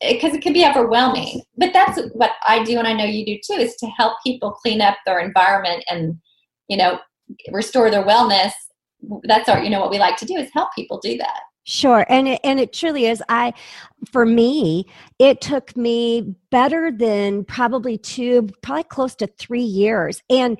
Because 0.00 0.34
it, 0.34 0.38
it 0.38 0.42
can 0.42 0.52
be 0.52 0.66
overwhelming. 0.66 1.42
But 1.56 1.72
that's 1.72 2.00
what 2.14 2.32
I 2.44 2.64
do, 2.64 2.80
and 2.80 2.88
I 2.88 2.94
know 2.94 3.04
you 3.04 3.24
do 3.24 3.38
too, 3.46 3.60
is 3.60 3.76
to 3.76 3.86
help 3.86 4.14
people 4.26 4.50
clean 4.50 4.80
up 4.80 4.96
their 5.06 5.20
environment 5.20 5.84
and, 5.88 6.16
you 6.66 6.76
know, 6.76 6.98
restore 7.52 7.88
their 7.88 8.04
wellness 8.04 8.50
that's 9.24 9.48
our 9.48 9.62
you 9.62 9.70
know 9.70 9.80
what 9.80 9.90
we 9.90 9.98
like 9.98 10.16
to 10.16 10.24
do 10.24 10.36
is 10.36 10.48
help 10.52 10.68
people 10.74 11.00
do 11.00 11.16
that 11.16 11.40
Sure, 11.64 12.04
and 12.08 12.26
it, 12.26 12.40
and 12.42 12.58
it 12.58 12.72
truly 12.72 13.06
is. 13.06 13.22
I, 13.28 13.52
for 14.10 14.26
me, 14.26 14.86
it 15.20 15.40
took 15.40 15.76
me 15.76 16.34
better 16.50 16.90
than 16.90 17.44
probably 17.44 17.98
two, 17.98 18.48
probably 18.62 18.84
close 18.84 19.14
to 19.16 19.28
three 19.38 19.62
years, 19.62 20.22
and 20.28 20.58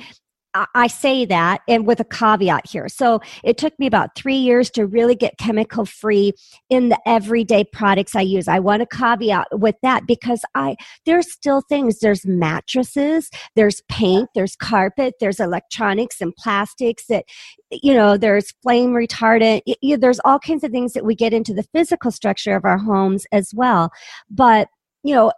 I 0.54 0.86
say 0.86 1.24
that 1.26 1.62
and 1.66 1.86
with 1.86 2.00
a 2.00 2.04
caveat 2.04 2.66
here. 2.68 2.88
So 2.88 3.20
it 3.42 3.56
took 3.56 3.78
me 3.78 3.86
about 3.86 4.14
three 4.14 4.36
years 4.36 4.70
to 4.72 4.86
really 4.86 5.14
get 5.14 5.38
chemical 5.38 5.86
free 5.86 6.32
in 6.68 6.90
the 6.90 6.98
everyday 7.06 7.64
products 7.64 8.14
I 8.14 8.20
use. 8.20 8.48
I 8.48 8.58
want 8.58 8.80
to 8.80 8.96
caveat 8.96 9.46
with 9.52 9.76
that 9.82 10.06
because 10.06 10.42
I 10.54 10.76
there's 11.06 11.32
still 11.32 11.62
things. 11.68 12.00
There's 12.00 12.26
mattresses, 12.26 13.30
there's 13.56 13.80
paint, 13.88 14.28
there's 14.34 14.56
carpet, 14.56 15.14
there's 15.20 15.40
electronics 15.40 16.20
and 16.20 16.34
plastics 16.36 17.06
that 17.06 17.24
you 17.70 17.94
know 17.94 18.16
there's 18.16 18.52
flame 18.62 18.92
retardant. 18.92 19.62
There's 19.82 20.20
all 20.24 20.38
kinds 20.38 20.64
of 20.64 20.70
things 20.70 20.92
that 20.92 21.04
we 21.04 21.14
get 21.14 21.32
into 21.32 21.54
the 21.54 21.66
physical 21.74 22.10
structure 22.10 22.54
of 22.54 22.64
our 22.64 22.78
homes 22.78 23.26
as 23.32 23.52
well. 23.54 23.90
But 24.30 24.68
you 25.02 25.14
know, 25.14 25.32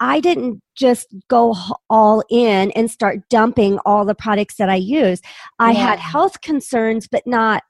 I 0.00 0.20
didn't 0.20 0.60
just 0.74 1.06
go 1.28 1.54
all 1.88 2.24
in 2.30 2.70
and 2.72 2.90
start 2.90 3.28
dumping 3.30 3.78
all 3.86 4.04
the 4.04 4.14
products 4.14 4.56
that 4.56 4.68
I 4.68 4.76
use. 4.76 5.20
I 5.58 5.72
yeah. 5.72 5.78
had 5.78 5.98
health 6.00 6.40
concerns, 6.40 7.06
but 7.06 7.26
not 7.26 7.62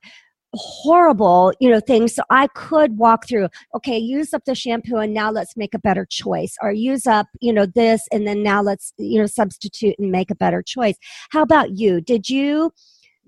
horrible, 0.55 1.53
you 1.61 1.69
know, 1.69 1.81
things. 1.81 2.15
So 2.15 2.23
I 2.31 2.47
could 2.49 2.97
walk 2.97 3.27
through, 3.27 3.49
okay, 3.75 3.99
use 3.99 4.33
up 4.33 4.45
the 4.45 4.55
shampoo 4.55 4.97
and 4.97 5.13
now 5.13 5.31
let's 5.31 5.57
make 5.57 5.75
a 5.75 5.79
better 5.79 6.07
choice. 6.09 6.57
Or 6.63 6.73
use 6.73 7.07
up, 7.07 7.27
you 7.41 7.53
know, 7.53 7.67
this 7.67 8.03
and 8.13 8.27
then 8.27 8.43
now 8.43 8.63
let's, 8.63 8.93
you 8.97 9.21
know, 9.21 9.27
substitute 9.27 9.97
and 9.99 10.11
make 10.11 10.31
a 10.31 10.37
better 10.37 10.63
choice. 10.63 10.97
How 11.31 11.43
about 11.43 11.77
you? 11.77 12.01
Did 12.01 12.29
you 12.29 12.73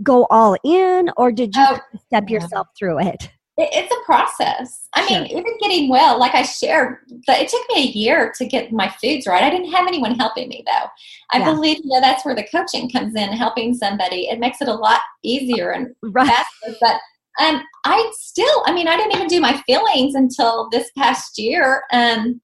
go 0.02 0.26
all 0.30 0.56
in 0.64 1.10
or 1.16 1.32
did 1.32 1.54
you 1.54 1.66
oh, 1.66 1.78
step 2.06 2.24
yeah. 2.28 2.34
yourself 2.34 2.68
through 2.78 3.00
it? 3.00 3.30
It's 3.58 3.92
a 3.92 4.04
process. 4.04 4.88
I 4.92 5.06
sure. 5.06 5.22
mean, 5.22 5.30
even 5.30 5.58
getting 5.60 5.88
well, 5.88 6.18
like 6.18 6.34
I 6.34 6.42
shared, 6.42 6.98
but 7.26 7.38
it 7.38 7.48
took 7.48 7.62
me 7.70 7.84
a 7.84 7.86
year 7.86 8.32
to 8.36 8.46
get 8.46 8.70
my 8.70 8.88
foods 9.00 9.26
right. 9.26 9.42
I 9.42 9.50
didn't 9.50 9.72
have 9.72 9.86
anyone 9.86 10.14
helping 10.14 10.48
me 10.48 10.62
though. 10.66 10.88
I 11.30 11.38
yeah. 11.38 11.52
believe 11.52 11.78
you 11.78 11.86
know 11.86 12.00
that's 12.00 12.24
where 12.24 12.34
the 12.34 12.46
coaching 12.46 12.90
comes 12.90 13.14
in, 13.14 13.32
helping 13.32 13.72
somebody. 13.72 14.28
It 14.28 14.40
makes 14.40 14.60
it 14.60 14.68
a 14.68 14.74
lot 14.74 15.00
easier 15.22 15.70
and 15.70 15.94
right. 16.02 16.26
faster. 16.26 16.76
But 16.80 17.00
um, 17.42 17.62
I 17.84 18.12
still, 18.14 18.62
I 18.66 18.72
mean, 18.72 18.88
I 18.88 18.96
didn't 18.96 19.14
even 19.14 19.26
do 19.26 19.40
my 19.40 19.56
feelings 19.66 20.14
until 20.14 20.68
this 20.70 20.90
past 20.96 21.38
year, 21.38 21.84
um, 21.92 22.40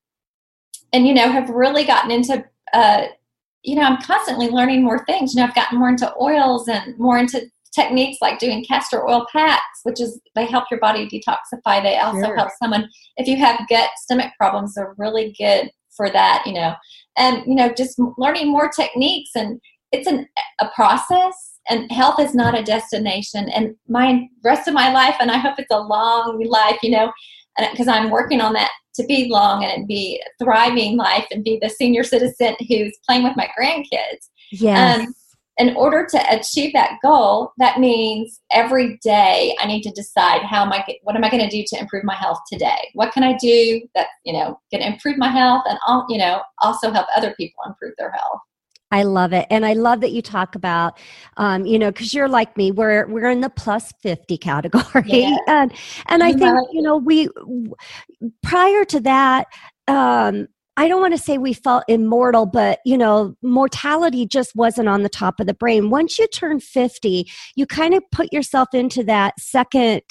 and 0.94 1.06
you 1.06 1.12
know, 1.12 1.30
have 1.30 1.50
really 1.50 1.84
gotten 1.84 2.10
into. 2.10 2.44
Uh, 2.72 3.08
you 3.64 3.76
know, 3.76 3.82
I'm 3.82 4.02
constantly 4.02 4.48
learning 4.48 4.82
more 4.82 5.04
things. 5.04 5.34
You 5.34 5.40
know, 5.40 5.46
I've 5.46 5.54
gotten 5.54 5.78
more 5.78 5.88
into 5.88 6.12
oils 6.20 6.66
and 6.68 6.98
more 6.98 7.18
into 7.18 7.48
techniques 7.74 8.18
like 8.20 8.38
doing 8.38 8.64
castor 8.64 9.08
oil 9.08 9.26
packs, 9.32 9.80
which 9.82 10.00
is 10.00 10.20
they 10.34 10.46
help 10.46 10.64
your 10.70 10.80
body 10.80 11.06
detoxify. 11.06 11.82
They 11.82 11.98
also 11.98 12.26
sure. 12.26 12.36
help 12.36 12.50
someone 12.62 12.88
if 13.16 13.26
you 13.26 13.36
have 13.36 13.66
gut 13.68 13.90
stomach 13.96 14.32
problems. 14.38 14.74
They're 14.74 14.94
really 14.98 15.34
good 15.38 15.70
for 15.96 16.10
that. 16.10 16.42
You 16.46 16.54
know, 16.54 16.74
and 17.16 17.44
you 17.46 17.54
know 17.54 17.72
just 17.72 17.98
learning 18.18 18.50
more 18.50 18.68
techniques 18.68 19.30
and 19.34 19.60
it's 19.90 20.06
an, 20.06 20.26
a 20.60 20.68
process. 20.74 21.34
And 21.68 21.90
health 21.92 22.18
is 22.18 22.34
not 22.34 22.58
a 22.58 22.62
destination. 22.62 23.48
And 23.48 23.76
my 23.88 24.28
rest 24.42 24.66
of 24.66 24.74
my 24.74 24.92
life, 24.92 25.14
and 25.20 25.30
I 25.30 25.38
hope 25.38 25.58
it's 25.58 25.70
a 25.70 25.80
long 25.80 26.44
life. 26.48 26.78
You 26.82 26.90
know, 26.90 27.12
because 27.70 27.88
I'm 27.88 28.10
working 28.10 28.40
on 28.40 28.52
that 28.54 28.70
to 28.94 29.04
be 29.04 29.28
long 29.30 29.64
and 29.64 29.86
be 29.86 30.22
a 30.24 30.44
thriving 30.44 30.96
life 30.96 31.26
and 31.30 31.44
be 31.44 31.58
the 31.62 31.70
senior 31.70 32.04
citizen 32.04 32.56
who's 32.68 32.98
playing 33.06 33.24
with 33.24 33.36
my 33.36 33.48
grandkids. 33.58 34.28
Yes. 34.50 35.00
Um, 35.00 35.14
in 35.58 35.76
order 35.76 36.06
to 36.10 36.34
achieve 36.34 36.72
that 36.72 36.98
goal, 37.02 37.52
that 37.58 37.78
means 37.78 38.40
every 38.52 38.98
day 39.02 39.54
I 39.60 39.66
need 39.66 39.82
to 39.82 39.90
decide 39.90 40.42
how 40.42 40.62
am 40.62 40.72
I, 40.72 40.84
what 41.02 41.14
am 41.14 41.24
I 41.24 41.30
going 41.30 41.42
to 41.42 41.48
do 41.48 41.62
to 41.66 41.78
improve 41.78 42.04
my 42.04 42.14
health 42.14 42.38
today? 42.50 42.88
What 42.94 43.12
can 43.12 43.22
I 43.22 43.36
do 43.36 43.82
that, 43.94 44.06
you 44.24 44.32
know, 44.32 44.58
can 44.72 44.80
improve 44.80 45.18
my 45.18 45.28
health 45.28 45.64
and, 45.68 45.78
all, 45.86 46.06
you 46.08 46.18
know, 46.18 46.40
also 46.62 46.90
help 46.90 47.06
other 47.14 47.34
people 47.36 47.62
improve 47.66 47.92
their 47.98 48.10
health? 48.12 48.40
I 48.92 49.04
love 49.04 49.32
it, 49.32 49.46
and 49.48 49.64
I 49.64 49.72
love 49.72 50.02
that 50.02 50.12
you 50.12 50.20
talk 50.20 50.54
about, 50.54 50.98
um, 51.38 51.64
you 51.64 51.78
know, 51.78 51.90
because 51.90 52.12
you're 52.12 52.28
like 52.28 52.58
me. 52.58 52.70
We're 52.70 53.06
we're 53.08 53.30
in 53.30 53.40
the 53.40 53.48
plus 53.48 53.90
fifty 54.02 54.36
category, 54.36 55.04
yeah. 55.06 55.38
and 55.48 55.72
and 56.08 56.22
I 56.22 56.34
think 56.34 56.58
you 56.72 56.82
know 56.82 56.98
we 56.98 57.30
prior 58.42 58.84
to 58.84 59.00
that, 59.00 59.46
um, 59.88 60.46
I 60.76 60.88
don't 60.88 61.00
want 61.02 61.12
to 61.12 61.22
say 61.22 61.36
we 61.36 61.52
felt 61.52 61.84
immortal, 61.86 62.46
but 62.46 62.80
you 62.84 62.96
know, 62.96 63.36
mortality 63.42 64.26
just 64.26 64.56
wasn't 64.56 64.88
on 64.88 65.02
the 65.02 65.08
top 65.08 65.38
of 65.38 65.46
the 65.46 65.54
brain. 65.54 65.90
Once 65.90 66.18
you 66.18 66.26
turn 66.28 66.60
50, 66.60 67.28
you 67.56 67.66
kind 67.66 67.94
of 67.94 68.02
put 68.10 68.32
yourself 68.32 68.68
into 68.72 69.04
that 69.04 69.38
second 69.38 70.02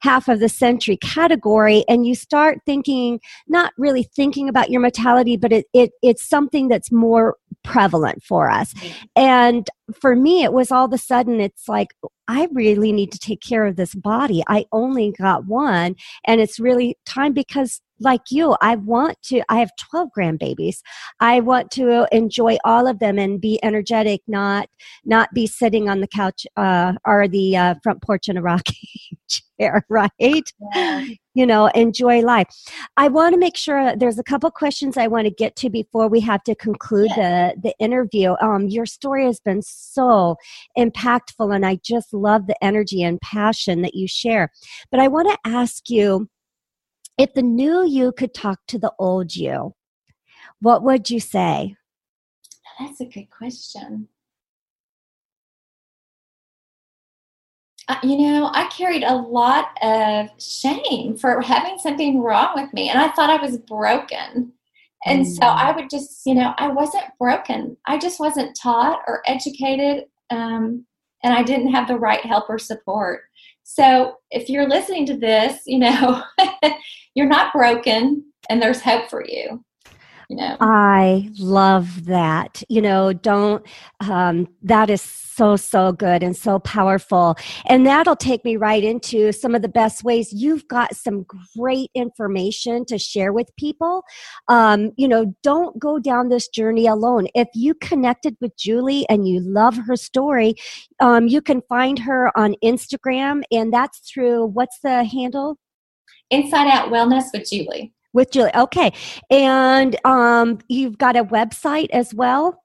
half 0.00 0.28
of 0.28 0.40
the 0.40 0.48
century 0.48 0.96
category 0.96 1.84
and 1.88 2.06
you 2.06 2.14
start 2.14 2.58
thinking, 2.64 3.20
not 3.46 3.72
really 3.76 4.04
thinking 4.04 4.48
about 4.48 4.70
your 4.70 4.80
mortality, 4.80 5.36
but 5.36 5.52
it, 5.52 5.66
it 5.74 5.90
it's 6.02 6.26
something 6.26 6.68
that's 6.68 6.90
more 6.90 7.36
prevalent 7.62 8.22
for 8.22 8.50
us. 8.50 8.72
Mm-hmm. 8.74 9.04
And 9.16 9.70
for 10.00 10.16
me, 10.16 10.44
it 10.44 10.52
was 10.52 10.70
all 10.70 10.86
of 10.86 10.92
a 10.92 10.98
sudden, 10.98 11.40
it's 11.40 11.68
like, 11.68 11.88
I 12.28 12.48
really 12.52 12.90
need 12.90 13.12
to 13.12 13.18
take 13.18 13.40
care 13.40 13.66
of 13.66 13.76
this 13.76 13.94
body. 13.94 14.42
I 14.48 14.64
only 14.72 15.12
got 15.12 15.46
one. 15.46 15.94
And 16.24 16.40
it's 16.40 16.58
really 16.58 16.96
time 17.04 17.32
because 17.32 17.80
like 18.00 18.22
you 18.30 18.56
i 18.60 18.76
want 18.76 19.20
to 19.22 19.42
i 19.48 19.58
have 19.58 19.70
12 19.78 20.08
grandbabies. 20.16 20.78
I 21.20 21.40
want 21.40 21.70
to 21.72 22.06
enjoy 22.12 22.58
all 22.64 22.86
of 22.86 22.98
them 22.98 23.18
and 23.18 23.40
be 23.40 23.58
energetic 23.62 24.22
not 24.26 24.68
not 25.04 25.32
be 25.34 25.46
sitting 25.46 25.88
on 25.88 26.00
the 26.00 26.08
couch 26.08 26.46
uh, 26.56 26.94
or 27.04 27.28
the 27.28 27.56
uh, 27.56 27.74
front 27.82 28.02
porch 28.02 28.28
in 28.28 28.36
a 28.36 28.42
rocking 28.42 28.74
chair 29.58 29.84
right? 29.88 30.12
Yeah. 30.74 31.06
you 31.34 31.46
know 31.46 31.66
enjoy 31.68 32.20
life. 32.20 32.48
I 32.96 33.08
want 33.08 33.34
to 33.34 33.38
make 33.38 33.56
sure 33.56 33.96
there's 33.96 34.18
a 34.18 34.22
couple 34.22 34.50
questions 34.50 34.96
i 34.96 35.06
want 35.06 35.26
to 35.26 35.30
get 35.30 35.56
to 35.56 35.70
before 35.70 36.08
we 36.08 36.20
have 36.20 36.42
to 36.44 36.54
conclude 36.54 37.10
yeah. 37.16 37.52
the 37.54 37.60
the 37.68 37.74
interview. 37.78 38.34
Um, 38.40 38.68
your 38.68 38.86
story 38.86 39.24
has 39.24 39.40
been 39.40 39.62
so 39.62 40.36
impactful 40.78 41.54
and 41.54 41.64
i 41.64 41.78
just 41.84 42.12
love 42.12 42.46
the 42.46 42.64
energy 42.64 43.02
and 43.02 43.20
passion 43.20 43.82
that 43.82 43.94
you 43.94 44.06
share. 44.06 44.50
But 44.90 45.00
i 45.00 45.08
want 45.08 45.28
to 45.28 45.38
ask 45.50 45.88
you 45.88 46.28
if 47.18 47.34
the 47.34 47.42
new 47.42 47.86
you 47.86 48.12
could 48.12 48.34
talk 48.34 48.60
to 48.68 48.78
the 48.78 48.92
old 48.98 49.34
you, 49.34 49.74
what 50.60 50.82
would 50.82 51.10
you 51.10 51.20
say? 51.20 51.76
That's 52.78 53.00
a 53.00 53.06
good 53.06 53.30
question. 53.30 54.08
Uh, 57.88 57.96
you 58.02 58.18
know, 58.18 58.50
I 58.52 58.66
carried 58.66 59.04
a 59.04 59.14
lot 59.14 59.68
of 59.80 60.28
shame 60.42 61.16
for 61.16 61.40
having 61.40 61.78
something 61.78 62.20
wrong 62.20 62.50
with 62.54 62.72
me, 62.72 62.88
and 62.88 62.98
I 62.98 63.10
thought 63.10 63.30
I 63.30 63.40
was 63.40 63.58
broken. 63.58 64.52
And 65.04 65.24
mm. 65.24 65.26
so 65.26 65.46
I 65.46 65.70
would 65.70 65.88
just, 65.88 66.22
you 66.26 66.34
know, 66.34 66.52
I 66.58 66.68
wasn't 66.68 67.04
broken. 67.18 67.76
I 67.86 67.96
just 67.96 68.18
wasn't 68.18 68.58
taught 68.60 69.02
or 69.06 69.22
educated, 69.26 70.06
um, 70.30 70.84
and 71.22 71.32
I 71.32 71.44
didn't 71.44 71.72
have 71.72 71.86
the 71.86 71.98
right 71.98 72.24
help 72.26 72.50
or 72.50 72.58
support. 72.58 73.22
So 73.68 74.14
if 74.30 74.48
you're 74.48 74.68
listening 74.68 75.06
to 75.06 75.16
this, 75.16 75.62
you 75.66 75.80
know, 75.80 76.22
you're 77.14 77.26
not 77.26 77.52
broken 77.52 78.24
and 78.48 78.62
there's 78.62 78.80
hope 78.80 79.10
for 79.10 79.26
you 79.26 79.64
you 80.28 80.36
know. 80.36 80.56
I 80.60 81.30
love 81.38 82.06
that. 82.06 82.62
You 82.68 82.82
know 82.82 83.12
don't 83.12 83.64
um, 84.00 84.48
that 84.62 84.90
is 84.90 85.02
so 85.02 85.56
so 85.56 85.92
good 85.92 86.22
and 86.22 86.36
so 86.36 86.58
powerful. 86.58 87.36
And 87.66 87.86
that'll 87.86 88.16
take 88.16 88.44
me 88.44 88.56
right 88.56 88.82
into 88.82 89.32
some 89.32 89.54
of 89.54 89.62
the 89.62 89.68
best 89.68 90.02
ways. 90.02 90.32
You've 90.32 90.66
got 90.68 90.96
some 90.96 91.26
great 91.56 91.90
information 91.94 92.84
to 92.86 92.98
share 92.98 93.32
with 93.32 93.54
people. 93.56 94.02
Um, 94.48 94.92
you 94.96 95.08
know 95.08 95.34
don't 95.42 95.78
go 95.78 95.98
down 95.98 96.28
this 96.28 96.48
journey 96.48 96.86
alone. 96.86 97.28
If 97.34 97.48
you 97.54 97.74
connected 97.74 98.36
with 98.40 98.56
julie 98.56 99.06
and 99.08 99.28
you 99.28 99.40
love 99.40 99.76
her 99.76 99.96
story 99.96 100.54
um, 101.00 101.26
you 101.26 101.40
can 101.40 101.62
find 101.68 101.98
her 101.98 102.36
on 102.38 102.54
instagram 102.62 103.42
and 103.50 103.72
that's 103.72 103.98
through 104.10 104.46
what's 104.46 104.78
the 104.80 105.04
handle? 105.04 105.58
Inside 106.30 106.68
Out 106.68 106.90
Wellness 106.90 107.24
with 107.32 107.48
Julie. 107.48 107.92
With 108.16 108.30
Julie, 108.30 108.50
okay. 108.54 108.94
And 109.28 109.94
um, 110.06 110.58
you've 110.68 110.96
got 110.96 111.16
a 111.16 111.24
website 111.24 111.90
as 111.90 112.14
well? 112.14 112.64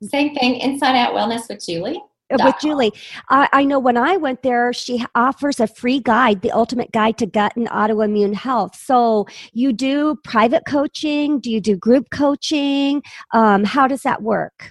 Same 0.00 0.32
thing, 0.32 0.54
Inside 0.60 0.96
Out 0.96 1.12
Wellness 1.12 1.48
with 1.48 1.66
Julie. 1.66 2.00
Uh, 2.32 2.38
with 2.40 2.54
Julie. 2.60 2.92
I, 3.30 3.48
I, 3.52 3.64
know 3.64 3.80
when 3.80 3.96
I 3.96 4.16
went 4.16 4.42
there, 4.42 4.72
she 4.72 5.04
offers 5.16 5.58
a 5.58 5.66
free 5.66 5.98
guide, 5.98 6.42
the 6.42 6.52
ultimate 6.52 6.92
guide 6.92 7.18
to 7.18 7.26
gut 7.26 7.56
and 7.56 7.68
autoimmune 7.68 8.32
health. 8.32 8.76
So 8.76 9.26
you 9.52 9.72
do 9.72 10.16
private 10.22 10.62
coaching? 10.68 11.40
Do 11.40 11.50
you 11.50 11.60
do 11.60 11.76
group 11.76 12.10
coaching? 12.10 13.02
Um, 13.32 13.64
how 13.64 13.88
does 13.88 14.02
that 14.02 14.22
work? 14.22 14.70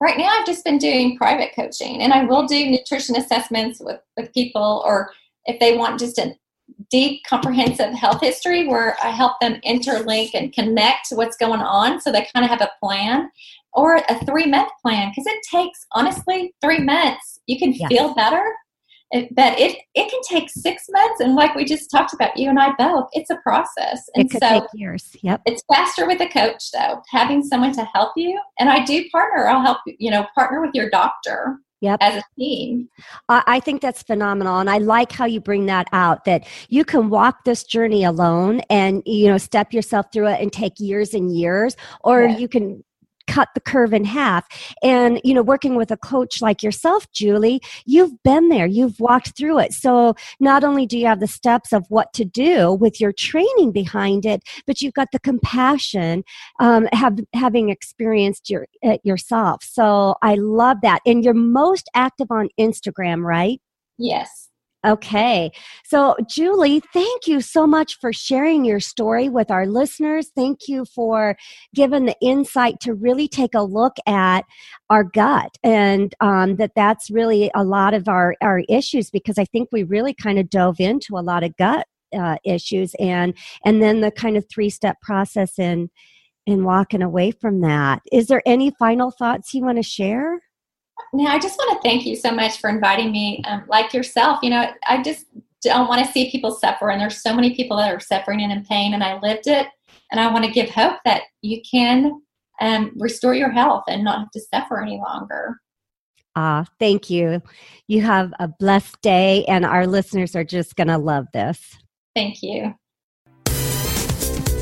Right 0.00 0.18
now, 0.18 0.28
I've 0.28 0.46
just 0.46 0.64
been 0.64 0.78
doing 0.78 1.16
private 1.16 1.50
coaching, 1.56 2.00
and 2.00 2.12
I 2.12 2.22
will 2.22 2.46
do 2.46 2.70
nutrition 2.70 3.16
assessments 3.16 3.80
with, 3.80 3.98
with 4.16 4.32
people, 4.32 4.84
or 4.86 5.10
if 5.46 5.58
they 5.58 5.76
want 5.76 5.98
just 5.98 6.16
an 6.18 6.36
deep 6.90 7.22
comprehensive 7.28 7.94
health 7.94 8.20
history 8.20 8.66
where 8.66 8.96
I 9.02 9.10
help 9.10 9.34
them 9.40 9.60
interlink 9.66 10.30
and 10.34 10.52
connect 10.52 11.08
what's 11.12 11.36
going 11.36 11.60
on 11.60 12.00
so 12.00 12.10
they 12.10 12.26
kind 12.34 12.44
of 12.44 12.50
have 12.50 12.60
a 12.60 12.70
plan 12.84 13.30
or 13.72 13.96
a 14.08 14.24
three 14.26 14.46
month 14.46 14.70
plan 14.82 15.10
because 15.10 15.26
it 15.26 15.40
takes 15.50 15.86
honestly 15.92 16.52
three 16.60 16.80
months 16.80 17.38
You 17.46 17.58
can 17.58 17.72
Yes. 17.72 17.88
feel 17.88 18.14
better, 18.14 18.44
but 19.12 19.58
it 19.58 19.78
it 19.94 20.10
can 20.10 20.20
take 20.28 20.50
six 20.50 20.86
months. 20.90 21.20
And 21.20 21.34
like 21.34 21.54
we 21.54 21.64
just 21.64 21.90
talked 21.90 22.12
about, 22.12 22.36
you 22.36 22.48
and 22.48 22.58
I 22.58 22.72
both, 22.78 23.08
it's 23.12 23.30
a 23.30 23.36
process. 23.36 24.08
And 24.14 24.26
it 24.26 24.30
could 24.30 24.42
so 24.42 24.60
take 24.60 24.68
years. 24.74 25.16
Yep. 25.22 25.42
it's 25.46 25.62
faster 25.72 26.06
with 26.06 26.20
a 26.20 26.28
coach 26.28 26.70
though, 26.72 27.02
having 27.10 27.42
someone 27.42 27.72
to 27.74 27.84
help 27.94 28.12
you. 28.16 28.40
And 28.58 28.68
I 28.68 28.84
do 28.84 29.08
partner. 29.10 29.46
I'll 29.48 29.62
help 29.62 29.78
you, 29.86 29.94
you 29.98 30.10
know, 30.10 30.26
partner 30.34 30.60
with 30.60 30.74
your 30.74 30.90
doctor 30.90 31.58
Yep. 31.80 31.98
as 32.02 32.16
a 32.18 32.22
team. 32.38 32.88
I, 33.28 33.42
I 33.46 33.60
think 33.60 33.80
that's 33.80 34.02
phenomenal. 34.02 34.58
And 34.58 34.68
I 34.68 34.78
like 34.78 35.12
how 35.12 35.24
you 35.24 35.40
bring 35.40 35.66
that 35.66 35.88
out 35.92 36.24
that 36.26 36.46
you 36.68 36.84
can 36.84 37.08
walk 37.08 37.44
this 37.44 37.64
journey 37.64 38.04
alone 38.04 38.60
and, 38.68 39.02
you 39.06 39.28
know, 39.28 39.38
step 39.38 39.72
yourself 39.72 40.06
through 40.12 40.28
it 40.28 40.40
and 40.40 40.52
take 40.52 40.74
years 40.78 41.14
and 41.14 41.34
years, 41.34 41.76
or 42.04 42.24
Yeah. 42.24 42.36
you 42.36 42.48
can 42.48 42.84
cut 43.30 43.48
the 43.54 43.60
curve 43.60 43.94
in 43.94 44.04
half. 44.04 44.44
And, 44.82 45.20
you 45.22 45.32
know, 45.32 45.42
working 45.42 45.76
with 45.76 45.92
a 45.92 45.96
coach 45.96 46.42
like 46.42 46.62
yourself, 46.62 47.10
Julie, 47.12 47.60
you've 47.86 48.20
been 48.24 48.48
there, 48.48 48.66
you've 48.66 48.98
walked 48.98 49.36
through 49.36 49.60
it. 49.60 49.72
So 49.72 50.14
not 50.40 50.64
only 50.64 50.84
do 50.84 50.98
you 50.98 51.06
have 51.06 51.20
the 51.20 51.28
steps 51.28 51.72
of 51.72 51.86
what 51.88 52.12
to 52.14 52.24
do 52.24 52.72
with 52.72 53.00
your 53.00 53.12
training 53.12 53.70
behind 53.72 54.26
it, 54.26 54.42
but 54.66 54.82
you've 54.82 54.94
got 54.94 55.08
the 55.12 55.20
compassion 55.20 56.24
um, 56.58 56.88
have, 56.92 57.18
having 57.32 57.70
experienced 57.70 58.50
your, 58.50 58.66
it 58.82 59.00
yourself. 59.04 59.62
So 59.62 60.16
I 60.22 60.34
love 60.34 60.78
that. 60.82 61.00
And 61.06 61.24
you're 61.24 61.32
most 61.32 61.88
active 61.94 62.30
on 62.30 62.48
Instagram, 62.58 63.22
right? 63.22 63.60
Yes. 63.96 64.49
Okay. 64.86 65.52
So, 65.84 66.16
Julie, 66.26 66.80
thank 66.94 67.26
you 67.26 67.42
so 67.42 67.66
much 67.66 67.98
for 68.00 68.14
sharing 68.14 68.64
your 68.64 68.80
story 68.80 69.28
with 69.28 69.50
our 69.50 69.66
listeners. 69.66 70.30
Thank 70.34 70.68
you 70.68 70.86
for 70.86 71.36
giving 71.74 72.06
the 72.06 72.16
insight 72.22 72.80
to 72.80 72.94
really 72.94 73.28
take 73.28 73.54
a 73.54 73.62
look 73.62 73.96
at 74.06 74.46
our 74.88 75.04
gut 75.04 75.58
and 75.62 76.14
um, 76.20 76.56
that 76.56 76.72
that's 76.74 77.10
really 77.10 77.50
a 77.54 77.62
lot 77.62 77.92
of 77.92 78.08
our, 78.08 78.34
our 78.40 78.60
issues 78.70 79.10
because 79.10 79.36
I 79.36 79.44
think 79.44 79.68
we 79.70 79.82
really 79.82 80.14
kind 80.14 80.38
of 80.38 80.48
dove 80.48 80.80
into 80.80 81.18
a 81.18 81.20
lot 81.20 81.44
of 81.44 81.54
gut 81.58 81.86
uh, 82.16 82.36
issues 82.44 82.94
and 82.98 83.34
and 83.64 83.82
then 83.82 84.00
the 84.00 84.10
kind 84.10 84.36
of 84.36 84.44
three 84.48 84.70
step 84.70 85.00
process 85.00 85.58
in 85.58 85.90
in 86.46 86.64
walking 86.64 87.02
away 87.02 87.30
from 87.30 87.60
that. 87.60 88.02
Is 88.10 88.26
there 88.28 88.42
any 88.46 88.70
final 88.78 89.10
thoughts 89.10 89.54
you 89.54 89.62
want 89.62 89.76
to 89.76 89.82
share? 89.82 90.40
Now, 91.12 91.26
I 91.26 91.38
just 91.38 91.58
want 91.58 91.80
to 91.80 91.88
thank 91.88 92.06
you 92.06 92.16
so 92.16 92.30
much 92.30 92.60
for 92.60 92.70
inviting 92.70 93.12
me. 93.12 93.42
Um, 93.46 93.64
like 93.68 93.92
yourself, 93.92 94.40
you 94.42 94.50
know, 94.50 94.70
I 94.86 95.02
just 95.02 95.26
don't 95.62 95.88
want 95.88 96.04
to 96.04 96.12
see 96.12 96.30
people 96.30 96.52
suffer, 96.52 96.90
and 96.90 97.00
there's 97.00 97.22
so 97.22 97.34
many 97.34 97.54
people 97.54 97.76
that 97.76 97.92
are 97.92 98.00
suffering 98.00 98.42
and 98.42 98.52
in 98.52 98.64
pain, 98.64 98.94
and 98.94 99.02
I 99.02 99.18
lived 99.20 99.46
it, 99.46 99.66
and 100.10 100.20
I 100.20 100.32
want 100.32 100.44
to 100.44 100.50
give 100.50 100.70
hope 100.70 100.98
that 101.04 101.22
you 101.42 101.60
can 101.68 102.22
um, 102.60 102.92
restore 102.96 103.34
your 103.34 103.50
health 103.50 103.84
and 103.88 104.04
not 104.04 104.18
have 104.18 104.30
to 104.32 104.40
suffer 104.40 104.82
any 104.82 104.98
longer. 104.98 105.56
Ah, 106.36 106.64
thank 106.78 107.10
you. 107.10 107.42
You 107.88 108.02
have 108.02 108.32
a 108.38 108.48
blessed 108.48 109.00
day, 109.02 109.44
and 109.46 109.64
our 109.64 109.86
listeners 109.86 110.36
are 110.36 110.44
just 110.44 110.76
going 110.76 110.88
to 110.88 110.98
love 110.98 111.26
this. 111.32 111.76
Thank 112.14 112.42
you. 112.42 112.74